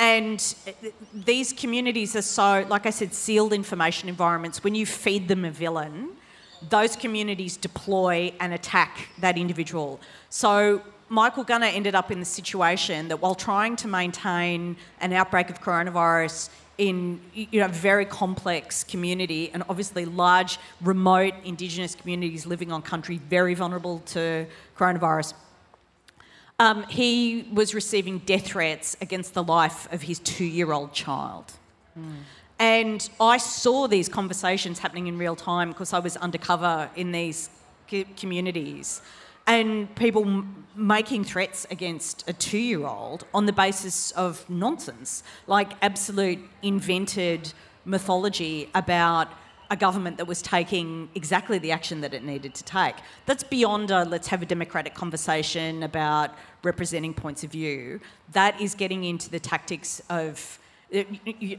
And 0.00 0.42
uh, 0.66 0.72
these 1.12 1.52
communities 1.52 2.16
are 2.16 2.22
so, 2.22 2.64
like 2.70 2.86
I 2.86 2.90
said, 2.90 3.12
sealed 3.12 3.52
information 3.52 4.08
environments. 4.08 4.64
When 4.64 4.74
you 4.74 4.86
feed 4.86 5.28
them 5.28 5.44
a 5.44 5.50
villain, 5.50 6.08
those 6.70 6.96
communities 6.96 7.58
deploy 7.58 8.32
and 8.40 8.54
attack 8.54 9.10
that 9.18 9.36
individual. 9.36 10.00
So 10.30 10.82
Michael 11.10 11.44
Gunner 11.44 11.66
ended 11.66 11.94
up 11.94 12.10
in 12.10 12.18
the 12.18 12.24
situation 12.24 13.08
that 13.08 13.20
while 13.20 13.34
trying 13.34 13.76
to 13.76 13.88
maintain 13.88 14.76
an 15.00 15.12
outbreak 15.12 15.50
of 15.50 15.60
coronavirus 15.60 16.48
in 16.78 17.20
you 17.34 17.60
know 17.60 17.66
a 17.66 17.68
very 17.68 18.06
complex 18.06 18.84
community 18.84 19.50
and 19.52 19.62
obviously 19.68 20.06
large 20.06 20.58
remote 20.80 21.34
indigenous 21.44 21.94
communities 21.94 22.46
living 22.46 22.72
on 22.72 22.80
country 22.80 23.18
very 23.28 23.52
vulnerable 23.52 23.98
to 24.06 24.46
coronavirus 24.78 25.34
um, 26.60 26.82
he 26.84 27.48
was 27.52 27.74
receiving 27.74 28.18
death 28.18 28.48
threats 28.48 28.94
against 29.00 29.32
the 29.32 29.42
life 29.42 29.90
of 29.92 30.02
his 30.02 30.18
two 30.20 30.44
year 30.44 30.72
old 30.72 30.92
child. 30.92 31.52
Mm. 31.98 32.18
And 32.58 33.10
I 33.18 33.38
saw 33.38 33.86
these 33.86 34.10
conversations 34.10 34.78
happening 34.78 35.06
in 35.06 35.16
real 35.16 35.34
time 35.34 35.70
because 35.70 35.94
I 35.94 35.98
was 35.98 36.18
undercover 36.18 36.90
in 36.94 37.12
these 37.12 37.48
communities 38.16 39.00
and 39.46 39.92
people 39.96 40.22
m- 40.26 40.66
making 40.76 41.24
threats 41.24 41.66
against 41.70 42.28
a 42.28 42.34
two 42.34 42.58
year 42.58 42.86
old 42.86 43.24
on 43.32 43.46
the 43.46 43.54
basis 43.54 44.10
of 44.10 44.48
nonsense, 44.50 45.22
like 45.46 45.72
absolute 45.80 46.40
invented 46.62 47.54
mythology 47.86 48.68
about 48.74 49.28
a 49.70 49.76
government 49.76 50.16
that 50.16 50.26
was 50.26 50.42
taking 50.42 51.08
exactly 51.14 51.58
the 51.58 51.70
action 51.70 52.00
that 52.00 52.12
it 52.12 52.24
needed 52.24 52.54
to 52.54 52.64
take. 52.64 52.96
That's 53.26 53.44
beyond 53.44 53.90
a 53.90 54.04
let's 54.04 54.28
have 54.28 54.42
a 54.42 54.46
democratic 54.46 54.94
conversation 54.94 55.82
about 55.84 56.34
representing 56.64 57.14
points 57.14 57.44
of 57.44 57.52
view. 57.52 58.00
That 58.32 58.60
is 58.60 58.74
getting 58.74 59.04
into 59.04 59.30
the 59.30 59.40
tactics 59.40 60.02
of 60.10 60.58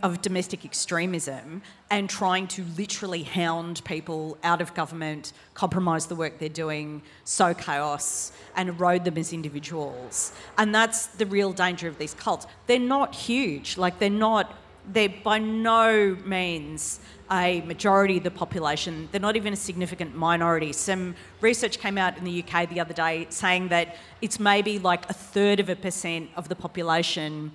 of 0.01 0.21
domestic 0.21 0.65
extremism 0.65 1.61
and 1.89 2.09
trying 2.09 2.47
to 2.47 2.65
literally 2.77 3.23
hound 3.23 3.81
people 3.85 4.37
out 4.43 4.59
of 4.59 4.73
government, 4.73 5.31
compromise 5.53 6.07
the 6.07 6.15
work 6.15 6.37
they're 6.37 6.49
doing, 6.49 7.01
sow 7.23 7.53
chaos, 7.53 8.33
and 8.57 8.67
erode 8.67 9.05
them 9.05 9.17
as 9.17 9.31
individuals. 9.31 10.33
And 10.57 10.75
that's 10.75 11.07
the 11.07 11.25
real 11.25 11.53
danger 11.53 11.87
of 11.87 11.97
these 11.97 12.13
cults. 12.13 12.45
They're 12.67 12.79
not 12.79 13.15
huge, 13.15 13.77
like, 13.77 13.99
they're 13.99 14.09
not, 14.09 14.53
they're 14.87 15.09
by 15.23 15.39
no 15.39 16.17
means 16.25 16.99
a 17.31 17.61
majority 17.61 18.17
of 18.17 18.23
the 18.23 18.31
population. 18.31 19.07
They're 19.11 19.21
not 19.21 19.35
even 19.35 19.53
a 19.53 19.57
significant 19.57 20.15
minority. 20.15 20.73
Some 20.73 21.15
research 21.39 21.79
came 21.79 21.97
out 21.97 22.17
in 22.17 22.23
the 22.23 22.43
UK 22.43 22.69
the 22.69 22.79
other 22.79 22.93
day 22.93 23.27
saying 23.29 23.69
that 23.69 23.95
it's 24.21 24.39
maybe 24.39 24.79
like 24.79 25.09
a 25.09 25.13
third 25.13 25.59
of 25.59 25.69
a 25.69 25.75
percent 25.75 26.29
of 26.35 26.49
the 26.49 26.55
population 26.55 27.51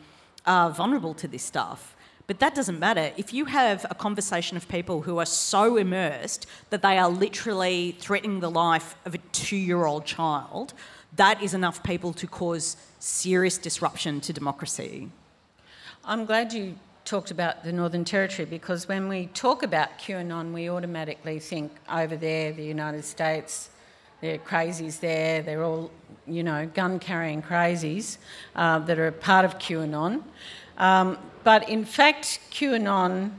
are 0.46 0.70
vulnerable 0.70 1.12
to 1.14 1.28
this 1.28 1.42
stuff. 1.42 1.94
But 2.26 2.40
that 2.40 2.54
doesn't 2.54 2.80
matter. 2.80 3.12
If 3.16 3.32
you 3.32 3.44
have 3.44 3.86
a 3.88 3.94
conversation 3.94 4.56
of 4.56 4.66
people 4.68 5.02
who 5.02 5.18
are 5.18 5.26
so 5.26 5.76
immersed 5.76 6.46
that 6.70 6.82
they 6.82 6.98
are 6.98 7.08
literally 7.08 7.96
threatening 8.00 8.40
the 8.40 8.50
life 8.50 8.96
of 9.04 9.14
a 9.14 9.18
two 9.32 9.56
year 9.56 9.84
old 9.84 10.04
child, 10.06 10.74
that 11.14 11.42
is 11.42 11.54
enough 11.54 11.82
people 11.82 12.12
to 12.14 12.26
cause 12.26 12.76
serious 12.98 13.58
disruption 13.58 14.20
to 14.22 14.32
democracy. 14.32 15.10
I'm 16.04 16.24
glad 16.24 16.52
you 16.52 16.76
talked 17.06 17.30
about 17.30 17.62
the 17.62 17.72
Northern 17.72 18.04
Territory 18.04 18.44
because 18.44 18.88
when 18.88 19.08
we 19.08 19.26
talk 19.26 19.62
about 19.62 19.98
QAnon, 19.98 20.52
we 20.52 20.68
automatically 20.68 21.38
think 21.38 21.72
over 21.90 22.16
there, 22.16 22.52
the 22.52 22.64
United 22.64 23.04
States, 23.04 23.70
there 24.20 24.34
are 24.34 24.38
crazies 24.38 24.98
there, 24.98 25.40
they're 25.40 25.62
all, 25.62 25.90
you 26.26 26.42
know, 26.42 26.66
gun 26.66 26.98
carrying 26.98 27.42
crazies 27.42 28.18
uh, 28.56 28.80
that 28.80 28.98
are 28.98 29.06
a 29.06 29.12
part 29.12 29.44
of 29.44 29.58
QAnon. 29.58 30.22
Um, 30.78 31.16
but 31.44 31.68
in 31.68 31.84
fact, 31.84 32.40
QAnon 32.50 33.30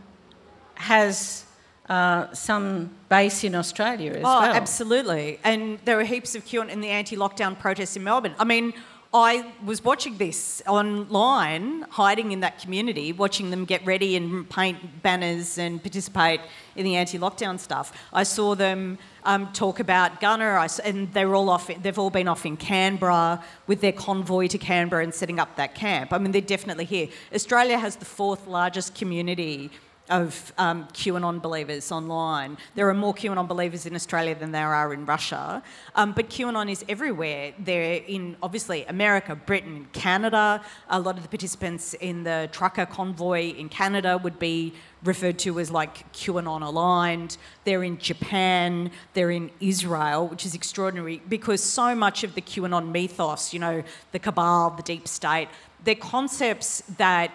has 0.75 1.45
uh, 1.89 2.34
some 2.34 2.91
base 3.10 3.43
in 3.43 3.53
Australia 3.53 4.12
as 4.12 4.17
oh, 4.17 4.23
well. 4.23 4.39
Oh, 4.39 4.45
absolutely. 4.45 5.39
And 5.43 5.80
there 5.84 5.97
were 5.97 6.06
heaps 6.06 6.36
of 6.36 6.45
QAnon 6.45 6.69
in 6.69 6.80
the 6.80 6.89
anti 6.89 7.17
lockdown 7.17 7.60
protests 7.60 7.97
in 7.97 8.03
Melbourne. 8.03 8.36
I 8.39 8.45
mean, 8.45 8.73
I 9.13 9.54
was 9.63 9.84
watching 9.84 10.17
this 10.17 10.62
online, 10.67 11.84
hiding 11.89 12.34
in 12.34 12.41
that 12.41 12.60
community, 12.60 13.13
watching 13.13 13.52
them 13.52 13.63
get 13.63 13.86
ready 13.86 14.17
and 14.17 14.50
paint 14.50 15.02
banners 15.02 15.58
and 15.58 15.82
participate 15.82 16.41
in 16.76 16.84
the 16.84 16.98
anti-lockdown 16.98 17.58
stuff. 17.58 17.93
I 18.12 18.24
saw 18.24 18.54
them 18.54 18.98
um, 19.24 19.52
talk 19.54 19.80
about 19.80 20.20
Gunner, 20.20 20.58
I, 20.58 20.67
and 20.84 21.13
they're 21.13 21.34
all 21.36 21.50
off. 21.50 21.67
They've 21.67 21.98
all 21.98 22.10
been 22.10 22.28
off 22.28 22.46
in 22.46 22.58
Canberra 22.58 23.41
with 23.65 23.80
their 23.80 23.93
convoy 23.93 24.48
to 24.48 24.58
Canberra 24.58 25.04
and 25.04 25.13
setting 25.13 25.39
up 25.39 25.56
that 25.56 25.74
camp. 25.74 26.12
I 26.12 26.17
mean, 26.17 26.34
they're 26.34 26.41
definitely 26.41 26.86
here. 26.86 27.08
Australia 27.34 27.78
has 27.78 27.96
the 27.96 28.06
fourth 28.06 28.46
largest 28.46 28.93
community 28.93 29.72
of 30.10 30.54
um, 30.58 30.88
QAnon 30.93 31.41
believers 31.41 31.91
online. 31.91 32.58
There 32.76 32.88
are 32.89 32.93
more 32.93 33.13
QAnon 33.13 33.48
believers 33.48 33.86
in 33.86 33.96
Australia 33.96 34.36
than 34.36 34.52
there 34.52 34.74
are 34.74 34.93
in 34.93 35.06
Russia. 35.06 35.63
Um, 35.96 36.13
but 36.13 36.30
QAnon 36.30 36.72
is 36.72 36.84
everywhere. 36.88 37.54
They're 37.60 38.02
in, 38.08 38.38
obviously, 38.41 38.86
America, 38.86 39.36
Britain, 39.36 39.88
Canada. 39.93 40.62
A 40.89 41.00
lot 41.00 41.17
of 41.17 41.24
the 41.24 41.30
participants 41.30 41.93
in 41.96 42.24
the 42.24 42.50
trucker 42.52 42.86
convoy 42.86 43.54
in 43.54 43.70
Canada 43.70 44.17
would 44.17 44.39
be 44.39 44.74
referred 45.04 45.38
to 45.39 45.60
as 45.60 45.70
like 45.70 46.12
QAnon 46.13 46.62
aligned. 46.62 47.38
They're 47.63 47.84
in 47.84 47.98
Japan, 47.98 48.91
they're 49.13 49.32
in 49.32 49.52
Israel, 49.60 50.28
which 50.28 50.46
is 50.46 50.56
extraordinary 50.56 51.22
because 51.30 51.62
so 51.62 51.93
much 51.96 52.24
of 52.24 52.36
the 52.36 52.41
QAnon 52.41 52.91
mythos, 52.91 53.54
you 53.54 53.60
know, 53.60 53.84
the 54.12 54.20
cabal, 54.20 54.72
the 54.72 54.84
deep 54.84 55.08
state, 55.08 55.50
they're 55.88 55.95
concepts 55.95 56.84
that, 56.97 57.32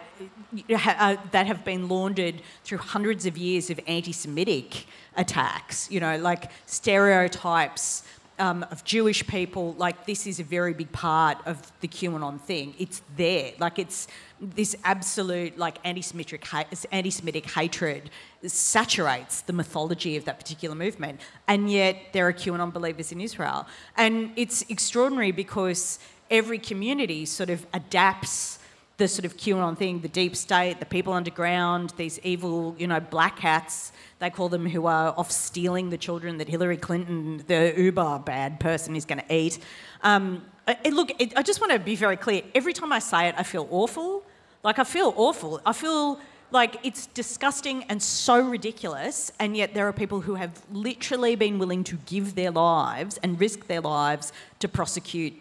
uh, 0.70 1.16
that 1.30 1.46
have 1.46 1.64
been 1.64 1.88
laundered 1.88 2.42
through 2.64 2.76
hundreds 2.76 3.24
of 3.24 3.38
years 3.38 3.70
of 3.70 3.80
anti 3.86 4.12
Semitic 4.12 4.86
attacks, 5.16 5.90
you 5.90 5.98
know, 5.98 6.18
like 6.18 6.50
stereotypes. 6.66 8.04
Um, 8.38 8.64
of 8.72 8.82
Jewish 8.82 9.24
people, 9.26 9.74
like 9.74 10.06
this 10.06 10.26
is 10.26 10.40
a 10.40 10.42
very 10.42 10.72
big 10.72 10.90
part 10.90 11.36
of 11.46 11.70
the 11.80 11.86
QAnon 11.86 12.40
thing. 12.40 12.74
It's 12.78 13.02
there, 13.14 13.52
like 13.60 13.78
it's 13.78 14.08
this 14.40 14.74
absolute 14.84 15.58
like 15.58 15.76
anti-Semitic, 15.84 16.44
anti-Semitic 16.90 17.50
hatred 17.50 18.10
saturates 18.44 19.42
the 19.42 19.52
mythology 19.52 20.16
of 20.16 20.24
that 20.24 20.38
particular 20.40 20.74
movement, 20.74 21.20
and 21.46 21.70
yet 21.70 21.96
there 22.12 22.26
are 22.26 22.32
QAnon 22.32 22.72
believers 22.72 23.12
in 23.12 23.20
Israel, 23.20 23.66
and 23.96 24.32
it's 24.34 24.62
extraordinary 24.62 25.30
because 25.30 26.00
every 26.32 26.58
community 26.58 27.24
sort 27.26 27.50
of 27.50 27.64
adapts 27.74 28.58
the 28.96 29.06
sort 29.06 29.24
of 29.24 29.36
QAnon 29.36 29.76
thing, 29.76 30.00
the 30.00 30.08
deep 30.08 30.34
state, 30.36 30.80
the 30.80 30.86
people 30.86 31.12
underground, 31.12 31.92
these 31.96 32.18
evil, 32.22 32.74
you 32.78 32.86
know, 32.86 33.00
black 33.00 33.38
hats, 33.38 33.92
they 34.18 34.30
call 34.30 34.48
them, 34.48 34.66
who 34.66 34.86
are 34.86 35.14
off 35.16 35.30
stealing 35.30 35.90
the 35.90 35.96
children 35.96 36.38
that 36.38 36.48
Hillary 36.48 36.76
Clinton, 36.76 37.42
the 37.46 37.74
uber 37.76 38.20
bad 38.24 38.60
person, 38.60 38.94
is 38.96 39.04
going 39.04 39.20
to 39.20 39.34
eat. 39.34 39.58
Um, 40.02 40.44
it, 40.68 40.92
look, 40.92 41.10
it, 41.20 41.36
I 41.36 41.42
just 41.42 41.60
want 41.60 41.72
to 41.72 41.78
be 41.78 41.96
very 41.96 42.16
clear. 42.16 42.42
Every 42.54 42.72
time 42.72 42.92
I 42.92 42.98
say 42.98 43.28
it, 43.28 43.34
I 43.36 43.42
feel 43.42 43.66
awful. 43.70 44.24
Like, 44.62 44.78
I 44.78 44.84
feel 44.84 45.12
awful. 45.16 45.60
I 45.66 45.72
feel 45.72 46.20
like 46.52 46.76
it's 46.84 47.06
disgusting 47.06 47.82
and 47.84 48.00
so 48.00 48.40
ridiculous, 48.40 49.32
and 49.40 49.56
yet 49.56 49.74
there 49.74 49.88
are 49.88 49.92
people 49.92 50.20
who 50.20 50.34
have 50.36 50.62
literally 50.70 51.34
been 51.34 51.58
willing 51.58 51.82
to 51.84 51.96
give 52.06 52.34
their 52.34 52.50
lives 52.50 53.18
and 53.22 53.40
risk 53.40 53.66
their 53.66 53.80
lives 53.80 54.32
to 54.60 54.68
prosecute 54.68 55.34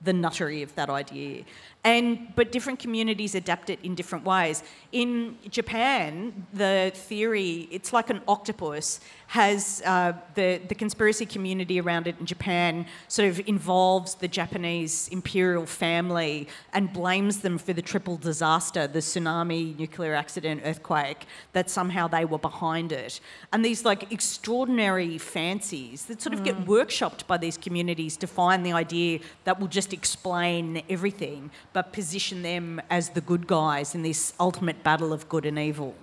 the 0.00 0.12
nuttery 0.12 0.62
of 0.62 0.74
that 0.76 0.90
idea. 0.90 1.44
And 1.84 2.34
but 2.34 2.50
different 2.50 2.80
communities 2.80 3.34
adapt 3.34 3.70
it 3.70 3.78
in 3.82 3.94
different 3.94 4.24
ways. 4.24 4.62
In 4.90 5.38
Japan, 5.48 6.46
the 6.52 6.90
theory 6.94 7.68
it's 7.70 7.92
like 7.92 8.10
an 8.10 8.20
octopus 8.26 9.00
has 9.28 9.82
uh, 9.86 10.12
the 10.34 10.60
the 10.68 10.74
conspiracy 10.74 11.24
community 11.24 11.80
around 11.80 12.06
it 12.06 12.16
in 12.18 12.26
Japan 12.26 12.84
sort 13.06 13.28
of 13.28 13.40
involves 13.46 14.16
the 14.16 14.26
Japanese 14.26 15.08
imperial 15.12 15.66
family 15.66 16.48
and 16.72 16.92
blames 16.92 17.40
them 17.40 17.58
for 17.58 17.72
the 17.72 17.82
triple 17.82 18.16
disaster, 18.16 18.86
the 18.86 18.98
tsunami, 18.98 19.78
nuclear 19.78 20.14
accident, 20.14 20.62
earthquake, 20.64 21.26
that 21.52 21.70
somehow 21.70 22.08
they 22.08 22.24
were 22.24 22.38
behind 22.38 22.90
it. 22.90 23.20
And 23.52 23.64
these 23.64 23.84
like 23.84 24.10
extraordinary 24.10 25.16
fancies 25.18 26.06
that 26.06 26.20
sort 26.20 26.34
of 26.34 26.40
mm. 26.40 26.44
get 26.46 26.64
workshopped 26.64 27.26
by 27.26 27.38
these 27.38 27.56
communities 27.56 28.16
to 28.16 28.26
find 28.26 28.66
the 28.66 28.72
idea 28.72 29.20
that 29.44 29.60
will 29.60 29.68
just 29.68 29.92
explain 29.92 30.82
everything 30.88 31.50
but 31.78 31.92
position 31.92 32.42
them 32.42 32.82
as 32.90 33.10
the 33.10 33.20
good 33.20 33.46
guys 33.46 33.94
in 33.94 34.02
this 34.02 34.32
ultimate 34.40 34.82
battle 34.82 35.12
of 35.12 35.28
good 35.28 35.46
and 35.46 35.56
evil. 35.56 35.94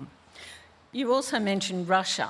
You 0.94 1.14
also 1.14 1.38
mentioned 1.38 1.90
Russia. 1.90 2.30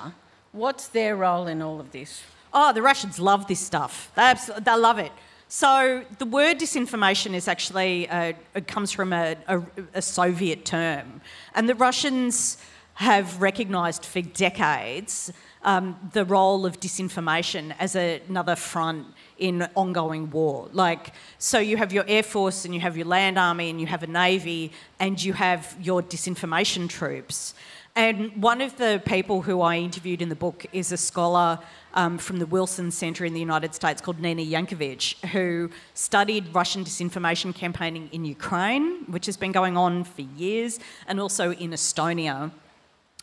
What's 0.50 0.88
their 0.88 1.14
role 1.14 1.46
in 1.46 1.62
all 1.62 1.78
of 1.78 1.92
this? 1.92 2.24
Oh, 2.52 2.72
the 2.72 2.82
Russians 2.82 3.20
love 3.20 3.46
this 3.46 3.60
stuff. 3.60 4.10
They, 4.16 4.34
they 4.58 4.76
love 4.76 4.98
it. 4.98 5.12
So 5.46 6.02
the 6.18 6.26
word 6.26 6.58
disinformation 6.58 7.34
is 7.34 7.46
actually 7.46 8.08
uh, 8.08 8.32
it 8.56 8.66
comes 8.66 8.90
from 8.90 9.12
a, 9.12 9.36
a, 9.46 9.62
a 9.94 10.02
Soviet 10.02 10.64
term, 10.64 11.20
and 11.54 11.68
the 11.68 11.76
Russians 11.76 12.58
have 12.94 13.40
recognised 13.40 14.04
for 14.04 14.22
decades 14.22 15.32
um, 15.62 15.96
the 16.12 16.24
role 16.24 16.66
of 16.66 16.80
disinformation 16.80 17.74
as 17.78 17.94
a, 17.94 18.20
another 18.28 18.56
front 18.56 19.06
in 19.38 19.68
ongoing 19.74 20.30
war. 20.30 20.68
Like, 20.72 21.12
so 21.38 21.58
you 21.58 21.76
have 21.76 21.92
your 21.92 22.04
Air 22.08 22.22
Force 22.22 22.64
and 22.64 22.74
you 22.74 22.80
have 22.80 22.96
your 22.96 23.06
Land 23.06 23.38
Army 23.38 23.70
and 23.70 23.80
you 23.80 23.86
have 23.86 24.02
a 24.02 24.06
Navy 24.06 24.72
and 24.98 25.22
you 25.22 25.32
have 25.34 25.76
your 25.80 26.02
disinformation 26.02 26.88
troops. 26.88 27.54
And 27.94 28.42
one 28.42 28.60
of 28.60 28.76
the 28.76 29.02
people 29.06 29.40
who 29.40 29.62
I 29.62 29.76
interviewed 29.76 30.20
in 30.20 30.28
the 30.28 30.36
book 30.36 30.66
is 30.72 30.92
a 30.92 30.98
scholar 30.98 31.58
um, 31.94 32.18
from 32.18 32.38
the 32.38 32.44
Wilson 32.44 32.90
Center 32.90 33.24
in 33.24 33.32
the 33.32 33.40
United 33.40 33.74
States 33.74 34.02
called 34.02 34.20
Nina 34.20 34.42
Jankowicz, 34.42 35.24
who 35.28 35.70
studied 35.94 36.54
Russian 36.54 36.84
disinformation 36.84 37.54
campaigning 37.54 38.10
in 38.12 38.26
Ukraine, 38.26 39.04
which 39.06 39.24
has 39.24 39.38
been 39.38 39.50
going 39.50 39.78
on 39.78 40.04
for 40.04 40.20
years, 40.20 40.78
and 41.08 41.18
also 41.18 41.52
in 41.52 41.70
Estonia 41.70 42.50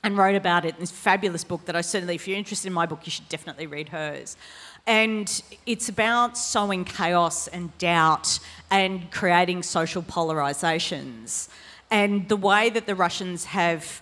and 0.04 0.18
wrote 0.18 0.36
about 0.36 0.66
it 0.66 0.74
in 0.76 0.82
this 0.82 0.92
fabulous 0.92 1.44
book 1.44 1.66
that 1.66 1.76
I 1.76 1.82
certainly, 1.82 2.16
if 2.16 2.28
you're 2.28 2.38
interested 2.38 2.68
in 2.68 2.74
my 2.74 2.86
book, 2.86 3.02
you 3.06 3.12
should 3.12 3.30
definitely 3.30 3.68
read 3.68 3.90
hers. 3.90 4.36
And 4.86 5.42
it's 5.66 5.88
about 5.88 6.38
sowing 6.38 6.84
chaos 6.84 7.48
and 7.48 7.76
doubt 7.78 8.40
and 8.70 9.10
creating 9.12 9.64
social 9.64 10.04
polarizations. 10.04 11.48
And 11.90 12.28
the 12.28 12.36
way 12.36 12.70
that 12.70 12.86
the 12.86 12.96
Russians 12.96 13.46
have 13.46 14.02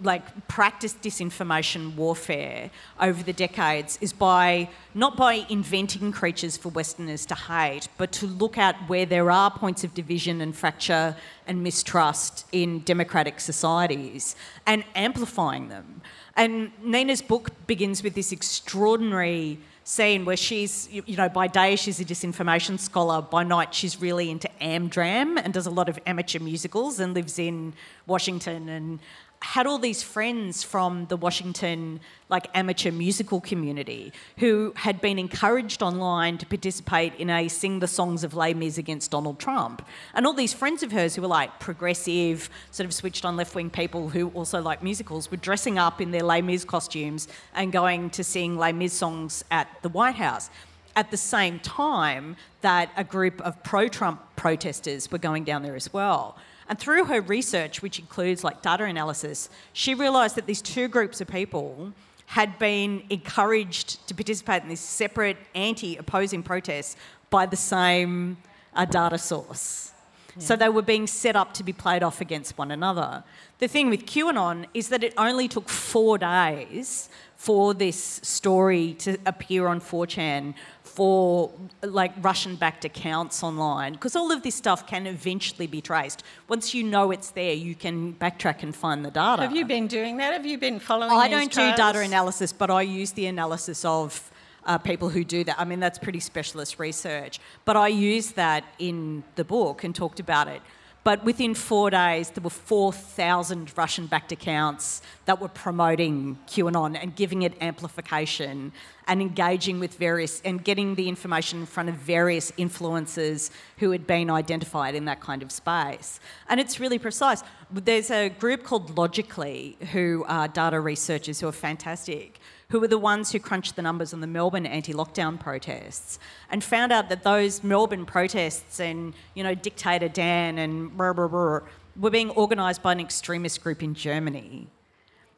like 0.00 0.46
practiced 0.46 1.02
disinformation 1.02 1.96
warfare 1.96 2.70
over 3.00 3.22
the 3.24 3.32
decades 3.32 3.98
is 4.00 4.12
by 4.12 4.68
not 4.94 5.16
by 5.16 5.44
inventing 5.48 6.12
creatures 6.12 6.56
for 6.56 6.68
Westerners 6.68 7.26
to 7.26 7.34
hate, 7.34 7.88
but 7.98 8.12
to 8.12 8.26
look 8.26 8.56
at 8.56 8.76
where 8.88 9.04
there 9.04 9.32
are 9.32 9.50
points 9.50 9.82
of 9.82 9.94
division 9.94 10.40
and 10.40 10.54
fracture 10.54 11.16
and 11.46 11.62
mistrust 11.62 12.46
in 12.52 12.80
democratic 12.80 13.40
societies 13.40 14.36
and 14.64 14.84
amplifying 14.94 15.68
them. 15.68 16.02
And 16.36 16.70
Nina's 16.80 17.20
book 17.20 17.50
begins 17.66 18.02
with 18.02 18.14
this 18.14 18.30
extraordinary 18.30 19.58
scene 19.84 20.24
where 20.24 20.36
she's, 20.36 20.88
you 20.90 21.16
know, 21.16 21.28
by 21.28 21.46
day 21.46 21.76
she's 21.76 22.00
a 22.00 22.04
disinformation 22.04 22.78
scholar, 22.78 23.22
by 23.22 23.42
night 23.42 23.74
she's 23.74 24.00
really 24.00 24.30
into 24.30 24.48
Amdram 24.60 25.40
and 25.42 25.52
does 25.52 25.66
a 25.66 25.70
lot 25.70 25.88
of 25.88 25.98
amateur 26.06 26.38
musicals 26.38 27.00
and 27.00 27.14
lives 27.14 27.38
in 27.38 27.74
Washington 28.06 28.68
and 28.68 29.00
had 29.42 29.66
all 29.66 29.78
these 29.78 30.02
friends 30.02 30.62
from 30.62 31.06
the 31.06 31.16
Washington 31.16 32.00
like 32.28 32.46
amateur 32.54 32.92
musical 32.92 33.40
community 33.40 34.12
who 34.38 34.72
had 34.76 35.00
been 35.00 35.18
encouraged 35.18 35.82
online 35.82 36.38
to 36.38 36.46
participate 36.46 37.14
in 37.16 37.28
a 37.28 37.48
sing 37.48 37.80
the 37.80 37.88
songs 37.88 38.22
of 38.22 38.34
Les 38.34 38.54
Mis 38.54 38.78
against 38.78 39.10
Donald 39.10 39.38
Trump. 39.40 39.86
And 40.14 40.26
all 40.26 40.32
these 40.32 40.54
friends 40.54 40.82
of 40.82 40.92
hers 40.92 41.16
who 41.16 41.22
were 41.22 41.28
like 41.28 41.58
progressive, 41.58 42.48
sort 42.70 42.86
of 42.86 42.94
switched 42.94 43.24
on 43.24 43.36
left 43.36 43.54
wing 43.54 43.68
people 43.68 44.08
who 44.08 44.28
also 44.28 44.62
like 44.62 44.82
musicals 44.82 45.30
were 45.30 45.36
dressing 45.36 45.76
up 45.76 46.00
in 46.00 46.12
their 46.12 46.22
Les 46.22 46.40
Mis 46.40 46.64
costumes 46.64 47.26
and 47.54 47.72
going 47.72 48.10
to 48.10 48.22
sing 48.22 48.56
Les 48.56 48.72
Mis 48.72 48.92
songs 48.92 49.44
at 49.50 49.68
the 49.82 49.88
White 49.88 50.14
House 50.14 50.50
at 50.94 51.10
the 51.10 51.16
same 51.16 51.58
time 51.60 52.36
that 52.60 52.90
a 52.96 53.04
group 53.04 53.40
of 53.40 53.62
pro 53.62 53.88
Trump 53.88 54.20
protesters 54.36 55.10
were 55.10 55.18
going 55.18 55.42
down 55.42 55.62
there 55.62 55.76
as 55.76 55.92
well. 55.92 56.36
And 56.72 56.78
through 56.78 57.04
her 57.04 57.20
research, 57.20 57.82
which 57.82 57.98
includes 57.98 58.42
like 58.42 58.62
data 58.62 58.84
analysis, 58.84 59.50
she 59.74 59.92
realised 59.92 60.36
that 60.36 60.46
these 60.46 60.62
two 60.62 60.88
groups 60.88 61.20
of 61.20 61.28
people 61.28 61.92
had 62.24 62.58
been 62.58 63.02
encouraged 63.10 64.08
to 64.08 64.14
participate 64.14 64.62
in 64.62 64.70
this 64.70 64.80
separate 64.80 65.36
anti 65.54 65.98
opposing 65.98 66.42
protests 66.42 66.96
by 67.28 67.44
the 67.44 67.58
same 67.58 68.38
uh, 68.72 68.86
data 68.86 69.18
source. 69.18 69.92
Yeah. 70.34 70.42
So 70.44 70.56
they 70.56 70.70
were 70.70 70.80
being 70.80 71.06
set 71.06 71.36
up 71.36 71.52
to 71.54 71.62
be 71.62 71.74
played 71.74 72.02
off 72.02 72.22
against 72.22 72.56
one 72.56 72.70
another. 72.70 73.22
The 73.58 73.68
thing 73.68 73.90
with 73.90 74.06
QAnon 74.06 74.64
is 74.72 74.88
that 74.88 75.04
it 75.04 75.12
only 75.18 75.48
took 75.48 75.68
four 75.68 76.16
days 76.16 77.10
for 77.36 77.74
this 77.74 78.20
story 78.22 78.94
to 79.00 79.18
appear 79.26 79.66
on 79.66 79.78
4chan 79.78 80.54
for 80.94 81.50
like 81.82 82.12
Russian 82.20 82.56
backed 82.56 82.84
accounts 82.84 83.42
online 83.42 83.94
because 83.94 84.14
all 84.14 84.30
of 84.30 84.42
this 84.42 84.54
stuff 84.54 84.86
can 84.86 85.06
eventually 85.06 85.66
be 85.66 85.80
traced. 85.80 86.22
Once 86.48 86.74
you 86.74 86.84
know 86.84 87.10
it's 87.10 87.30
there, 87.30 87.54
you 87.54 87.74
can 87.74 88.12
backtrack 88.14 88.62
and 88.62 88.76
find 88.76 89.04
the 89.04 89.10
data. 89.10 89.42
Have 89.42 89.56
you 89.56 89.64
been 89.64 89.86
doing 89.86 90.18
that? 90.18 90.34
Have 90.34 90.44
you 90.44 90.58
been 90.58 90.78
following 90.78 91.12
I 91.12 91.28
don't 91.28 91.50
do 91.50 91.74
data 91.76 92.00
analysis, 92.00 92.52
but 92.52 92.70
I 92.70 92.82
use 92.82 93.12
the 93.12 93.26
analysis 93.26 93.84
of 93.84 94.30
uh, 94.64 94.78
people 94.78 95.08
who 95.08 95.24
do 95.24 95.44
that. 95.44 95.58
I 95.58 95.64
mean, 95.64 95.80
that's 95.80 95.98
pretty 95.98 96.20
specialist 96.20 96.78
research. 96.78 97.40
But 97.64 97.76
I 97.76 97.88
use 97.88 98.32
that 98.32 98.64
in 98.78 99.24
the 99.36 99.44
book 99.44 99.84
and 99.84 99.94
talked 99.94 100.20
about 100.20 100.48
it. 100.48 100.62
But 101.04 101.24
within 101.24 101.54
four 101.54 101.90
days, 101.90 102.30
there 102.30 102.44
were 102.44 102.50
4,000 102.50 103.76
Russian 103.76 104.06
backed 104.06 104.30
accounts 104.30 105.02
that 105.24 105.40
were 105.40 105.48
promoting 105.48 106.38
QAnon 106.46 106.96
and 107.00 107.16
giving 107.16 107.42
it 107.42 107.54
amplification 107.60 108.72
and 109.08 109.20
engaging 109.20 109.80
with 109.80 109.94
various 109.94 110.40
and 110.42 110.62
getting 110.62 110.94
the 110.94 111.08
information 111.08 111.60
in 111.60 111.66
front 111.66 111.88
of 111.88 111.96
various 111.96 112.52
influencers 112.52 113.50
who 113.78 113.90
had 113.90 114.06
been 114.06 114.30
identified 114.30 114.94
in 114.94 115.06
that 115.06 115.20
kind 115.20 115.42
of 115.42 115.50
space. 115.50 116.20
And 116.48 116.60
it's 116.60 116.78
really 116.78 117.00
precise. 117.00 117.42
There's 117.70 118.12
a 118.12 118.28
group 118.28 118.62
called 118.62 118.96
Logically 118.96 119.76
who 119.90 120.24
are 120.28 120.46
data 120.46 120.78
researchers 120.78 121.40
who 121.40 121.48
are 121.48 121.52
fantastic 121.52 122.38
who 122.72 122.80
were 122.80 122.88
the 122.88 122.98
ones 122.98 123.30
who 123.30 123.38
crunched 123.38 123.76
the 123.76 123.82
numbers 123.82 124.14
on 124.14 124.22
the 124.22 124.26
Melbourne 124.26 124.64
anti-lockdown 124.64 125.38
protests 125.38 126.18
and 126.50 126.64
found 126.64 126.90
out 126.90 127.10
that 127.10 127.22
those 127.22 127.62
Melbourne 127.62 128.06
protests 128.06 128.80
and, 128.80 129.12
you 129.34 129.44
know, 129.44 129.54
dictator 129.54 130.08
Dan 130.08 130.56
and 130.56 130.96
blah, 130.96 131.12
blah, 131.12 131.28
blah, 131.28 131.60
were 132.00 132.08
being 132.08 132.30
organised 132.30 132.82
by 132.82 132.92
an 132.92 133.00
extremist 133.00 133.62
group 133.62 133.82
in 133.82 133.92
Germany. 133.94 134.68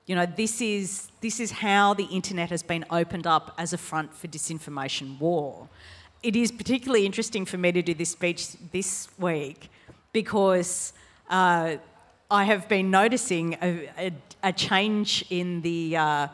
You 0.07 0.15
know, 0.15 0.27
this 0.27 0.61
is, 0.61 1.09
this 1.23 1.41
is 1.41 1.51
how 1.51 1.93
the 1.95 2.05
internet 2.05 2.51
has 2.51 2.63
been 2.63 2.85
opened 2.89 3.27
up 3.27 3.53
as 3.59 3.73
a 3.73 3.79
front 3.79 4.15
for 4.15 4.29
disinformation 4.29 5.19
war. 5.19 5.69
It 6.23 6.37
is 6.37 6.53
particularly 6.53 7.05
interesting 7.05 7.45
for 7.47 7.59
me 7.59 7.73
to 7.73 7.83
do 7.83 7.95
this 7.95 8.11
speech 8.11 8.53
this 8.71 9.09
week 9.19 9.71
because 10.13 10.93
uh, 11.29 11.79
I 12.31 12.45
have 12.45 12.69
been 12.69 12.93
noticing 12.93 13.55
a, 13.61 13.91
a, 13.99 14.13
a 14.45 14.53
change 14.53 15.25
in 15.31 15.63
the 15.63 15.97
uh, 15.97 16.29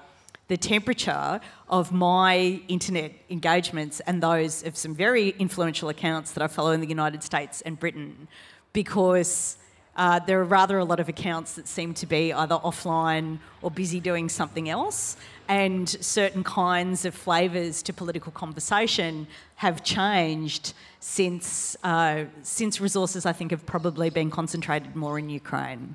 the 0.51 0.57
temperature 0.57 1.41
of 1.69 1.93
my 1.93 2.61
internet 2.67 3.13
engagements 3.31 4.01
and 4.01 4.21
those 4.21 4.65
of 4.65 4.77
some 4.77 4.97
very 4.97 5.29
influential 5.39 5.89
accounts 5.89 6.33
that 6.33 6.43
I 6.43 6.49
follow 6.49 6.73
in 6.73 6.81
the 6.81 6.89
United 6.89 7.23
States 7.23 7.61
and 7.61 7.79
Britain 7.79 8.27
because 8.73 9.59
uh, 9.95 10.19
there 10.19 10.41
are 10.41 10.45
rather 10.45 10.79
a 10.79 10.85
lot 10.85 10.99
of 10.99 11.09
accounts 11.09 11.55
that 11.55 11.69
seem 11.69 11.95
to 11.95 12.05
be 12.05 12.33
either 12.33 12.57
offline 12.57 13.39
or 13.63 13.71
busy 13.71 14.01
doing 14.01 14.29
something 14.29 14.69
else, 14.69 15.17
and 15.47 15.89
certain 15.89 16.43
kinds 16.43 17.05
of 17.05 17.15
flavours 17.15 17.81
to 17.85 17.93
political 17.93 18.33
conversation 18.33 19.29
have 19.55 19.85
changed 19.85 20.75
since 20.99 21.77
uh, 21.85 22.25
since 22.43 22.81
resources 22.81 23.25
I 23.25 23.33
think 23.33 23.53
have 23.53 23.67
probably 23.67 24.11
been 24.11 24.31
concentrated 24.31 24.97
more 24.97 25.17
in 25.17 25.29
Ukraine. 25.29 25.95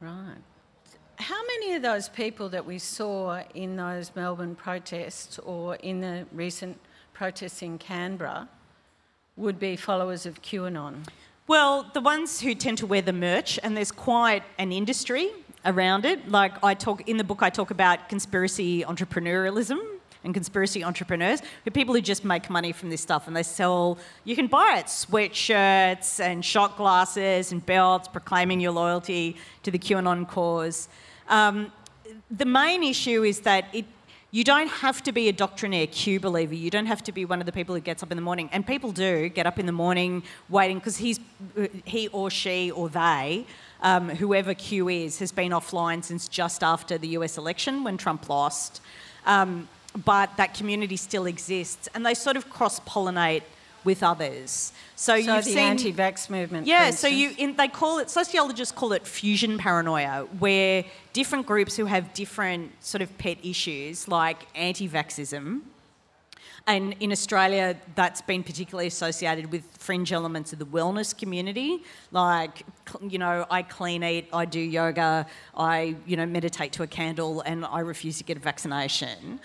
Right. 0.00 0.49
How 1.20 1.42
many 1.42 1.74
of 1.74 1.82
those 1.82 2.08
people 2.08 2.48
that 2.48 2.64
we 2.64 2.78
saw 2.78 3.42
in 3.54 3.76
those 3.76 4.10
Melbourne 4.16 4.54
protests 4.54 5.38
or 5.40 5.74
in 5.74 6.00
the 6.00 6.24
recent 6.32 6.80
protests 7.12 7.60
in 7.60 7.76
Canberra 7.76 8.48
would 9.36 9.58
be 9.58 9.76
followers 9.76 10.24
of 10.24 10.40
QAnon? 10.40 11.06
Well, 11.46 11.90
the 11.92 12.00
ones 12.00 12.40
who 12.40 12.54
tend 12.54 12.78
to 12.78 12.86
wear 12.86 13.02
the 13.02 13.12
merch, 13.12 13.58
and 13.62 13.76
there's 13.76 13.92
quite 13.92 14.44
an 14.56 14.72
industry 14.72 15.28
around 15.66 16.06
it. 16.06 16.26
Like 16.30 16.64
I 16.64 16.72
talk 16.72 17.06
in 17.06 17.18
the 17.18 17.24
book, 17.24 17.42
I 17.42 17.50
talk 17.50 17.70
about 17.70 18.08
conspiracy 18.08 18.82
entrepreneurialism 18.82 19.78
and 20.24 20.32
conspiracy 20.32 20.82
entrepreneurs, 20.82 21.42
who 21.64 21.70
people 21.70 21.94
who 21.94 22.00
just 22.00 22.24
make 22.24 22.48
money 22.48 22.72
from 22.72 22.88
this 22.88 23.02
stuff 23.02 23.26
and 23.26 23.36
they 23.36 23.42
sell. 23.42 23.98
You 24.24 24.36
can 24.36 24.46
buy 24.46 24.76
it 24.78 24.86
sweatshirts 24.86 26.18
and 26.18 26.42
shot 26.42 26.78
glasses 26.78 27.52
and 27.52 27.64
belts 27.66 28.08
proclaiming 28.08 28.58
your 28.58 28.72
loyalty 28.72 29.36
to 29.64 29.70
the 29.70 29.78
QAnon 29.78 30.26
cause. 30.26 30.88
Um, 31.30 31.72
the 32.30 32.44
main 32.44 32.82
issue 32.82 33.22
is 33.22 33.40
that 33.40 33.64
it 33.72 33.86
you 34.32 34.44
don't 34.44 34.68
have 34.68 35.02
to 35.02 35.12
be 35.12 35.28
a 35.28 35.32
doctrinaire 35.32 35.88
Q 35.88 36.20
believer. 36.20 36.54
You 36.54 36.70
don't 36.70 36.86
have 36.86 37.02
to 37.04 37.12
be 37.12 37.24
one 37.24 37.40
of 37.40 37.46
the 37.46 37.52
people 37.52 37.74
who 37.74 37.80
gets 37.80 38.02
up 38.02 38.12
in 38.12 38.16
the 38.16 38.22
morning. 38.22 38.48
And 38.52 38.64
people 38.64 38.92
do 38.92 39.28
get 39.28 39.44
up 39.44 39.58
in 39.58 39.66
the 39.66 39.72
morning 39.72 40.22
waiting 40.48 40.78
because 40.78 40.98
he's 40.98 41.18
he 41.84 42.06
or 42.08 42.30
she 42.30 42.70
or 42.70 42.88
they, 42.88 43.44
um, 43.82 44.08
whoever 44.08 44.54
Q 44.54 44.88
is, 44.88 45.18
has 45.18 45.32
been 45.32 45.50
offline 45.50 46.04
since 46.04 46.28
just 46.28 46.62
after 46.62 46.96
the 46.96 47.08
US 47.08 47.38
election 47.38 47.82
when 47.82 47.96
Trump 47.96 48.28
lost. 48.28 48.80
Um, 49.26 49.68
but 50.04 50.36
that 50.36 50.54
community 50.54 50.96
still 50.96 51.26
exists, 51.26 51.88
and 51.94 52.06
they 52.06 52.14
sort 52.14 52.36
of 52.36 52.48
cross 52.48 52.78
pollinate 52.80 53.42
with 53.84 54.02
others. 54.02 54.72
So, 54.96 55.12
so 55.12 55.34
you've 55.34 55.44
the 55.44 55.50
seen 55.50 55.58
anti-vax 55.58 56.28
movement. 56.28 56.66
Yeah. 56.66 56.90
So 56.90 57.08
you 57.08 57.34
in, 57.38 57.56
they 57.56 57.68
call 57.68 57.98
it 57.98 58.10
sociologists 58.10 58.72
call 58.72 58.92
it 58.92 59.06
fusion 59.06 59.58
paranoia, 59.58 60.26
where 60.38 60.84
different 61.12 61.46
groups 61.46 61.76
who 61.76 61.86
have 61.86 62.12
different 62.14 62.72
sort 62.84 63.02
of 63.02 63.16
pet 63.18 63.38
issues 63.42 64.08
like 64.08 64.46
anti-vaxism. 64.54 65.62
And 66.66 66.94
in 67.00 67.10
Australia, 67.10 67.74
that's 67.94 68.20
been 68.20 68.44
particularly 68.44 68.86
associated 68.86 69.50
with 69.50 69.64
fringe 69.78 70.12
elements 70.12 70.52
of 70.52 70.58
the 70.58 70.66
wellness 70.66 71.16
community, 71.16 71.82
like 72.12 72.64
you 73.08 73.18
know, 73.18 73.46
I 73.50 73.62
clean 73.62 74.04
eat, 74.04 74.28
I 74.32 74.44
do 74.44 74.60
yoga, 74.60 75.26
I 75.56 75.96
you 76.06 76.16
know 76.16 76.26
meditate 76.26 76.72
to 76.72 76.82
a 76.82 76.86
candle, 76.86 77.40
and 77.40 77.64
I 77.64 77.80
refuse 77.80 78.18
to 78.18 78.24
get 78.24 78.36
a 78.36 78.40
vaccination 78.40 79.40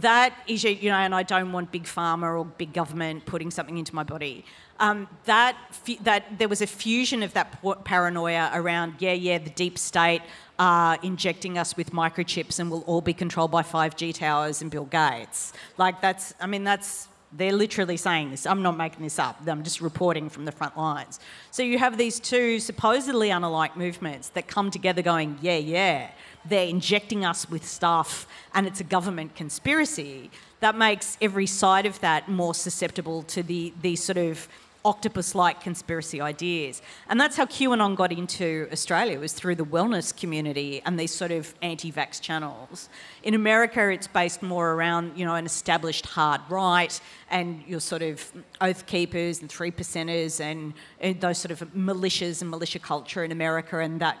that 0.00 0.34
is, 0.46 0.64
you 0.64 0.90
know, 0.90 0.96
and 0.96 1.14
I 1.14 1.22
don't 1.22 1.52
want 1.52 1.70
big 1.70 1.84
pharma 1.84 2.38
or 2.38 2.44
big 2.44 2.72
government 2.72 3.26
putting 3.26 3.50
something 3.50 3.76
into 3.76 3.94
my 3.94 4.02
body. 4.02 4.44
Um, 4.80 5.06
that 5.26 5.56
that 6.00 6.38
there 6.38 6.48
was 6.48 6.62
a 6.62 6.66
fusion 6.66 7.22
of 7.22 7.34
that 7.34 7.62
paranoia 7.84 8.50
around, 8.54 8.94
yeah, 8.98 9.12
yeah, 9.12 9.38
the 9.38 9.50
deep 9.50 9.78
state 9.78 10.22
are 10.58 10.98
injecting 11.02 11.58
us 11.58 11.76
with 11.76 11.92
microchips 11.92 12.58
and 12.58 12.70
we'll 12.70 12.82
all 12.82 13.00
be 13.00 13.12
controlled 13.12 13.50
by 13.50 13.62
5G 13.62 14.14
towers 14.14 14.62
and 14.62 14.70
Bill 14.70 14.86
Gates. 14.86 15.52
Like 15.76 16.00
that's, 16.00 16.34
I 16.40 16.46
mean, 16.46 16.64
that's 16.64 17.08
they're 17.34 17.52
literally 17.52 17.96
saying 17.96 18.30
this. 18.30 18.46
I'm 18.46 18.62
not 18.62 18.76
making 18.76 19.02
this 19.02 19.18
up. 19.18 19.40
I'm 19.46 19.62
just 19.62 19.80
reporting 19.80 20.28
from 20.28 20.44
the 20.44 20.52
front 20.52 20.76
lines. 20.76 21.18
So 21.50 21.62
you 21.62 21.78
have 21.78 21.96
these 21.96 22.20
two 22.20 22.58
supposedly 22.58 23.28
unalike 23.28 23.76
movements 23.76 24.28
that 24.30 24.48
come 24.48 24.70
together 24.70 25.00
going, 25.00 25.38
yeah, 25.40 25.56
yeah 25.56 26.10
they're 26.44 26.68
injecting 26.68 27.24
us 27.24 27.48
with 27.48 27.66
stuff 27.66 28.26
and 28.54 28.66
it's 28.66 28.80
a 28.80 28.84
government 28.84 29.34
conspiracy, 29.34 30.30
that 30.60 30.76
makes 30.76 31.18
every 31.20 31.46
side 31.46 31.86
of 31.86 32.00
that 32.00 32.28
more 32.28 32.54
susceptible 32.54 33.22
to 33.24 33.42
the, 33.42 33.72
these 33.82 34.02
sort 34.02 34.18
of 34.18 34.48
octopus 34.84 35.34
like 35.34 35.60
conspiracy 35.60 36.20
ideas. 36.20 36.82
And 37.08 37.20
that's 37.20 37.36
how 37.36 37.46
QAnon 37.46 37.94
got 37.96 38.12
into 38.12 38.68
Australia, 38.72 39.18
was 39.18 39.32
through 39.32 39.56
the 39.56 39.64
wellness 39.64 40.16
community 40.16 40.82
and 40.84 40.98
these 40.98 41.12
sort 41.12 41.30
of 41.30 41.54
anti 41.62 41.92
vax 41.92 42.20
channels. 42.20 42.88
In 43.22 43.34
America, 43.34 43.90
it's 43.90 44.06
based 44.06 44.42
more 44.42 44.72
around, 44.72 45.16
you 45.16 45.24
know, 45.24 45.34
an 45.34 45.46
established 45.46 46.06
hard 46.06 46.40
right 46.48 47.00
and 47.30 47.62
your 47.66 47.80
sort 47.80 48.02
of 48.02 48.32
oath 48.60 48.86
keepers 48.86 49.40
and 49.40 49.50
three 49.50 49.70
percenters 49.70 50.40
and, 50.40 50.74
and 51.00 51.20
those 51.20 51.38
sort 51.38 51.52
of 51.52 51.60
militias 51.74 52.42
and 52.42 52.50
militia 52.50 52.78
culture 52.78 53.24
in 53.24 53.32
America 53.32 53.78
and 53.78 54.00
that 54.00 54.18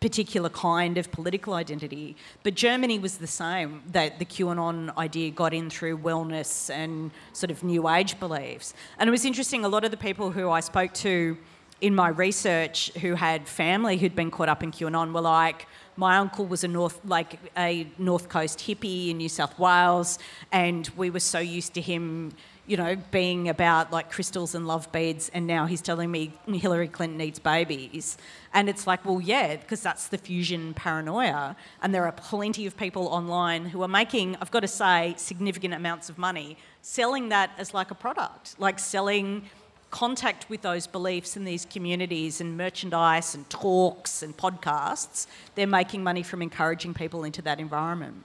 particular 0.00 0.48
kind 0.48 0.96
of 0.96 1.12
political 1.12 1.52
identity. 1.52 2.16
But 2.42 2.54
Germany 2.54 2.98
was 2.98 3.18
the 3.18 3.26
same, 3.26 3.82
that 3.92 4.18
the 4.18 4.24
QAnon 4.24 4.96
idea 4.96 5.30
got 5.30 5.52
in 5.52 5.68
through 5.68 5.98
wellness 5.98 6.70
and 6.70 7.10
sort 7.34 7.50
of 7.50 7.62
new 7.62 7.88
age 7.88 8.18
beliefs. 8.18 8.72
And 8.98 9.08
it 9.08 9.10
was 9.10 9.26
interesting, 9.26 9.64
a 9.64 9.68
lot 9.68 9.84
of 9.84 9.90
the 9.90 9.98
people 9.98 10.30
who 10.30 10.50
I 10.50 10.60
spoke 10.60 10.94
to 10.94 11.36
in 11.80 11.94
my 11.94 12.08
research 12.08 12.90
who 13.00 13.14
had 13.14 13.46
family 13.46 13.96
who'd 13.96 14.14
been 14.14 14.30
caught 14.30 14.48
up 14.48 14.62
in 14.62 14.70
QAnon 14.70 15.12
were 15.12 15.20
like, 15.20 15.66
my 15.96 16.16
uncle 16.16 16.46
was 16.46 16.64
a 16.64 16.68
north 16.68 16.98
like 17.04 17.38
a 17.56 17.86
north 17.98 18.28
coast 18.28 18.58
hippie 18.58 19.10
in 19.10 19.18
New 19.18 19.28
South 19.28 19.58
Wales 19.58 20.18
and 20.52 20.88
we 20.96 21.10
were 21.10 21.20
so 21.20 21.38
used 21.38 21.74
to 21.74 21.80
him 21.80 22.32
you 22.70 22.76
know, 22.76 22.94
being 23.10 23.48
about 23.48 23.90
like 23.90 24.12
crystals 24.12 24.54
and 24.54 24.64
love 24.64 24.92
beads, 24.92 25.28
and 25.34 25.44
now 25.44 25.66
he's 25.66 25.82
telling 25.82 26.08
me 26.08 26.32
Hillary 26.46 26.86
Clinton 26.86 27.18
needs 27.18 27.40
babies. 27.40 28.16
And 28.54 28.68
it's 28.68 28.86
like, 28.86 29.04
well, 29.04 29.20
yeah, 29.20 29.56
because 29.56 29.80
that's 29.80 30.06
the 30.06 30.18
fusion 30.18 30.72
paranoia. 30.74 31.56
And 31.82 31.92
there 31.92 32.04
are 32.06 32.12
plenty 32.12 32.66
of 32.66 32.76
people 32.76 33.08
online 33.08 33.64
who 33.64 33.82
are 33.82 33.88
making, 33.88 34.36
I've 34.40 34.52
got 34.52 34.60
to 34.60 34.68
say, 34.68 35.14
significant 35.16 35.74
amounts 35.74 36.08
of 36.08 36.16
money 36.16 36.56
selling 36.80 37.30
that 37.30 37.50
as 37.58 37.74
like 37.74 37.90
a 37.90 37.94
product, 37.94 38.54
like 38.60 38.78
selling 38.78 39.50
contact 39.90 40.48
with 40.48 40.62
those 40.62 40.86
beliefs 40.86 41.36
in 41.36 41.44
these 41.44 41.64
communities 41.64 42.40
and 42.40 42.56
merchandise 42.56 43.34
and 43.34 43.50
talks 43.50 44.22
and 44.22 44.36
podcasts. 44.36 45.26
They're 45.56 45.66
making 45.66 46.04
money 46.04 46.22
from 46.22 46.40
encouraging 46.40 46.94
people 46.94 47.24
into 47.24 47.42
that 47.42 47.58
environment. 47.58 48.22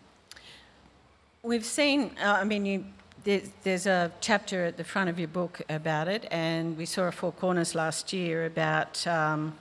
We've 1.42 1.66
seen, 1.66 2.12
uh, 2.24 2.38
I 2.42 2.44
mean, 2.44 2.68
you 2.68 2.86
there's 3.26 3.88
a 3.88 4.12
chapter 4.22 4.66
at 4.66 4.78
the 4.78 4.84
front 4.84 5.10
of 5.10 5.18
your 5.18 5.28
book 5.28 5.60
about 5.68 6.08
it, 6.08 6.28
and 6.30 6.78
we 6.78 6.86
saw 6.86 7.08
a 7.08 7.12
Four 7.12 7.32
Corners 7.32 7.74
last 7.74 8.14
year 8.14 8.46
about 8.46 9.06
um, 9.08 9.56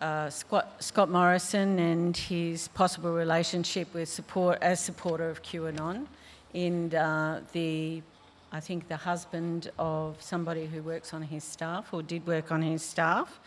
uh, 0.00 0.28
Scott, 0.30 0.74
Scott, 0.80 1.08
Morrison 1.08 1.78
and 1.78 2.16
his 2.16 2.66
possible 2.68 3.12
relationship 3.12 3.94
with 3.94 4.08
support 4.08 4.58
as 4.62 4.80
supporter 4.80 5.30
of 5.30 5.42
QAnon, 5.42 6.06
in 6.54 6.92
uh, 6.92 7.40
the 7.52 8.02
I 8.50 8.58
think 8.58 8.88
the 8.88 8.96
husband 8.96 9.70
of 9.78 10.16
somebody 10.20 10.66
who 10.66 10.82
works 10.82 11.14
on 11.14 11.22
his 11.22 11.44
staff 11.44 11.94
or 11.94 12.02
did 12.02 12.26
work 12.26 12.50
on 12.50 12.62
his 12.62 12.82
staff. 12.82 13.38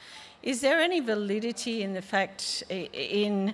Is 0.43 0.61
there 0.61 0.79
any 0.79 1.01
validity 1.01 1.83
in 1.83 1.93
the 1.93 2.01
fact 2.01 2.63
in 2.69 3.53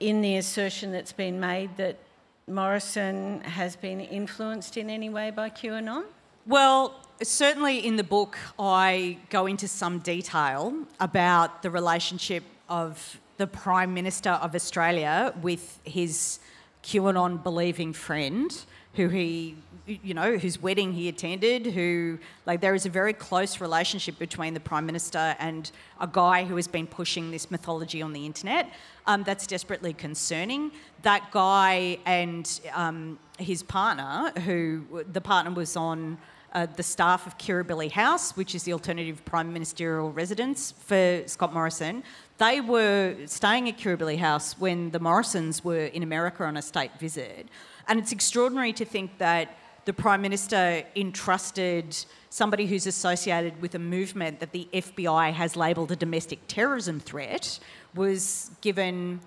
in 0.00 0.22
the 0.22 0.36
assertion 0.36 0.90
that's 0.90 1.12
been 1.12 1.38
made 1.38 1.76
that 1.76 1.98
Morrison 2.46 3.40
has 3.42 3.76
been 3.76 4.00
influenced 4.00 4.76
in 4.76 4.90
any 4.90 5.08
way 5.08 5.30
by 5.30 5.50
QAnon? 5.50 6.04
Well, 6.46 6.94
certainly 7.22 7.86
in 7.86 7.96
the 7.96 8.04
book, 8.04 8.36
I 8.58 9.18
go 9.30 9.46
into 9.46 9.68
some 9.68 10.00
detail 10.00 10.74
about 10.98 11.62
the 11.62 11.70
relationship 11.70 12.42
of 12.68 13.20
the 13.36 13.46
Prime 13.46 13.94
Minister 13.94 14.30
of 14.30 14.54
Australia 14.54 15.32
with 15.40 15.78
his 15.84 16.40
QAnon 16.82 17.42
believing 17.42 17.92
friend, 17.92 18.52
who 18.94 19.08
he 19.08 19.56
you 20.02 20.14
know, 20.14 20.36
whose 20.38 20.60
wedding 20.60 20.92
he 20.92 21.08
attended, 21.08 21.66
who, 21.66 22.18
like, 22.46 22.60
there 22.60 22.74
is 22.74 22.86
a 22.86 22.90
very 22.90 23.12
close 23.12 23.60
relationship 23.60 24.18
between 24.18 24.54
the 24.54 24.60
Prime 24.60 24.86
Minister 24.86 25.36
and 25.38 25.70
a 26.00 26.06
guy 26.06 26.44
who 26.44 26.56
has 26.56 26.68
been 26.68 26.86
pushing 26.86 27.30
this 27.30 27.50
mythology 27.50 28.02
on 28.02 28.12
the 28.12 28.24
internet. 28.26 28.70
Um, 29.06 29.24
that's 29.24 29.46
desperately 29.46 29.92
concerning. 29.92 30.70
That 31.02 31.30
guy 31.32 31.98
and 32.06 32.60
um, 32.74 33.18
his 33.38 33.62
partner, 33.62 34.32
who 34.40 35.04
the 35.12 35.20
partner 35.20 35.52
was 35.52 35.76
on 35.76 36.18
uh, 36.52 36.66
the 36.76 36.82
staff 36.82 37.26
of 37.26 37.38
Kirribilli 37.38 37.90
House, 37.90 38.36
which 38.36 38.54
is 38.54 38.62
the 38.64 38.72
alternative 38.72 39.24
prime 39.24 39.52
ministerial 39.52 40.12
residence 40.12 40.72
for 40.72 41.22
Scott 41.26 41.52
Morrison. 41.52 42.04
They 42.38 42.60
were 42.60 43.16
staying 43.26 43.68
at 43.68 43.78
Kirribilli 43.78 44.18
House 44.18 44.58
when 44.58 44.90
the 44.90 45.00
Morrisons 45.00 45.64
were 45.64 45.86
in 45.86 46.02
America 46.02 46.44
on 46.44 46.56
a 46.56 46.62
state 46.62 46.92
visit. 46.98 47.48
And 47.88 47.98
it's 47.98 48.12
extraordinary 48.12 48.72
to 48.74 48.84
think 48.84 49.18
that 49.18 49.56
the 49.84 49.92
Prime 49.92 50.22
Minister 50.22 50.84
entrusted 50.94 51.96
somebody 52.30 52.66
who's 52.66 52.86
associated 52.86 53.60
with 53.60 53.74
a 53.74 53.78
movement 53.78 54.40
that 54.40 54.52
the 54.52 54.68
FBI 54.72 55.32
has 55.32 55.56
labelled 55.56 55.92
a 55.92 55.96
domestic 55.96 56.40
terrorism 56.48 57.00
threat 57.00 57.58
was 57.94 58.50
given 58.60 59.20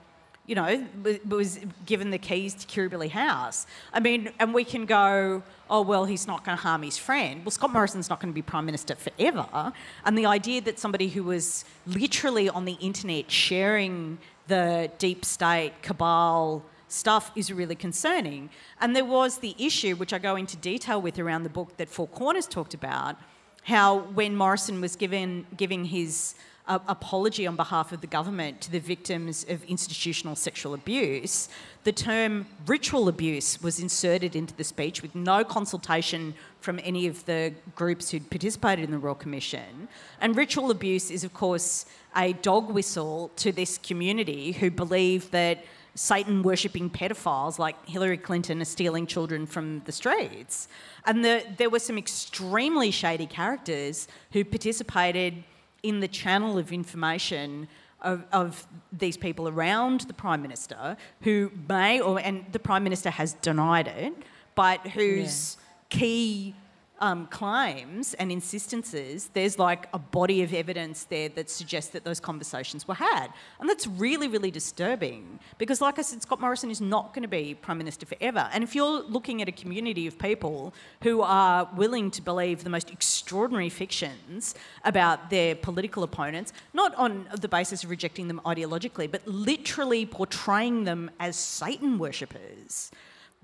you 0.47 0.53
know, 0.53 0.85
was 1.27 1.59
given 1.85 2.11
the 2.11 2.19
keys 2.19 2.53
to 2.53 2.67
Kirribilli 2.67 3.09
House. 3.09 3.65
I 3.91 3.99
mean, 3.99 4.29
and 4.39 4.53
we 4.53 4.63
can 4.63 4.85
go, 4.85 5.41
oh, 5.69 5.81
well, 5.81 6.05
he's 6.05 6.27
not 6.27 6.45
going 6.45 6.55
to 6.55 6.61
harm 6.61 6.83
his 6.83 6.97
friend. 6.97 7.43
Well, 7.43 7.51
Scott 7.51 7.73
Morrison's 7.73 8.09
not 8.09 8.19
going 8.19 8.31
to 8.31 8.35
be 8.35 8.43
Prime 8.43 8.65
Minister 8.65 8.95
forever. 8.95 9.73
And 10.05 10.17
the 10.17 10.27
idea 10.27 10.61
that 10.61 10.77
somebody 10.77 11.07
who 11.07 11.23
was 11.23 11.65
literally 11.87 12.47
on 12.47 12.65
the 12.65 12.73
internet 12.73 13.31
sharing 13.31 14.19
the 14.47 14.91
deep 14.99 15.25
state 15.25 15.73
cabal 15.81 16.63
stuff 16.87 17.31
is 17.35 17.51
really 17.51 17.75
concerning. 17.75 18.49
And 18.79 18.95
there 18.95 19.05
was 19.05 19.39
the 19.39 19.55
issue, 19.57 19.95
which 19.95 20.13
I 20.13 20.19
go 20.19 20.35
into 20.35 20.57
detail 20.57 21.01
with 21.01 21.19
around 21.19 21.43
the 21.43 21.49
book 21.49 21.77
that 21.77 21.89
Four 21.89 22.07
Corners 22.07 22.47
talked 22.47 22.73
about, 22.73 23.17
how 23.63 23.99
when 23.99 24.35
Morrison 24.35 24.79
was 24.81 24.95
given, 24.95 25.47
giving 25.57 25.85
his 25.85 26.35
uh, 26.67 26.79
apology 26.87 27.45
on 27.45 27.55
behalf 27.55 27.91
of 27.91 28.01
the 28.01 28.07
government 28.07 28.61
to 28.61 28.71
the 28.71 28.79
victims 28.79 29.45
of 29.49 29.63
institutional 29.65 30.35
sexual 30.35 30.73
abuse, 30.73 31.49
the 31.83 31.91
term 31.91 32.45
ritual 32.65 33.07
abuse 33.07 33.61
was 33.61 33.79
inserted 33.79 34.35
into 34.35 34.53
the 34.55 34.63
speech 34.63 35.01
with 35.01 35.13
no 35.13 35.43
consultation 35.43 36.33
from 36.61 36.79
any 36.83 37.05
of 37.07 37.23
the 37.25 37.53
groups 37.75 38.09
who'd 38.09 38.29
participated 38.29 38.85
in 38.85 38.91
the 38.91 38.97
Royal 38.97 39.15
Commission. 39.15 39.87
And 40.19 40.35
ritual 40.35 40.71
abuse 40.71 41.11
is, 41.11 41.23
of 41.23 41.33
course, 41.33 41.85
a 42.15 42.33
dog 42.33 42.71
whistle 42.71 43.31
to 43.35 43.51
this 43.51 43.77
community 43.77 44.53
who 44.53 44.71
believe 44.71 45.29
that 45.31 45.63
Satan 45.95 46.43
worshipping 46.43 46.89
pedophiles 46.89 47.57
like 47.57 47.87
Hillary 47.87 48.17
Clinton 48.17 48.61
are 48.61 48.65
stealing 48.65 49.07
children 49.07 49.45
from 49.45 49.81
the 49.85 49.93
streets. 49.93 50.67
And 51.05 51.23
the, 51.23 51.43
there 51.57 51.69
were 51.69 51.79
some 51.79 51.97
extremely 51.97 52.91
shady 52.91 53.25
characters 53.25 54.07
who 54.31 54.43
participated 54.43 55.43
in 55.83 56.01
the 56.01 56.07
channel 56.07 56.57
of 56.57 56.73
information 56.73 57.69
of, 58.01 58.25
of, 58.31 58.67
these 58.91 59.17
people 59.17 59.47
around 59.47 60.01
the 60.01 60.13
Prime 60.13 60.41
Minister 60.41 60.95
who 61.21 61.51
may, 61.67 61.99
or 61.99 62.19
and 62.19 62.45
the 62.51 62.59
Prime 62.59 62.83
Minister 62.83 63.09
has 63.09 63.33
denied 63.33 63.87
it, 63.87 64.13
but 64.53 64.85
whose 64.87 65.57
yeah. 65.91 65.99
key 65.99 66.55
um, 66.99 67.27
claims 67.27 68.13
and 68.15 68.31
insistences, 68.31 69.29
there's 69.33 69.59
like 69.59 69.87
a 69.93 69.99
body 69.99 70.43
of 70.43 70.53
evidence 70.53 71.05
there 71.05 71.29
that 71.29 71.49
suggests 71.49 71.91
that 71.91 72.03
those 72.03 72.19
conversations 72.19 72.87
were 72.87 72.95
had. 72.95 73.27
And 73.59 73.69
that's 73.69 73.87
really, 73.87 74.27
really 74.27 74.51
disturbing 74.51 75.39
because, 75.57 75.81
like 75.81 75.99
I 75.99 76.01
said, 76.01 76.21
Scott 76.21 76.39
Morrison 76.39 76.71
is 76.71 76.81
not 76.81 77.13
going 77.13 77.23
to 77.23 77.27
be 77.27 77.53
Prime 77.53 77.77
Minister 77.77 78.05
forever. 78.05 78.49
And 78.53 78.63
if 78.63 78.75
you're 78.75 79.03
looking 79.03 79.41
at 79.41 79.49
a 79.49 79.51
community 79.51 80.07
of 80.07 80.17
people 80.17 80.73
who 81.03 81.21
are 81.21 81.69
willing 81.75 82.11
to 82.11 82.21
believe 82.21 82.63
the 82.63 82.69
most 82.69 82.91
extraordinary 82.91 83.69
fictions 83.69 84.55
about 84.83 85.29
their 85.29 85.55
political 85.55 86.03
opponents, 86.03 86.53
not 86.73 86.95
on 86.95 87.27
the 87.39 87.47
basis 87.47 87.83
of 87.83 87.89
rejecting 87.89 88.27
them 88.27 88.39
ideologically, 88.45 89.09
but 89.09 89.27
literally 89.27 90.05
portraying 90.05 90.85
them 90.85 91.11
as 91.19 91.35
Satan 91.35 91.97
worshippers, 91.97 92.91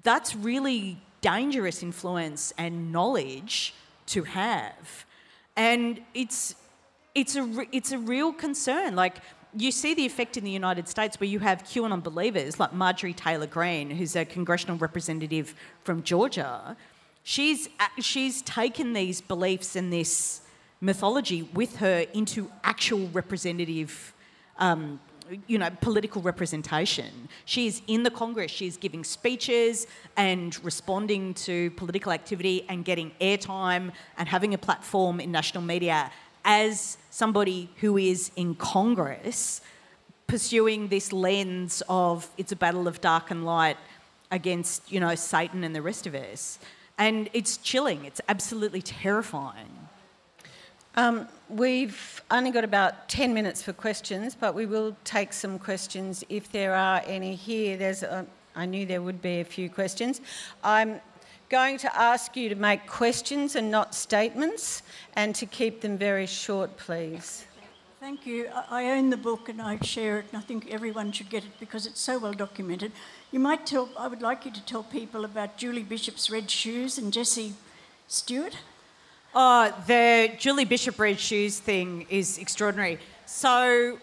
that's 0.03 0.35
really 0.35 0.99
dangerous 1.21 1.83
influence 1.83 2.53
and 2.57 2.91
knowledge 2.91 3.73
to 4.07 4.23
have. 4.23 5.05
And 5.55 6.01
it's, 6.13 6.55
it's, 7.15 7.35
a, 7.35 7.65
it's 7.71 7.91
a 7.91 7.97
real 7.97 8.33
concern. 8.33 8.95
Like, 8.95 9.17
you 9.55 9.71
see 9.71 9.93
the 9.93 10.05
effect 10.05 10.37
in 10.37 10.43
the 10.43 10.51
United 10.51 10.87
States 10.87 11.19
where 11.19 11.27
you 11.27 11.39
have 11.39 11.63
QAnon 11.63 12.01
believers 12.03 12.59
like 12.59 12.73
Marjorie 12.73 13.13
Taylor 13.13 13.47
Greene, 13.47 13.91
who's 13.91 14.15
a 14.15 14.25
congressional 14.25 14.77
representative 14.77 15.53
from 15.83 16.03
Georgia. 16.03 16.77
She's, 17.23 17.69
she's 17.99 18.41
taken 18.43 18.93
these 18.93 19.21
beliefs 19.21 19.75
and 19.75 19.91
this 19.91 20.41
mythology 20.79 21.43
with 21.53 21.77
her 21.77 22.05
into 22.13 22.51
actual 22.63 23.07
representative 23.09 24.13
um, 24.57 24.99
you 25.47 25.57
know, 25.57 25.69
political 25.81 26.21
representation. 26.21 27.29
She's 27.45 27.81
in 27.87 28.03
the 28.03 28.11
Congress, 28.11 28.51
she's 28.51 28.77
giving 28.77 29.03
speeches 29.03 29.87
and 30.17 30.57
responding 30.63 31.33
to 31.35 31.71
political 31.71 32.11
activity 32.11 32.65
and 32.69 32.83
getting 32.83 33.11
airtime 33.21 33.91
and 34.17 34.27
having 34.27 34.53
a 34.53 34.57
platform 34.57 35.19
in 35.19 35.31
national 35.31 35.63
media 35.63 36.11
as 36.43 36.97
somebody 37.09 37.69
who 37.77 37.97
is 37.97 38.31
in 38.35 38.55
Congress 38.55 39.61
pursuing 40.27 40.87
this 40.87 41.11
lens 41.11 41.83
of 41.89 42.29
it's 42.37 42.53
a 42.53 42.55
battle 42.55 42.87
of 42.87 43.01
dark 43.01 43.31
and 43.31 43.45
light 43.45 43.77
against, 44.31 44.89
you 44.89 44.99
know, 44.99 45.13
Satan 45.13 45.63
and 45.63 45.75
the 45.75 45.81
rest 45.81 46.07
of 46.07 46.15
us. 46.15 46.57
And 46.97 47.29
it's 47.33 47.57
chilling, 47.57 48.05
it's 48.05 48.21
absolutely 48.29 48.81
terrifying. 48.81 49.80
Um, 50.95 51.27
we've 51.49 52.21
only 52.31 52.51
got 52.51 52.63
about 52.63 53.07
10 53.07 53.33
minutes 53.33 53.63
for 53.63 53.71
questions, 53.71 54.35
but 54.35 54.53
we 54.53 54.65
will 54.65 54.95
take 55.05 55.31
some 55.31 55.57
questions 55.57 56.23
if 56.27 56.51
there 56.51 56.73
are 56.75 57.01
any 57.05 57.35
here. 57.35 57.77
There's 57.77 58.03
a, 58.03 58.25
I 58.55 58.65
knew 58.65 58.85
there 58.85 59.01
would 59.01 59.21
be 59.21 59.39
a 59.39 59.45
few 59.45 59.69
questions. 59.69 60.19
I'm 60.63 60.99
going 61.47 61.77
to 61.77 61.99
ask 61.99 62.35
you 62.35 62.49
to 62.49 62.55
make 62.55 62.87
questions 62.87 63.55
and 63.55 63.71
not 63.71 63.95
statements 63.95 64.83
and 65.15 65.33
to 65.35 65.45
keep 65.45 65.81
them 65.81 65.97
very 65.97 66.25
short, 66.25 66.75
please. 66.75 67.45
Thank 68.01 68.25
you. 68.25 68.49
I 68.69 68.91
own 68.91 69.11
the 69.11 69.17
book 69.17 69.47
and 69.47 69.61
I 69.61 69.77
share 69.79 70.19
it, 70.19 70.25
and 70.31 70.41
I 70.41 70.45
think 70.45 70.71
everyone 70.71 71.11
should 71.11 71.29
get 71.29 71.43
it 71.43 71.59
because 71.59 71.85
it's 71.85 72.01
so 72.01 72.17
well 72.17 72.33
documented. 72.33 72.91
You 73.31 73.39
might 73.39 73.65
tell, 73.65 73.89
I 73.97 74.07
would 74.07 74.21
like 74.21 74.43
you 74.43 74.51
to 74.51 74.65
tell 74.65 74.83
people 74.83 75.23
about 75.23 75.55
Julie 75.55 75.83
Bishop's 75.83 76.29
red 76.29 76.49
shoes 76.49 76.97
and 76.97 77.13
Jessie 77.13 77.53
Stewart. 78.07 78.57
Oh, 79.33 79.73
the 79.87 80.33
Julie 80.37 80.65
Bishop 80.65 80.99
red 80.99 81.17
shoes 81.17 81.57
thing 81.57 82.05
is 82.09 82.37
extraordinary. 82.37 82.99
So, 83.25 83.97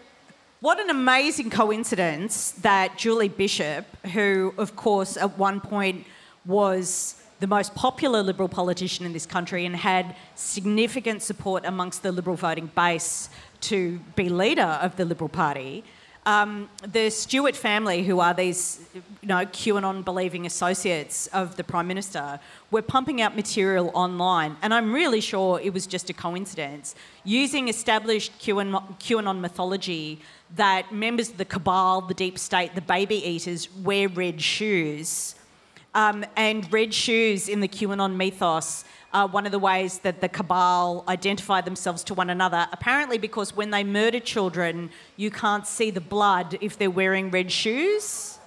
what 0.59 0.79
an 0.79 0.89
amazing 0.89 1.51
coincidence 1.51 2.51
that 2.63 2.97
Julie 2.97 3.29
Bishop, 3.29 3.85
who, 4.07 4.55
of 4.57 4.75
course, 4.75 5.17
at 5.17 5.37
one 5.37 5.61
point 5.61 6.07
was 6.47 7.21
the 7.39 7.45
most 7.45 7.75
popular 7.75 8.23
Liberal 8.23 8.49
politician 8.49 9.05
in 9.05 9.13
this 9.13 9.27
country 9.27 9.67
and 9.67 9.75
had 9.75 10.15
significant 10.33 11.21
support 11.21 11.63
amongst 11.63 12.01
the 12.01 12.11
Liberal 12.11 12.35
voting 12.35 12.71
base 12.75 13.29
to 13.61 13.99
be 14.15 14.29
leader 14.29 14.79
of 14.81 14.95
the 14.95 15.05
Liberal 15.05 15.29
Party, 15.29 15.83
um, 16.25 16.69
the 16.85 17.09
Stewart 17.09 17.55
family, 17.55 18.03
who 18.03 18.19
are 18.19 18.33
these, 18.33 18.81
you 18.93 19.27
know, 19.27 19.45
QAnon 19.45 20.03
believing 20.03 20.45
associates 20.45 21.27
of 21.27 21.55
the 21.55 21.63
Prime 21.63 21.87
Minister, 21.87 22.39
were 22.71 22.81
pumping 22.81 23.21
out 23.21 23.35
material 23.35 23.91
online, 23.93 24.57
and 24.61 24.73
I'm 24.73 24.93
really 24.93 25.21
sure 25.21 25.59
it 25.59 25.73
was 25.73 25.87
just 25.87 26.09
a 26.09 26.13
coincidence, 26.13 26.95
using 27.23 27.67
established 27.67 28.37
QAnon, 28.39 29.39
mythology 29.39 30.19
that 30.55 30.91
members 30.91 31.29
of 31.29 31.37
the 31.37 31.45
cabal, 31.45 32.01
the 32.01 32.13
deep 32.13 32.37
state, 32.37 32.75
the 32.75 32.81
baby 32.81 33.15
eaters 33.15 33.73
wear 33.75 34.07
red 34.09 34.41
shoes. 34.41 35.35
Um, 35.95 36.23
and 36.35 36.71
red 36.71 36.93
shoes 36.93 37.49
in 37.49 37.61
the 37.61 37.67
QAnon 37.67 38.15
mythos 38.15 38.85
uh, 39.13 39.27
one 39.27 39.45
of 39.45 39.51
the 39.51 39.59
ways 39.59 39.99
that 39.99 40.21
the 40.21 40.29
cabal 40.29 41.03
identify 41.07 41.61
themselves 41.61 42.03
to 42.03 42.13
one 42.13 42.29
another. 42.29 42.67
Apparently, 42.71 43.17
because 43.17 43.55
when 43.55 43.71
they 43.71 43.83
murder 43.83 44.19
children, 44.19 44.89
you 45.17 45.31
can't 45.31 45.65
see 45.65 45.89
the 45.91 46.01
blood 46.01 46.57
if 46.61 46.77
they're 46.77 46.91
wearing 46.91 47.31
red 47.31 47.51
shoes. 47.51 48.37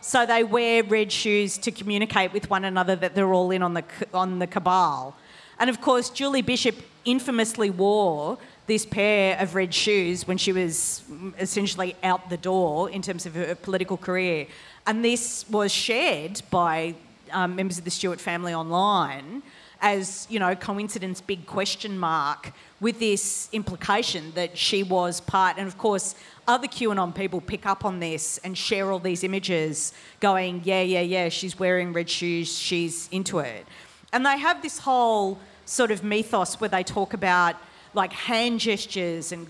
So 0.00 0.24
they 0.24 0.44
wear 0.44 0.84
red 0.84 1.10
shoes 1.10 1.58
to 1.58 1.70
communicate 1.70 2.32
with 2.32 2.48
one 2.48 2.64
another 2.64 2.96
that 2.96 3.14
they're 3.14 3.32
all 3.32 3.50
in 3.50 3.62
on 3.62 3.74
the, 3.74 3.84
on 4.14 4.38
the 4.38 4.46
cabal. 4.46 5.16
And 5.58 5.68
of 5.68 5.80
course, 5.80 6.10
Julie 6.10 6.42
Bishop 6.42 6.76
infamously 7.04 7.70
wore 7.70 8.38
this 8.66 8.84
pair 8.84 9.38
of 9.38 9.54
red 9.54 9.72
shoes 9.72 10.26
when 10.26 10.38
she 10.38 10.52
was 10.52 11.02
essentially 11.38 11.96
out 12.02 12.30
the 12.30 12.36
door 12.36 12.90
in 12.90 13.02
terms 13.02 13.26
of 13.26 13.34
her 13.34 13.54
political 13.54 13.96
career. 13.96 14.46
And 14.86 15.04
this 15.04 15.48
was 15.48 15.72
shared 15.72 16.42
by 16.50 16.94
um, 17.32 17.56
members 17.56 17.78
of 17.78 17.84
the 17.84 17.90
Stewart 17.90 18.20
family 18.20 18.54
online 18.54 19.42
as, 19.86 20.26
you 20.28 20.40
know, 20.40 20.52
coincidence, 20.56 21.20
big 21.20 21.46
question 21.46 21.96
mark, 21.96 22.52
with 22.80 22.98
this 22.98 23.48
implication 23.52 24.32
that 24.34 24.58
she 24.58 24.82
was 24.82 25.20
part. 25.20 25.58
And 25.58 25.68
of 25.68 25.78
course, 25.78 26.16
other 26.48 26.66
QAnon 26.66 27.14
people 27.14 27.40
pick 27.40 27.66
up 27.66 27.84
on 27.84 28.00
this 28.00 28.38
and 28.38 28.58
share 28.58 28.90
all 28.90 28.98
these 28.98 29.22
images, 29.22 29.92
going, 30.18 30.62
yeah, 30.64 30.82
yeah, 30.82 31.02
yeah, 31.02 31.28
she's 31.28 31.56
wearing 31.56 31.92
red 31.92 32.10
shoes, 32.10 32.58
she's 32.58 33.08
into 33.12 33.38
it. 33.38 33.64
And 34.12 34.26
they 34.26 34.36
have 34.36 34.60
this 34.60 34.80
whole 34.80 35.38
sort 35.66 35.92
of 35.92 36.02
mythos 36.02 36.60
where 36.60 36.68
they 36.68 36.82
talk 36.82 37.14
about 37.14 37.54
like 37.94 38.12
hand 38.12 38.58
gestures 38.58 39.30
and, 39.30 39.46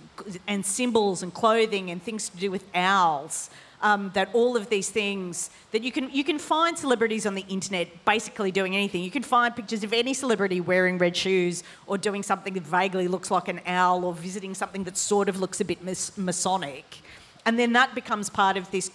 and 0.46 0.66
symbols 0.66 1.22
and 1.22 1.32
clothing 1.32 1.90
and 1.90 2.02
things 2.02 2.28
to 2.28 2.36
do 2.36 2.50
with 2.50 2.64
owls 2.74 3.48
um, 3.82 4.10
that 4.14 4.28
all 4.32 4.56
of 4.56 4.68
these 4.68 4.90
things 4.90 5.50
that 5.72 5.82
you 5.82 5.92
can 5.92 6.10
you 6.10 6.24
can 6.24 6.38
find 6.38 6.78
celebrities 6.78 7.26
on 7.26 7.34
the 7.34 7.44
internet 7.48 7.88
basically 8.04 8.50
doing 8.50 8.74
anything. 8.74 9.02
You 9.02 9.10
can 9.10 9.22
find 9.22 9.54
pictures 9.54 9.84
of 9.84 9.92
any 9.92 10.14
celebrity 10.14 10.60
wearing 10.60 10.98
red 10.98 11.16
shoes 11.16 11.62
or 11.86 11.98
doing 11.98 12.22
something 12.22 12.54
that 12.54 12.62
vaguely 12.62 13.08
looks 13.08 13.30
like 13.30 13.48
an 13.48 13.60
owl 13.66 14.04
or 14.04 14.14
visiting 14.14 14.54
something 14.54 14.84
that 14.84 14.96
sort 14.96 15.28
of 15.28 15.40
looks 15.40 15.60
a 15.60 15.64
bit 15.64 15.78
Masonic, 16.16 17.00
and 17.44 17.58
then 17.58 17.72
that 17.72 17.94
becomes 17.94 18.30
part 18.30 18.56
of 18.56 18.70
this 18.70 18.90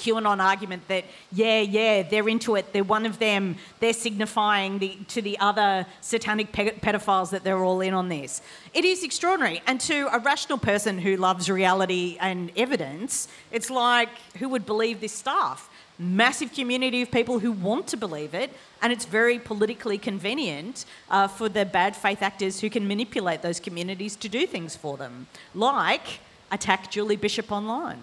QAnon 0.00 0.40
argument 0.40 0.82
that, 0.88 1.04
yeah, 1.32 1.60
yeah, 1.60 2.02
they're 2.02 2.28
into 2.28 2.56
it, 2.56 2.72
they're 2.72 2.82
one 2.98 3.06
of 3.06 3.18
them, 3.18 3.56
they're 3.80 3.92
signifying 3.92 4.78
the, 4.78 4.96
to 5.08 5.20
the 5.22 5.38
other 5.38 5.86
satanic 6.00 6.52
pedophiles 6.52 7.30
that 7.30 7.44
they're 7.44 7.62
all 7.62 7.80
in 7.80 7.94
on 7.94 8.08
this. 8.08 8.42
It 8.72 8.84
is 8.84 9.04
extraordinary. 9.04 9.62
And 9.66 9.80
to 9.82 10.08
a 10.12 10.18
rational 10.18 10.58
person 10.58 10.98
who 10.98 11.16
loves 11.16 11.50
reality 11.50 12.16
and 12.20 12.50
evidence, 12.56 13.28
it's 13.52 13.70
like, 13.70 14.08
who 14.38 14.48
would 14.48 14.66
believe 14.66 15.00
this 15.00 15.12
stuff? 15.12 15.68
Massive 15.98 16.54
community 16.54 17.02
of 17.02 17.10
people 17.10 17.40
who 17.40 17.52
want 17.52 17.86
to 17.88 17.96
believe 17.96 18.32
it, 18.34 18.50
and 18.80 18.92
it's 18.92 19.04
very 19.04 19.38
politically 19.38 19.98
convenient 19.98 20.86
uh, 21.10 21.28
for 21.28 21.48
the 21.50 21.66
bad 21.66 21.94
faith 21.94 22.22
actors 22.22 22.60
who 22.60 22.70
can 22.70 22.88
manipulate 22.88 23.42
those 23.42 23.60
communities 23.60 24.16
to 24.16 24.28
do 24.28 24.46
things 24.46 24.74
for 24.74 24.96
them, 24.96 25.26
like 25.54 26.20
attack 26.50 26.90
Julie 26.90 27.16
Bishop 27.16 27.52
online. 27.52 28.02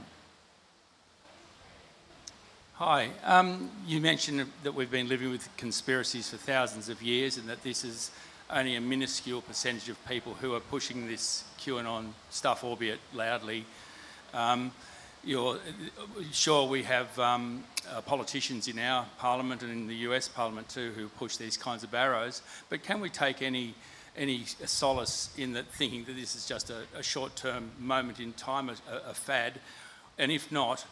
Hi. 2.80 3.10
Um, 3.24 3.72
you 3.88 4.00
mentioned 4.00 4.46
that 4.62 4.76
we've 4.76 4.92
been 4.92 5.10
living 5.10 5.32
with 5.32 5.50
conspiracies 5.58 6.30
for 6.30 6.38
thousands 6.38 6.90
of 6.90 7.02
years 7.02 7.38
and 7.38 7.50
that 7.50 7.64
this 7.64 7.84
is 7.84 8.12
only 8.52 8.76
a 8.76 8.82
minuscule 8.82 9.42
percentage 9.42 9.90
of 9.90 9.98
people 10.08 10.36
who 10.36 10.54
are 10.54 10.60
pushing 10.60 11.08
this 11.08 11.44
QAnon 11.58 12.10
stuff, 12.30 12.64
albeit 12.64 13.00
loudly. 13.16 13.66
Um, 14.32 14.72
you're, 15.24 15.58
sure, 16.32 16.68
we 16.68 16.84
have 16.84 17.18
um, 17.18 17.64
uh, 17.90 18.02
politicians 18.02 18.68
in 18.68 18.78
our 18.78 19.08
parliament 19.18 19.64
and 19.64 19.72
in 19.72 19.88
the 19.88 19.96
US 20.12 20.28
parliament 20.28 20.70
too 20.70 20.92
who 20.92 21.08
push 21.08 21.36
these 21.36 21.58
kinds 21.58 21.84
of 21.84 21.90
barrows, 21.90 22.44
but 22.70 22.84
can 22.84 23.00
we 23.00 23.10
take 23.10 23.42
any 23.42 23.74
any 24.16 24.46
solace 24.46 25.34
in 25.36 25.54
that 25.54 25.66
thinking 25.66 26.04
that 26.04 26.16
this 26.16 26.36
is 26.36 26.48
just 26.48 26.70
a, 26.70 26.84
a 26.96 27.02
short-term 27.02 27.72
moment 27.80 28.20
in 28.20 28.34
time, 28.34 28.70
a, 28.70 29.10
a, 29.10 29.14
fad, 29.16 29.54
and 30.20 30.32
if 30.32 30.52
not, 30.52 30.86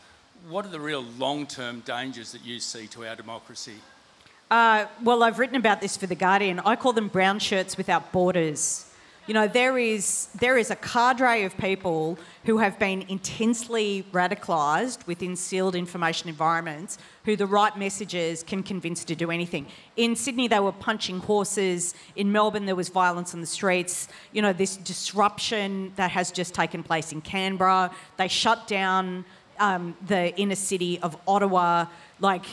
what 0.49 0.65
are 0.65 0.69
the 0.69 0.79
real 0.79 1.03
long-term 1.17 1.81
dangers 1.81 2.31
that 2.31 2.45
you 2.45 2.59
see 2.59 2.87
to 2.87 3.05
our 3.05 3.15
democracy? 3.15 3.75
Uh, 4.51 4.85
well, 5.03 5.23
I've 5.23 5.39
written 5.39 5.55
about 5.55 5.81
this 5.81 5.97
for 5.97 6.05
the 6.05 6.15
Guardian. 6.15 6.59
I 6.59 6.75
call 6.75 6.93
them 6.93 7.07
brown 7.07 7.39
shirts 7.39 7.77
without 7.77 8.11
borders. 8.11 8.85
You 9.27 9.33
know, 9.33 9.47
there 9.47 9.79
is, 9.79 10.27
there 10.39 10.55
is 10.55 10.69
a 10.69 10.75
cadre 10.75 11.45
of 11.45 11.57
people 11.57 12.19
who 12.43 12.59
have 12.59 12.77
been 12.77 13.01
intensely 13.09 14.05
radicalised 14.11 15.07
within 15.07 15.35
sealed 15.35 15.73
information 15.73 16.29
environments 16.29 16.99
who 17.23 17.35
the 17.35 17.47
right 17.47 17.75
messages 17.75 18.43
can 18.43 18.61
convince 18.61 19.03
to 19.05 19.15
do 19.15 19.31
anything. 19.31 19.65
In 19.97 20.15
Sydney, 20.15 20.47
they 20.47 20.59
were 20.59 20.71
punching 20.71 21.21
horses. 21.21 21.95
In 22.15 22.31
Melbourne, 22.31 22.67
there 22.67 22.75
was 22.75 22.89
violence 22.89 23.33
on 23.33 23.41
the 23.41 23.47
streets. 23.47 24.09
You 24.31 24.43
know, 24.43 24.53
this 24.53 24.77
disruption 24.77 25.91
that 25.95 26.11
has 26.11 26.29
just 26.29 26.53
taken 26.53 26.83
place 26.83 27.11
in 27.11 27.21
Canberra. 27.21 27.89
They 28.17 28.27
shut 28.27 28.67
down 28.67 29.25
um, 29.59 29.95
the 30.05 30.35
inner 30.37 30.55
city 30.55 30.99
of 30.99 31.17
Ottawa. 31.27 31.85
Like, 32.19 32.45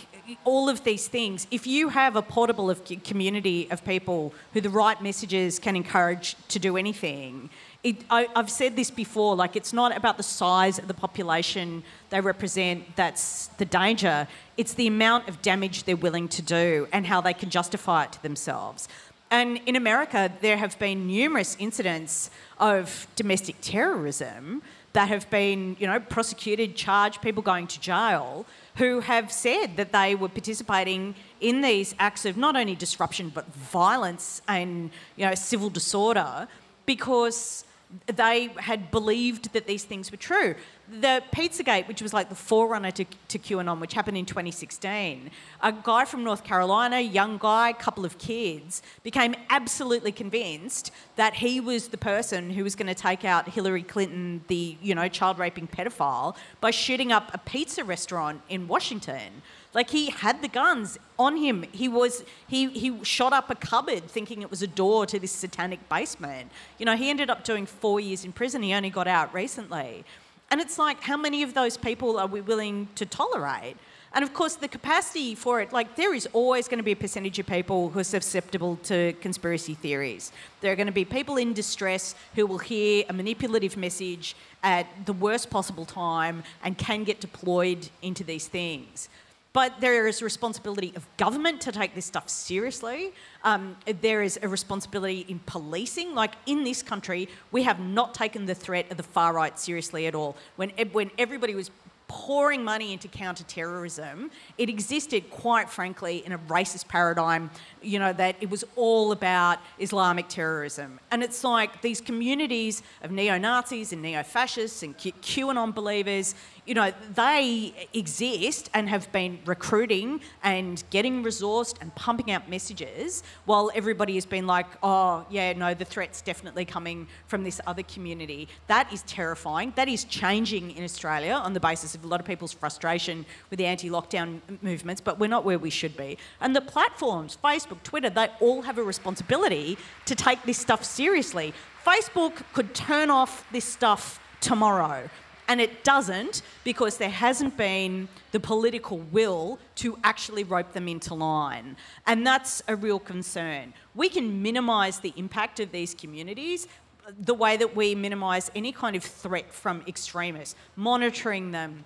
all 0.45 0.69
of 0.69 0.85
these 0.85 1.09
things, 1.09 1.47
if 1.51 1.67
you 1.67 1.89
have 1.89 2.17
a 2.17 2.23
portable 2.23 2.71
of 2.71 2.85
community 3.05 3.69
of 3.71 3.85
people 3.85 4.33
who 4.53 4.61
the 4.61 4.71
right 4.71 5.01
messages 5.03 5.59
can 5.59 5.77
encourage 5.77 6.37
to 6.49 6.59
do 6.59 6.77
anything, 6.77 7.51
it, 7.83 7.97
I, 8.11 8.29
have 8.37 8.51
said 8.51 8.77
this 8.77 8.91
before, 8.91 9.35
like 9.35 9.57
it's 9.57 9.73
not 9.73 9.97
about 9.97 10.17
the 10.17 10.23
size 10.23 10.79
of 10.79 10.87
the 10.87 10.95
population 10.95 11.83
they 12.11 12.21
represent 12.21 12.95
that's 12.95 13.49
the 13.59 13.65
danger, 13.65 14.29
it's 14.57 14.75
the 14.75 14.87
amount 14.87 15.29
of 15.29 15.43
damage 15.43 15.85
they're 15.85 15.97
willing 15.97 16.29
to 16.29 16.43
do 16.43 16.87
and 16.93 17.07
how 17.07 17.21
they 17.21 17.35
can 17.35 17.51
justify 17.51 18.05
it 18.05 18.13
to 18.13 18.23
themselves. 18.23 18.89
And 19.33 19.61
in 19.67 19.77
America, 19.77 20.31
there 20.43 20.59
have 20.59 20.79
been 20.79 21.07
numerous 21.07 21.57
incidents 21.59 22.31
of 22.61 23.07
domestic 23.17 23.57
terrorism 23.63 24.63
that 24.93 25.09
have 25.09 25.29
been, 25.31 25.77
you 25.79 25.87
know, 25.87 25.99
prosecuted, 26.01 26.77
charged, 26.77 27.23
people 27.23 27.43
going 27.43 27.67
to 27.67 27.81
jail 27.81 28.47
who 28.77 29.01
have 29.01 29.31
said 29.31 29.77
that 29.77 29.93
they 29.93 30.15
were 30.15 30.29
participating 30.29 31.15
in 31.41 31.61
these 31.61 31.95
acts 31.99 32.25
of 32.25 32.37
not 32.37 32.57
only 32.57 32.75
disruption 32.75 33.29
but 33.29 33.47
violence 33.55 34.41
and 34.49 34.91
you 35.17 35.27
know 35.27 35.35
civil 35.35 35.69
disorder 35.69 36.49
because 36.87 37.65
they 38.07 38.49
had 38.57 38.91
believed 38.91 39.53
that 39.53 39.67
these 39.67 39.85
things 39.85 40.11
were 40.11 40.17
true. 40.17 40.55
The 41.01 41.23
Pizzagate, 41.33 41.89
which 41.89 42.03
was 42.03 42.13
like 42.13 42.29
the 42.29 42.35
forerunner 42.35 42.91
to, 42.91 43.07
to 43.29 43.39
QAnon, 43.39 43.81
which 43.81 43.95
happened 43.95 44.19
in 44.19 44.27
2016, 44.27 45.31
a 45.63 45.73
guy 45.73 46.05
from 46.05 46.23
North 46.23 46.45
Carolina, 46.45 47.01
young 47.01 47.39
guy, 47.39 47.73
couple 47.73 48.05
of 48.05 48.19
kids, 48.19 48.83
became 49.03 49.35
absolutely 49.49 50.13
convinced 50.13 50.91
that 51.17 51.35
he 51.35 51.61
was 51.61 51.89
the 51.89 51.97
person 51.97 52.51
who 52.51 52.63
was 52.63 52.75
going 52.75 52.89
to 52.89 52.95
take 52.95 53.25
out 53.25 53.49
Hillary 53.49 53.83
Clinton, 53.83 54.45
the 54.49 54.77
you 54.83 54.95
know 54.95 55.09
child 55.09 55.39
raping 55.39 55.67
pedophile, 55.67 56.37
by 56.61 56.71
shooting 56.71 57.11
up 57.11 57.31
a 57.33 57.39
pizza 57.39 57.85
restaurant 57.85 58.43
in 58.51 58.69
Washington. 58.69 59.41
Like 59.75 59.89
he 59.89 60.11
had 60.11 60.43
the 60.43 60.49
guns 60.49 60.99
on 61.19 61.39
him. 61.39 61.65
He 61.73 61.89
was 61.89 62.25
he 62.47 62.69
he 62.69 63.03
shot 63.05 63.33
up 63.33 63.49
a 63.49 63.55
cupboard 63.55 64.05
thinking 64.09 64.43
it 64.43 64.51
was 64.51 64.61
a 64.61 64.67
door 64.67 65.07
to 65.07 65.19
this 65.19 65.33
satanic 65.33 65.89
basement. 65.89 66.51
You 66.79 66.85
know, 66.85 66.97
he 66.97 67.09
ended 67.09 67.31
up 67.31 67.45
doing 67.45 67.65
4 67.65 67.99
years 68.01 68.25
in 68.27 68.33
prison. 68.33 68.63
He 68.63 68.75
only 68.75 68.91
got 68.91 69.09
out 69.09 69.33
recently. 69.33 70.05
And 70.53 70.61
it's 70.61 70.79
like 70.79 71.01
how 71.03 71.17
many 71.17 71.43
of 71.43 71.55
those 71.55 71.79
people 71.79 72.19
are 72.19 72.27
we 72.27 72.43
willing 72.43 72.87
to 72.97 73.07
tolerate? 73.07 73.75
And 74.13 74.23
of 74.23 74.35
course, 74.35 74.55
the 74.57 74.69
capacity 74.69 75.35
for 75.35 75.63
it, 75.63 75.73
like, 75.73 75.97
there 75.97 76.13
is 76.13 76.29
always 76.35 76.69
going 76.69 76.77
to 76.77 76.85
be 76.85 76.93
a 76.93 76.97
percentage 76.97 77.39
of 77.39 77.47
people 77.47 77.89
who 77.89 78.01
are 78.01 78.05
susceptible 78.05 78.77
to 78.83 79.15
conspiracy 79.23 79.73
theories. 79.73 80.31
There 80.61 80.71
are 80.71 80.77
going 80.77 80.89
to 80.89 80.93
be 80.93 81.07
people 81.07 81.39
in 81.39 81.55
distress 81.55 82.15
who 82.35 82.47
will 82.47 82.59
hear 82.59 83.07
a 83.09 83.15
manipulative 83.15 83.79
message 83.79 84.37
at 84.63 84.87
the 85.07 85.15
worst 85.15 85.49
possible 85.49 85.87
time 85.87 86.43
and 86.63 86.77
can 86.77 87.05
get 87.05 87.23
deployed 87.23 87.89
into 88.03 88.23
these 88.23 88.47
things. 88.47 89.09
But 89.53 89.81
there 89.81 90.09
is 90.09 90.23
a 90.23 90.25
responsibility 90.25 90.93
of 90.97 91.07
government 91.19 91.61
to 91.63 91.73
take 91.73 91.95
this 91.95 92.07
stuff 92.07 92.29
seriously. 92.29 93.13
Um, 93.45 93.77
there 94.01 94.23
is 94.23 94.39
a 94.43 94.49
responsibility 94.49 95.27
in 95.29 95.41
policing. 95.45 96.15
Like 96.15 96.33
in 96.47 96.65
this 96.65 96.83
country, 96.83 97.29
we 97.51 97.65
have 97.65 97.79
not 97.79 98.15
taken 98.15 98.47
the 98.47 98.55
threat 98.55 98.91
of 98.91 98.97
the 98.97 99.03
far 99.03 99.35
right 99.35 99.59
seriously 99.59 100.07
at 100.07 100.15
all. 100.15 100.37
When, 100.57 100.71
when 100.93 101.11
everybody 101.19 101.55
was 101.55 101.71
pouring 102.09 102.63
money 102.63 102.93
into 102.93 103.09
counter-terrorism, 103.09 104.31
it 104.59 104.69
existed, 104.69 105.31
quite 105.31 105.71
frankly, 105.71 106.23
in 106.27 106.33
a 106.33 106.39
racist 106.39 106.87
paradigm, 106.87 107.51
you 107.81 107.99
know, 107.99 108.13
that 108.13 108.37
it 108.41 108.51
was 108.51 108.65
all 108.77 109.13
about 109.13 109.59
Islamic 109.79 110.29
terrorism. 110.29 111.01
And 111.11 111.23
it's 111.23 111.43
like 111.43 111.81
these 111.81 112.03
communities 112.03 112.83
of 113.03 113.13
neo-Nazis 113.13 113.95
and 113.95 114.03
neo-fascists 114.03 114.83
and 114.83 114.97
QAnon 114.99 115.75
believers, 115.75 116.35
you 116.65 116.75
know, 116.75 116.93
they 117.15 117.89
exist 117.93 118.71
and 118.73 118.89
have 118.89 119.11
been 119.11 119.41
recruiting 119.47 120.21
and 120.45 120.83
getting 120.91 121.25
resourced 121.25 121.75
and 121.81 121.93
pumping 121.97 122.31
out 122.31 122.49
messages 122.49 123.25
while 123.47 123.73
everybody 123.75 124.15
has 124.15 124.25
been 124.25 124.47
like, 124.47 124.67
oh, 124.83 125.27
yeah, 125.29 125.53
no, 125.55 125.75
the 125.75 125.85
threat's 125.85 126.23
definitely 126.23 126.65
coming 126.65 127.09
from 127.27 127.43
this 127.43 127.61
other 127.67 127.83
community. 127.83 128.47
That 128.69 128.93
is 128.93 129.03
terrifying. 129.03 129.73
That 129.75 129.89
is 129.89 130.05
changing 130.05 130.71
in 130.73 130.85
Australia 130.85 131.33
on 131.33 131.53
the 131.53 131.61
basis 131.61 131.97
of 131.97 132.05
a 132.05 132.07
lot 132.07 132.21
of 132.21 132.27
people's 132.27 132.53
frustration 132.53 133.27
with 133.51 133.59
the 133.59 133.67
anti 133.67 133.91
lockdown 133.91 134.41
movements, 134.63 135.01
but 135.01 135.19
we're 135.19 135.27
not 135.27 135.45
where 135.45 135.59
we 135.59 135.71
should 135.71 135.97
be. 135.97 136.17
And 136.41 136.55
the 136.55 136.61
platforms, 136.61 137.37
Facebook, 137.43 137.83
Twitter, 137.83 138.11
they 138.11 138.29
all 138.41 138.63
have 138.63 138.79
a 138.79 138.85
responsibility 138.85 139.79
to 140.07 140.15
take 140.15 140.41
this 140.45 140.59
stuff 140.59 140.85
seriously. 140.85 141.55
Facebook 141.85 142.45
could 142.53 142.73
turn 142.73 143.11
off 143.11 143.45
this 143.51 143.65
stuff 143.65 144.21
tomorrow. 144.41 145.09
And 145.49 145.61
it 145.61 145.85
doesn't 145.85 146.43
because 146.65 146.97
there 146.97 147.11
hasn't 147.11 147.57
been 147.57 148.09
the 148.31 148.41
political 148.41 148.99
will 148.99 149.59
to 149.77 149.99
actually 150.05 150.45
rope 150.45 150.73
them 150.73 150.89
into 150.89 151.15
line. 151.15 151.77
And 152.07 152.27
that's 152.27 152.63
a 152.69 152.77
real 152.77 152.99
concern. 152.99 153.75
We 153.95 154.09
can 154.09 154.43
minimise 154.43 155.01
the 155.01 155.13
impact 155.17 155.61
of 155.61 155.73
these 155.73 155.95
communities 155.95 156.69
uh, 157.07 157.11
the 157.19 157.35
way 157.35 157.57
that 157.57 157.75
we 157.75 157.95
minimise 157.95 158.51
any 158.55 158.73
kind 158.73 158.95
of 158.95 159.03
threat 159.03 159.53
from 159.53 159.83
extremists, 159.89 160.55
monitoring 160.77 161.51
them, 161.51 161.85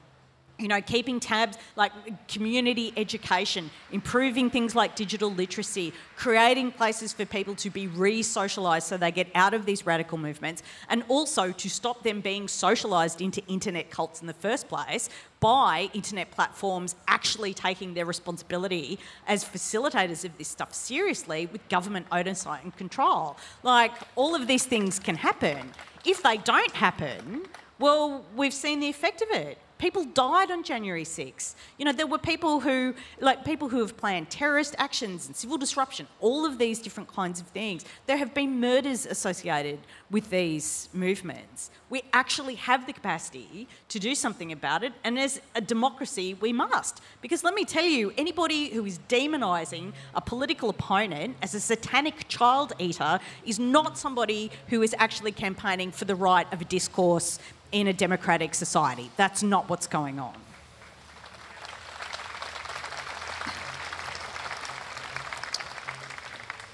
you 0.58 0.68
know, 0.68 0.80
keeping 0.80 1.20
tabs 1.20 1.58
like 1.76 1.92
community 2.28 2.92
education, 2.96 3.70
improving 3.92 4.48
things 4.48 4.74
like 4.74 4.96
digital 4.96 5.30
literacy, 5.30 5.92
creating 6.16 6.72
places 6.72 7.12
for 7.12 7.26
people 7.26 7.54
to 7.56 7.68
be 7.70 7.86
re 7.86 8.20
socialised 8.20 8.82
so 8.82 8.96
they 8.96 9.12
get 9.12 9.28
out 9.34 9.52
of 9.52 9.66
these 9.66 9.84
radical 9.84 10.16
movements, 10.16 10.62
and 10.88 11.04
also 11.08 11.52
to 11.52 11.68
stop 11.68 12.02
them 12.02 12.20
being 12.20 12.46
socialised 12.46 13.20
into 13.20 13.44
internet 13.46 13.90
cults 13.90 14.20
in 14.20 14.26
the 14.26 14.32
first 14.32 14.68
place 14.68 15.10
by 15.40 15.90
internet 15.92 16.30
platforms 16.30 16.96
actually 17.06 17.52
taking 17.52 17.92
their 17.92 18.06
responsibility 18.06 18.98
as 19.26 19.44
facilitators 19.44 20.24
of 20.24 20.36
this 20.38 20.48
stuff 20.48 20.72
seriously 20.72 21.46
with 21.52 21.66
government 21.68 22.06
oversight 22.10 22.64
and 22.64 22.74
control. 22.76 23.36
Like, 23.62 23.92
all 24.16 24.34
of 24.34 24.46
these 24.46 24.64
things 24.64 24.98
can 24.98 25.16
happen. 25.16 25.70
If 26.04 26.22
they 26.22 26.38
don't 26.38 26.72
happen, 26.72 27.42
well, 27.78 28.24
we've 28.34 28.54
seen 28.54 28.80
the 28.80 28.88
effect 28.88 29.20
of 29.20 29.28
it. 29.32 29.58
People 29.78 30.04
died 30.04 30.50
on 30.50 30.62
January 30.62 31.04
6. 31.04 31.54
You 31.76 31.84
know, 31.84 31.92
there 31.92 32.06
were 32.06 32.18
people 32.18 32.60
who, 32.60 32.94
like 33.20 33.44
people 33.44 33.68
who 33.68 33.80
have 33.80 33.96
planned 33.96 34.30
terrorist 34.30 34.74
actions 34.78 35.26
and 35.26 35.36
civil 35.36 35.58
disruption, 35.58 36.06
all 36.20 36.46
of 36.46 36.56
these 36.56 36.78
different 36.78 37.12
kinds 37.12 37.40
of 37.40 37.46
things. 37.48 37.84
There 38.06 38.16
have 38.16 38.32
been 38.32 38.58
murders 38.58 39.04
associated 39.04 39.78
with 40.10 40.30
these 40.30 40.88
movements. 40.94 41.70
We 41.90 42.02
actually 42.12 42.54
have 42.54 42.86
the 42.86 42.92
capacity 42.94 43.68
to 43.90 43.98
do 43.98 44.14
something 44.14 44.50
about 44.50 44.82
it, 44.82 44.92
and 45.04 45.18
as 45.18 45.40
a 45.54 45.60
democracy, 45.60 46.34
we 46.40 46.52
must. 46.52 47.02
Because 47.20 47.44
let 47.44 47.54
me 47.54 47.64
tell 47.64 47.84
you, 47.84 48.12
anybody 48.16 48.70
who 48.70 48.86
is 48.86 48.98
demonising 49.08 49.92
a 50.14 50.20
political 50.20 50.70
opponent 50.70 51.36
as 51.42 51.54
a 51.54 51.60
satanic 51.60 52.28
child 52.28 52.72
eater 52.78 53.20
is 53.44 53.58
not 53.58 53.98
somebody 53.98 54.50
who 54.68 54.80
is 54.82 54.94
actually 54.98 55.32
campaigning 55.32 55.90
for 55.90 56.06
the 56.06 56.14
right 56.14 56.50
of 56.52 56.60
a 56.62 56.64
discourse 56.64 57.38
in 57.80 57.88
a 57.88 57.92
democratic 57.92 58.54
society. 58.54 59.10
That's 59.16 59.42
not 59.42 59.68
what's 59.68 59.86
going 59.86 60.18
on. 60.18 60.34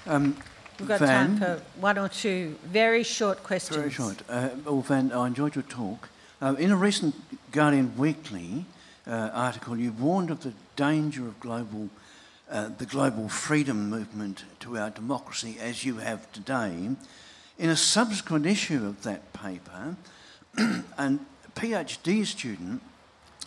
Um, 0.05 0.37
We've 0.79 0.87
got 0.87 0.99
Van, 0.99 1.27
time 1.27 1.37
for 1.37 1.61
one 1.79 1.97
or 1.97 2.09
two 2.09 2.55
very 2.65 3.03
short 3.03 3.43
questions. 3.43 3.77
Very 3.77 3.91
short. 3.91 4.21
Uh, 4.29 4.49
well, 4.65 4.81
Van, 4.81 5.11
I 5.11 5.27
enjoyed 5.27 5.55
your 5.55 5.63
talk. 5.63 6.09
Uh, 6.41 6.55
in 6.57 6.71
a 6.71 6.75
recent 6.75 7.15
Guardian 7.51 7.97
Weekly 7.97 8.65
uh, 9.05 9.29
article, 9.33 9.77
you 9.77 9.91
warned 9.91 10.31
of 10.31 10.43
the 10.43 10.53
danger 10.75 11.27
of 11.27 11.39
global 11.39 11.89
uh, 12.49 12.69
the 12.77 12.85
global 12.85 13.29
freedom 13.29 13.89
movement 13.89 14.43
to 14.59 14.77
our 14.77 14.89
democracy 14.89 15.57
as 15.59 15.85
you 15.85 15.97
have 15.97 16.31
today. 16.31 16.89
In 17.57 17.69
a 17.69 17.75
subsequent 17.75 18.45
issue 18.45 18.85
of 18.85 19.03
that 19.03 19.33
paper, 19.33 19.95
a 20.97 21.19
PhD 21.55 22.25
student 22.25 22.81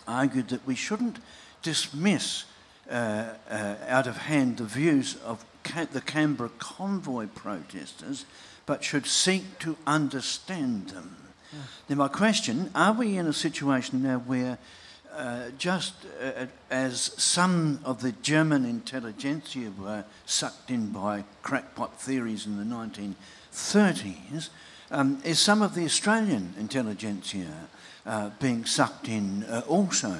argued 0.07 0.49
that 0.49 0.65
we 0.65 0.75
shouldn't 0.75 1.19
dismiss 1.61 2.45
uh, 2.89 3.33
uh, 3.49 3.75
out 3.87 4.07
of 4.07 4.17
hand 4.17 4.57
the 4.57 4.63
views 4.63 5.17
of 5.25 5.43
Ca- 5.63 5.87
the 5.91 6.01
Canberra 6.01 6.49
convoy 6.59 7.27
protesters, 7.27 8.25
but 8.65 8.83
should 8.83 9.05
seek 9.05 9.59
to 9.59 9.75
understand 9.85 10.89
them. 10.89 11.17
Yeah. 11.51 11.59
Now, 11.89 11.95
my 11.95 12.07
question 12.07 12.71
are 12.73 12.93
we 12.93 13.17
in 13.17 13.27
a 13.27 13.33
situation 13.33 14.03
now 14.03 14.19
where 14.19 14.57
uh, 15.13 15.49
just 15.57 15.93
uh, 16.21 16.45
as 16.69 17.01
some 17.17 17.79
of 17.83 18.01
the 18.01 18.11
German 18.21 18.65
intelligentsia 18.65 19.71
were 19.77 20.05
sucked 20.25 20.69
in 20.69 20.91
by 20.91 21.23
crackpot 21.41 21.99
theories 21.99 22.45
in 22.45 22.57
the 22.57 22.63
1930s, 22.63 24.49
um, 24.91 25.21
is 25.23 25.39
some 25.39 25.61
of 25.61 25.75
the 25.75 25.85
Australian 25.85 26.53
intelligentsia 26.59 27.67
uh, 28.05 28.29
being 28.39 28.65
sucked 28.65 29.09
in 29.09 29.43
uh, 29.43 29.61
also 29.67 30.15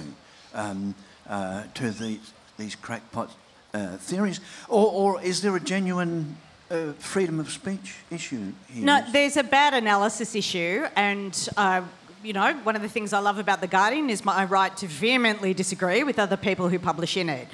um, 0.53 0.95
uh, 1.30 1.63
to 1.74 1.91
these, 1.91 2.34
these 2.57 2.76
crackpot 2.76 3.32
uh, 3.74 3.97
theories? 3.97 4.39
Or, 4.68 4.91
or, 4.91 5.22
is 5.22 5.41
there 5.41 5.55
a 5.55 5.59
genuine 5.59 6.38
uh, 6.70 6.93
freedom 6.99 7.39
of 7.39 7.49
speech 7.49 7.95
issue 8.09 8.53
here? 8.70 8.84
No, 8.84 9.03
there's 9.11 9.38
a 9.38 9.43
bad 9.43 9.74
analysis 9.74 10.36
issue, 10.36 10.86
and 10.95 11.49
uh, 11.57 11.82
you 12.24 12.34
know, 12.34 12.53
one 12.63 12.76
of 12.76 12.82
the 12.82 12.89
things 12.89 13.13
I 13.13 13.20
love 13.20 13.38
about 13.38 13.61
The 13.61 13.68
Guardian 13.68 14.09
is 14.09 14.26
my 14.26 14.45
right 14.45 14.76
to 14.78 14.88
vehemently 14.88 15.53
disagree 15.53 16.03
with 16.03 16.20
other 16.20 16.38
people 16.38 16.70
who 16.70 16.80
publish 16.80 17.15
in 17.15 17.30
it 17.30 17.47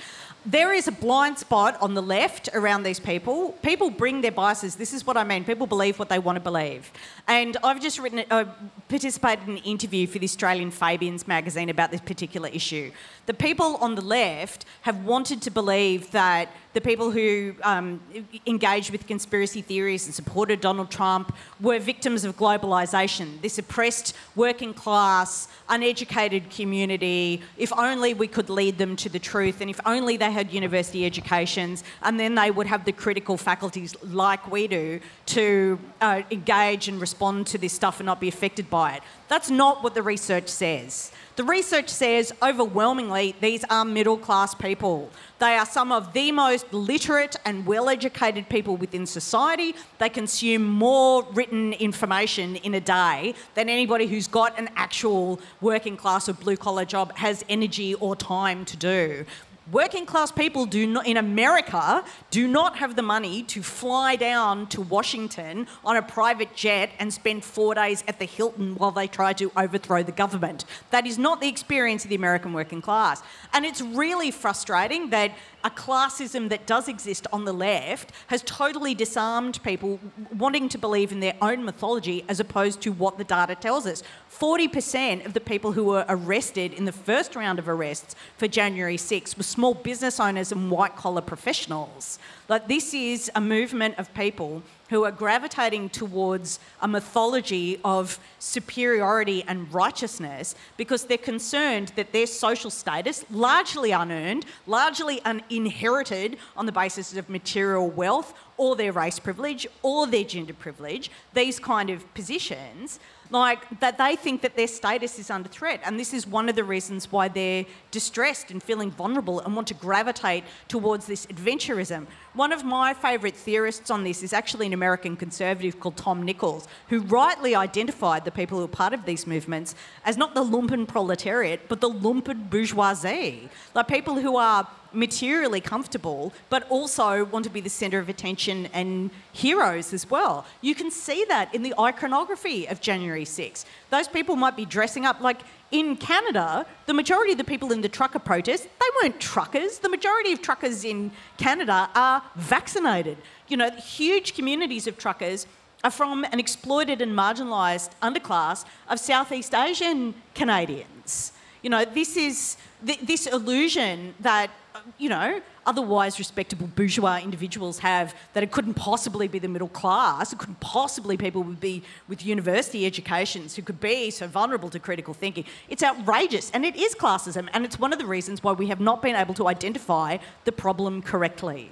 there 0.46 0.74
is 0.74 0.88
a 0.88 0.92
blind 0.92 1.38
spot 1.40 1.78
on 1.82 1.94
the 1.94 2.02
left 2.02 2.50
around 2.54 2.84
these 2.84 3.00
people. 3.00 3.52
People 3.64 3.90
bring 3.90 4.22
their 4.22 4.32
biases. 4.32 4.76
This 4.76 4.94
is 4.94 5.08
what 5.08 5.16
I 5.16 5.24
mean. 5.24 5.46
People 5.46 5.68
believe 5.68 6.00
what 6.00 6.10
they 6.10 6.20
want 6.20 6.36
to 6.36 6.42
believe. 6.42 6.92
And 7.28 7.56
I've 7.64 7.82
just 7.82 8.00
written, 8.00 8.26
uh, 8.30 8.46
participated 8.90 9.48
in 9.48 9.58
an 9.58 9.64
interview 9.64 10.06
for 10.06 10.20
the 10.20 10.26
Australian 10.26 10.72
Fabians 10.72 11.28
magazine 11.28 11.70
about 11.70 11.92
this 11.92 12.02
particular 12.02 12.50
issue. 12.50 12.92
The 13.26 13.34
people 13.34 13.78
on 13.78 13.96
the 13.96 14.02
left 14.02 14.66
have 14.82 15.06
wanted 15.06 15.42
to 15.44 15.52
believe 15.52 16.12
that 16.12 16.50
the 16.74 16.82
people 16.82 17.12
who 17.12 17.54
um, 17.64 18.02
engaged 18.48 18.90
with 18.90 19.08
conspiracy 19.08 19.62
theories 19.62 20.06
and 20.06 20.14
supported 20.14 20.60
Donald 20.60 20.90
Trump 20.90 21.34
were 21.62 21.78
victims 21.80 22.26
of 22.26 22.36
globalisation, 22.36 23.40
this 23.42 23.60
oppressed 23.60 24.16
working 24.36 24.74
class, 24.74 25.48
uneducated 25.70 26.50
community. 26.50 27.42
If 27.58 27.72
only 27.74 28.16
we 28.16 28.28
could 28.28 28.50
lead 28.50 28.80
them 28.80 28.96
to 28.98 29.10
the 29.10 29.20
truth, 29.20 29.62
and 29.62 29.70
if 29.70 29.80
only 29.86 30.18
they 30.18 30.32
had 30.34 30.52
university 30.52 31.06
educations, 31.06 31.84
and 32.02 32.20
then 32.20 32.36
they 32.36 32.52
would 32.52 32.68
have 32.68 32.84
the 32.86 32.92
critical 32.92 33.38
faculties 33.38 33.96
like 34.04 34.52
we 34.52 34.68
do 34.68 35.00
to 35.28 35.80
uh, 36.02 36.22
engage 36.32 36.88
and 36.90 37.00
respond 37.00 37.48
to 37.48 37.58
this 37.58 37.74
stuff 37.74 38.00
and 38.00 38.06
not 38.06 38.20
be 38.20 38.28
affected 38.28 38.70
by 38.70 38.96
it. 38.96 39.04
That's 39.30 39.50
not 39.50 39.84
what 39.84 39.96
the 39.96 40.04
research 40.04 40.50
says. 40.50 41.12
The 41.36 41.44
research 41.44 41.90
says 41.90 42.32
overwhelmingly 42.44 43.36
these 43.42 43.64
are 43.68 43.84
middle 43.84 44.18
class 44.18 44.54
people. 44.54 45.10
They 45.40 45.56
are 45.56 45.66
some 45.66 45.92
of 45.92 46.14
the 46.14 46.32
most 46.32 46.72
literate 46.72 47.36
and 47.44 47.66
well 47.66 47.90
educated 47.90 48.48
people 48.50 48.78
within 48.78 49.08
society. 49.08 49.74
They 49.98 50.10
consume 50.10 50.64
more 50.64 51.24
written 51.34 51.74
information 51.74 52.58
in 52.58 52.76
a 52.76 52.80
day 52.80 53.34
than 53.56 53.68
anybody 53.68 54.06
who's 54.06 54.28
got 54.28 54.60
an 54.60 54.70
actual 54.76 55.40
working 55.60 55.98
class 55.98 56.30
or 56.30 56.34
blue 56.34 56.58
collar 56.58 56.86
job 56.86 57.18
has 57.18 57.44
energy 57.50 57.96
or 57.96 58.16
time 58.16 58.66
to 58.66 58.78
do. 58.78 59.26
Working 59.72 60.06
class 60.06 60.30
people 60.30 60.66
do 60.66 60.86
not, 60.86 61.08
in 61.08 61.16
America 61.16 62.04
do 62.32 62.50
not 62.50 62.78
have 62.80 62.98
the 62.98 63.02
money 63.02 63.44
to 63.44 63.64
fly 63.64 64.18
down 64.18 64.68
to 64.68 64.82
Washington 64.82 65.68
on 65.86 65.96
a 65.96 66.02
private 66.02 66.54
jet 66.54 66.92
and 67.00 67.14
spend 67.14 67.46
four 67.46 67.74
days 67.74 68.04
at 68.06 68.20
the 68.20 68.26
Hilton 68.26 68.76
while 68.76 68.92
they 68.92 69.08
try 69.08 69.32
to 69.34 69.54
overthrow 69.56 70.04
the 70.04 70.12
government. 70.12 70.66
That 70.92 71.08
is 71.08 71.18
not 71.18 71.40
the 71.40 71.48
experience 71.48 72.04
of 72.04 72.10
the 72.10 72.16
American 72.16 72.52
working 72.52 72.82
class. 72.82 73.24
And 73.54 73.64
it's 73.64 73.82
really 73.82 74.32
frustrating 74.32 75.12
that 75.12 75.32
a 75.64 75.70
classism 75.70 76.50
that 76.50 76.68
does 76.68 76.90
exist 76.90 77.26
on 77.32 77.46
the 77.46 77.54
left 77.54 78.12
has 78.28 78.42
totally 78.42 78.94
disarmed 78.94 79.64
people 79.64 79.98
wanting 80.38 80.68
to 80.68 80.78
believe 80.78 81.14
in 81.14 81.22
their 81.22 81.36
own 81.42 81.64
mythology 81.64 82.26
as 82.28 82.42
opposed 82.42 82.82
to 82.82 82.92
what 82.92 83.18
the 83.18 83.24
data 83.24 83.56
tells 83.56 83.88
us. 83.88 84.04
40% 84.44 85.26
of 85.26 85.34
the 85.34 85.40
people 85.40 85.72
who 85.72 85.86
were 85.86 86.06
arrested 86.10 86.74
in 86.74 86.84
the 86.84 86.92
first 86.92 87.34
round 87.34 87.60
of 87.60 87.70
arrests 87.70 88.14
for 88.36 88.46
January 88.46 88.98
6 88.98 89.38
were 89.38 89.44
small 89.44 89.74
business 89.74 90.20
owners 90.20 90.52
and 90.52 90.70
white 90.70 90.98
collar 90.98 91.22
professionals. 91.22 92.20
Like, 92.50 92.68
this 92.68 92.94
is 92.94 93.32
a 93.36 93.40
movement 93.40 93.98
of 93.98 94.14
people 94.14 94.62
who 94.90 95.06
are 95.06 95.12
gravitating 95.12 95.88
towards 95.90 96.60
a 96.82 96.90
mythology 96.90 97.80
of 97.86 98.20
superiority 98.40 99.46
and 99.48 99.74
righteousness 99.74 100.56
because 100.76 101.06
they're 101.06 101.18
concerned 101.18 101.94
that 101.96 102.12
their 102.12 102.28
social 102.28 102.70
status, 102.70 103.24
largely 103.32 103.92
unearned, 103.92 104.46
largely 104.68 105.22
uninherited 105.24 106.36
on 106.58 106.66
the 106.66 106.72
basis 106.74 107.16
of 107.16 107.30
material 107.30 107.90
wealth 107.90 108.34
or 108.64 108.78
their 108.78 108.94
race 108.94 109.20
privilege 109.20 109.68
or 109.82 110.08
their 110.08 110.24
gender 110.24 110.54
privilege, 110.54 111.12
these 111.34 111.60
kind 111.60 111.90
of 111.90 112.00
positions, 112.14 112.98
like 113.30 113.62
that 113.82 113.98
they 113.98 114.16
think 114.16 114.42
that 114.42 114.56
their 114.56 114.68
status 114.68 115.20
is 115.20 115.30
under 115.30 115.50
threat. 115.50 115.82
And 115.84 116.00
this 116.00 116.14
is 116.14 116.26
one 116.26 116.48
of 116.48 116.56
the 116.56 116.64
reasons 116.64 117.12
why 117.12 117.28
they're 117.28 117.66
distressed 117.92 118.52
and 118.52 118.64
feeling 118.64 118.90
vulnerable 118.90 119.42
and 119.42 119.54
want 119.54 119.68
to 119.68 119.74
gravitate 119.74 120.46
towards 120.70 121.08
this 121.08 121.26
adventurism. 121.26 122.08
One 122.36 122.54
of 122.54 122.64
my 122.64 122.94
favourite 122.94 123.36
theorists 123.36 123.92
on 123.92 124.06
this 124.06 124.24
is 124.24 124.32
actually 124.32 124.68
an 124.68 124.74
American 124.74 125.18
conservative 125.18 125.82
called 125.82 125.98
Tom 125.98 126.24
Nichols, 126.24 126.66
who 126.88 127.02
rightly 127.02 127.56
identified 127.56 128.24
the 128.24 128.32
people 128.32 128.60
who 128.60 128.64
are 128.64 128.80
part 128.84 128.94
of 128.94 129.04
these 129.04 129.28
movements 129.28 129.76
as 130.06 130.16
not 130.16 130.36
the 130.36 130.44
lumpen 130.44 130.88
proletariat, 130.88 131.68
but 131.68 131.82
the 131.82 131.90
lumpen 131.90 132.50
bourgeoisie. 132.50 133.50
Like 133.76 133.88
people 133.90 134.16
who 134.22 134.38
are 134.38 134.66
materially 134.94 135.62
comfortable, 135.62 136.34
but 136.50 136.70
also 136.70 137.26
want 137.26 137.44
to 137.46 137.52
be 137.52 137.62
the 137.62 137.70
centre 137.70 138.00
of 138.00 138.10
attention 138.10 138.68
and 138.74 139.10
heroes 139.32 139.94
as 139.94 140.10
well. 140.10 140.46
You 140.62 140.76
can 140.76 140.92
see 140.92 141.26
that 141.30 141.54
in 141.54 141.64
the 141.64 141.74
iconography 141.80 142.68
of 142.68 142.82
January 142.82 143.26
6. 143.26 143.66
Those 143.90 144.08
people 144.08 144.36
might 144.36 144.56
be 144.56 144.66
dressing 144.66 145.06
up 145.06 145.20
like 145.22 145.42
in 145.72 145.98
Canada, 145.98 146.66
the 146.86 146.94
majority 146.94 147.32
of 147.32 147.40
the 147.40 147.44
people 147.44 147.72
in 147.72 147.82
the 147.82 147.90
trucker 147.90 148.20
protest, 148.20 148.64
they 148.64 148.86
weren't 149.02 149.20
truckers. 149.20 149.80
The 149.80 149.90
majority 149.90 150.32
of 150.32 150.42
truckers 150.42 150.86
in 150.86 151.12
Canada 151.38 151.90
are 151.96 152.22
vaccinated. 152.36 153.18
You 153.48 153.58
know, 153.58 153.72
huge 153.72 154.36
communities 154.36 154.86
of 154.86 154.98
truckers 155.00 155.48
are 155.84 155.92
from 155.92 156.24
an 156.26 156.40
exploited 156.40 157.02
and 157.02 157.12
marginalised 157.12 157.90
underclass 158.02 158.66
of 158.88 159.00
Southeast 159.00 159.54
Asian 159.54 160.14
Canadians. 160.34 161.34
You 161.62 161.70
know, 161.70 161.86
this 161.86 162.16
is 162.16 162.58
th- 162.86 163.00
this 163.00 163.28
illusion 163.28 164.14
that, 164.20 164.52
you 164.98 165.10
know, 165.10 165.42
otherwise 165.66 166.20
respectable 166.20 166.68
bourgeois 166.68 167.20
individuals 167.24 167.80
have 167.80 168.16
that 168.34 168.44
it 168.44 168.52
couldn't 168.52 168.74
possibly 168.74 169.28
be 169.28 169.40
the 169.40 169.48
middle 169.48 169.68
class, 169.70 170.34
it 170.34 170.40
couldn't 170.40 170.60
possibly 170.60 171.18
people 171.18 171.44
would 171.44 171.60
be 171.60 171.84
with 172.08 172.26
university 172.26 172.86
educations 172.86 173.56
who 173.56 173.62
could 173.62 173.80
be 173.80 174.10
so 174.10 174.28
vulnerable 174.28 174.70
to 174.70 174.80
critical 174.80 175.14
thinking. 175.14 175.46
It's 175.70 175.84
outrageous 175.84 176.52
and 176.52 176.66
it 176.66 176.76
is 176.76 176.96
classism 176.96 177.48
and 177.54 177.66
it's 177.66 177.80
one 177.80 177.94
of 177.94 178.00
the 178.00 178.06
reasons 178.06 178.44
why 178.44 178.54
we 178.54 178.68
have 178.68 178.80
not 178.80 179.02
been 179.02 179.16
able 179.16 179.34
to 179.36 179.48
identify 179.48 180.18
the 180.46 180.52
problem 180.52 181.02
correctly. 181.02 181.70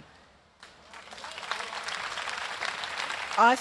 I 3.37 3.55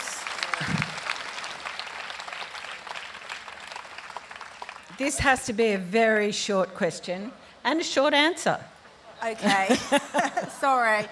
This 5.01 5.18
has 5.20 5.47
to 5.47 5.55
be 5.55 5.72
a 5.72 5.78
very 5.78 6.30
short 6.30 6.74
question 6.74 7.32
and 7.64 7.80
a 7.80 7.84
short 7.84 8.12
answer. 8.12 8.61
Okay, 9.25 9.77
sorry. 10.61 11.07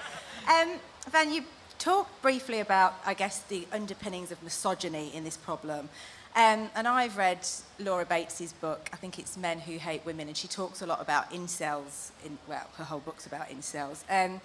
Um, 0.48 0.70
Van, 1.10 1.32
you 1.32 1.44
talked 1.78 2.22
briefly 2.22 2.60
about, 2.60 2.94
I 3.04 3.12
guess, 3.12 3.40
the 3.40 3.66
underpinnings 3.70 4.32
of 4.32 4.42
misogyny 4.42 5.14
in 5.14 5.24
this 5.24 5.36
problem. 5.36 5.88
Um, 6.34 6.70
and 6.74 6.88
I've 6.88 7.16
read 7.16 7.46
Laura 7.78 8.06
Bates's 8.06 8.52
book, 8.52 8.88
I 8.92 8.96
think 8.96 9.18
it's 9.18 9.36
Men 9.36 9.58
Who 9.60 9.76
Hate 9.78 10.04
Women, 10.06 10.28
and 10.28 10.36
she 10.36 10.48
talks 10.48 10.82
a 10.82 10.86
lot 10.86 11.00
about 11.00 11.30
incels. 11.32 12.10
In, 12.24 12.38
well, 12.46 12.66
her 12.76 12.84
whole 12.84 13.00
book's 13.00 13.26
about 13.26 13.48
incels. 13.48 14.04
Um, 14.08 14.40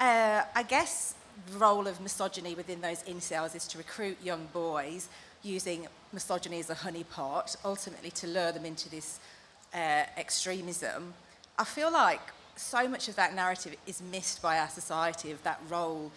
uh, 0.00 0.42
I 0.54 0.62
guess 0.64 1.14
the 1.52 1.58
role 1.58 1.86
of 1.86 2.00
misogyny 2.00 2.54
within 2.54 2.80
those 2.80 3.02
incels 3.04 3.54
is 3.54 3.68
to 3.68 3.78
recruit 3.78 4.16
young 4.22 4.48
boys 4.52 5.08
using 5.42 5.86
misogyny 6.12 6.58
as 6.58 6.70
a 6.70 6.74
honeypot, 6.74 7.56
ultimately 7.64 8.10
to 8.12 8.26
lure 8.26 8.52
them 8.52 8.64
into 8.64 8.88
this 8.88 9.20
uh, 9.74 10.04
extremism. 10.16 11.14
I 11.58 11.64
feel 11.64 11.92
like 11.92 12.20
so 12.56 12.88
much 12.88 13.08
of 13.08 13.16
that 13.16 13.34
narrative 13.34 13.76
is 13.86 14.02
missed 14.10 14.42
by 14.42 14.58
our 14.58 14.68
society 14.68 15.30
of 15.30 15.42
that 15.44 15.60
role 15.68 16.10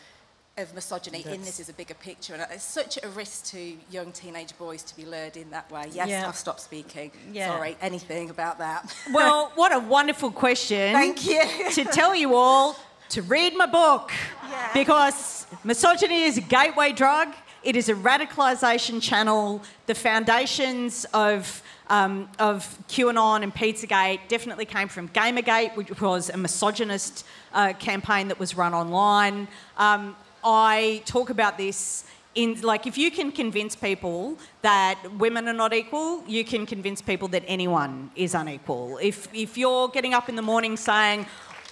of 0.58 0.74
misogyny 0.74 1.22
That's... 1.22 1.36
in 1.36 1.42
this 1.42 1.60
is 1.60 1.70
a 1.70 1.74
bigger 1.74 1.94
picture. 1.94 2.34
And 2.34 2.46
it's 2.52 2.64
such 2.64 3.00
a 3.02 3.10
risk 3.10 3.46
to 3.48 3.78
young 3.90 4.12
teenage 4.12 4.58
boys 4.58 4.84
to 4.84 4.96
be 4.96 5.06
lured 5.06 5.38
in 5.38 5.50
that 5.52 5.72
way. 5.72 5.86
Yes, 5.92 6.10
yeah. 6.10 6.28
I've 6.28 6.36
stopped 6.36 6.62
speaking. 6.62 7.12
Yeah. 7.32 7.48
Sorry, 7.50 7.78
anything 7.82 8.30
about 8.30 8.60
that. 8.60 8.94
Well, 9.14 9.52
what 9.56 9.74
a 9.74 9.80
wonderful 9.80 10.32
question. 10.32 10.94
Thank 10.94 11.26
you. 11.26 11.42
to 11.74 11.84
tell 11.86 12.14
you 12.16 12.36
all 12.36 12.78
to 13.10 13.22
read 13.24 13.56
my 13.56 13.66
book 13.66 14.12
Yeah. 14.50 14.70
because 14.74 15.48
misogyny 15.64 16.24
is 16.24 16.38
a 16.38 16.42
gateway 16.42 16.92
drug. 16.92 17.34
It 17.64 17.76
is 17.76 17.90
a 17.90 17.96
radicalisation 17.96 19.02
channel. 19.02 19.62
The 19.88 19.96
foundations 19.96 21.06
of 21.14 21.62
um, 21.90 22.30
of 22.40 22.78
QAnon 22.88 23.44
and 23.44 23.54
Pizzagate 23.54 24.20
definitely 24.28 24.66
came 24.66 24.88
from 24.88 25.10
Gamergate, 25.10 25.76
which 25.76 26.00
was 26.02 26.30
a 26.30 26.38
misogynist 26.38 27.26
uh, 27.54 27.74
campaign 27.74 28.28
that 28.28 28.40
was 28.40 28.56
run 28.56 28.74
online. 28.74 29.48
Um, 29.78 30.16
I 30.44 31.02
talk 31.06 31.30
about 31.30 31.58
this 31.58 32.06
in 32.36 32.62
like 32.62 32.86
if 32.86 32.98
you 32.98 33.10
can 33.10 33.32
convince 33.32 33.76
people 33.76 34.38
that 34.62 35.00
women 35.18 35.48
are 35.48 35.54
not 35.54 35.74
equal, 35.74 36.24
you 36.28 36.46
can 36.46 36.66
convince 36.66 37.02
people 37.02 37.28
that 37.30 37.44
anyone 37.48 38.12
is 38.16 38.36
unequal. 38.36 39.00
If 39.02 39.28
if 39.34 39.58
you're 39.58 39.88
getting 39.90 40.14
up 40.14 40.30
in 40.30 40.36
the 40.36 40.42
morning 40.42 40.78
saying, 40.78 41.26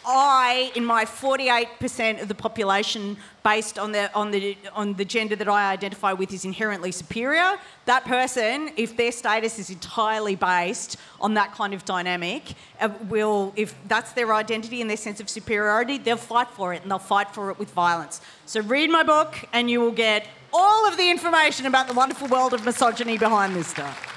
I, 0.10 0.72
in 0.74 0.86
my 0.86 1.04
48% 1.04 2.22
of 2.22 2.30
the 2.30 2.34
population, 2.34 3.18
based 3.44 3.78
on 3.78 3.92
the, 3.92 4.12
on, 4.14 4.32
the, 4.32 4.58
on 4.74 4.94
the 4.94 5.04
gender 5.04 5.36
that 5.36 5.50
I 5.50 5.70
identify 5.74 6.14
with, 6.14 6.32
is 6.32 6.46
inherently 6.46 6.94
superior, 6.94 7.58
that 7.86 8.06
person, 8.06 8.72
if 8.78 8.96
their 8.96 9.12
status 9.12 9.60
is 9.60 9.70
entirely 9.70 10.36
based 10.36 10.96
on 11.20 11.34
that 11.34 11.52
kind 11.52 11.74
of 11.74 11.84
dynamic, 11.84 12.54
uh, 12.80 12.88
will, 13.10 13.52
if 13.58 13.76
that's 13.90 14.14
their 14.14 14.34
identity 14.34 14.80
and 14.80 14.90
their 14.90 14.96
sense 14.96 15.20
of 15.20 15.30
superiority, 15.30 15.98
they'll 15.98 16.16
fight 16.16 16.48
for 16.52 16.74
it 16.74 16.84
and 16.84 16.90
they'll 16.90 17.00
fight 17.00 17.34
for 17.34 17.52
it 17.52 17.60
with 17.60 17.72
violence. 17.72 18.22
So 18.46 18.62
read 18.62 18.90
my 18.90 19.04
book 19.04 19.36
and 19.52 19.70
you 19.70 19.82
will 19.82 19.92
get 19.92 20.26
all 20.54 20.88
of 20.88 20.96
the 20.96 21.12
information 21.12 21.66
about 21.66 21.90
the 21.90 21.94
wonderful 21.94 22.30
world 22.30 22.54
of 22.54 22.64
misogyny 22.64 23.18
behind 23.18 23.58
this 23.58 23.68
stuff. 23.68 24.14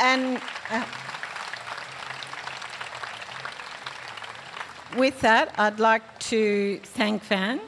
And 0.00 0.40
uh, 0.70 0.84
with 4.96 5.20
that, 5.20 5.54
I'd 5.58 5.78
like 5.78 6.18
to 6.20 6.78
thank 6.82 7.22
Van 7.24 7.60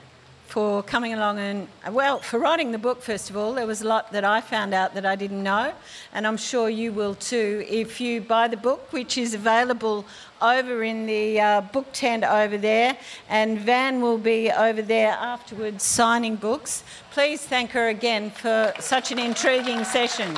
for 0.47 0.83
coming 0.83 1.13
along 1.13 1.39
and, 1.39 1.69
well, 1.91 2.21
for 2.21 2.39
writing 2.39 2.73
the 2.73 2.79
book, 2.79 3.03
first 3.03 3.29
of 3.29 3.37
all. 3.37 3.53
There 3.53 3.67
was 3.67 3.83
a 3.83 3.87
lot 3.87 4.13
that 4.13 4.25
I 4.25 4.41
found 4.41 4.73
out 4.73 4.95
that 4.95 5.05
I 5.05 5.15
didn't 5.15 5.43
know, 5.43 5.75
and 6.15 6.27
I'm 6.27 6.39
sure 6.39 6.71
you 6.71 6.91
will 6.93 7.15
too 7.15 7.67
if 7.69 8.01
you 8.01 8.23
buy 8.23 8.49
the 8.49 8.57
book, 8.57 8.91
which 8.93 9.19
is 9.19 9.35
available 9.35 10.07
over 10.41 10.83
in 10.83 11.05
the 11.05 11.41
uh, 11.41 11.61
book 11.61 11.87
tent 11.93 12.25
over 12.25 12.57
there, 12.57 12.97
and 13.29 13.59
Van 13.61 14.01
will 14.01 14.19
be 14.19 14.51
over 14.51 14.81
there 14.81 15.13
afterwards 15.13 15.85
signing 15.85 16.37
books. 16.37 16.83
Please 17.11 17.43
thank 17.43 17.71
her 17.73 17.89
again 17.89 18.31
for 18.31 18.73
such 18.81 19.13
an 19.13 19.19
intriguing 19.19 19.85
session. 19.85 20.35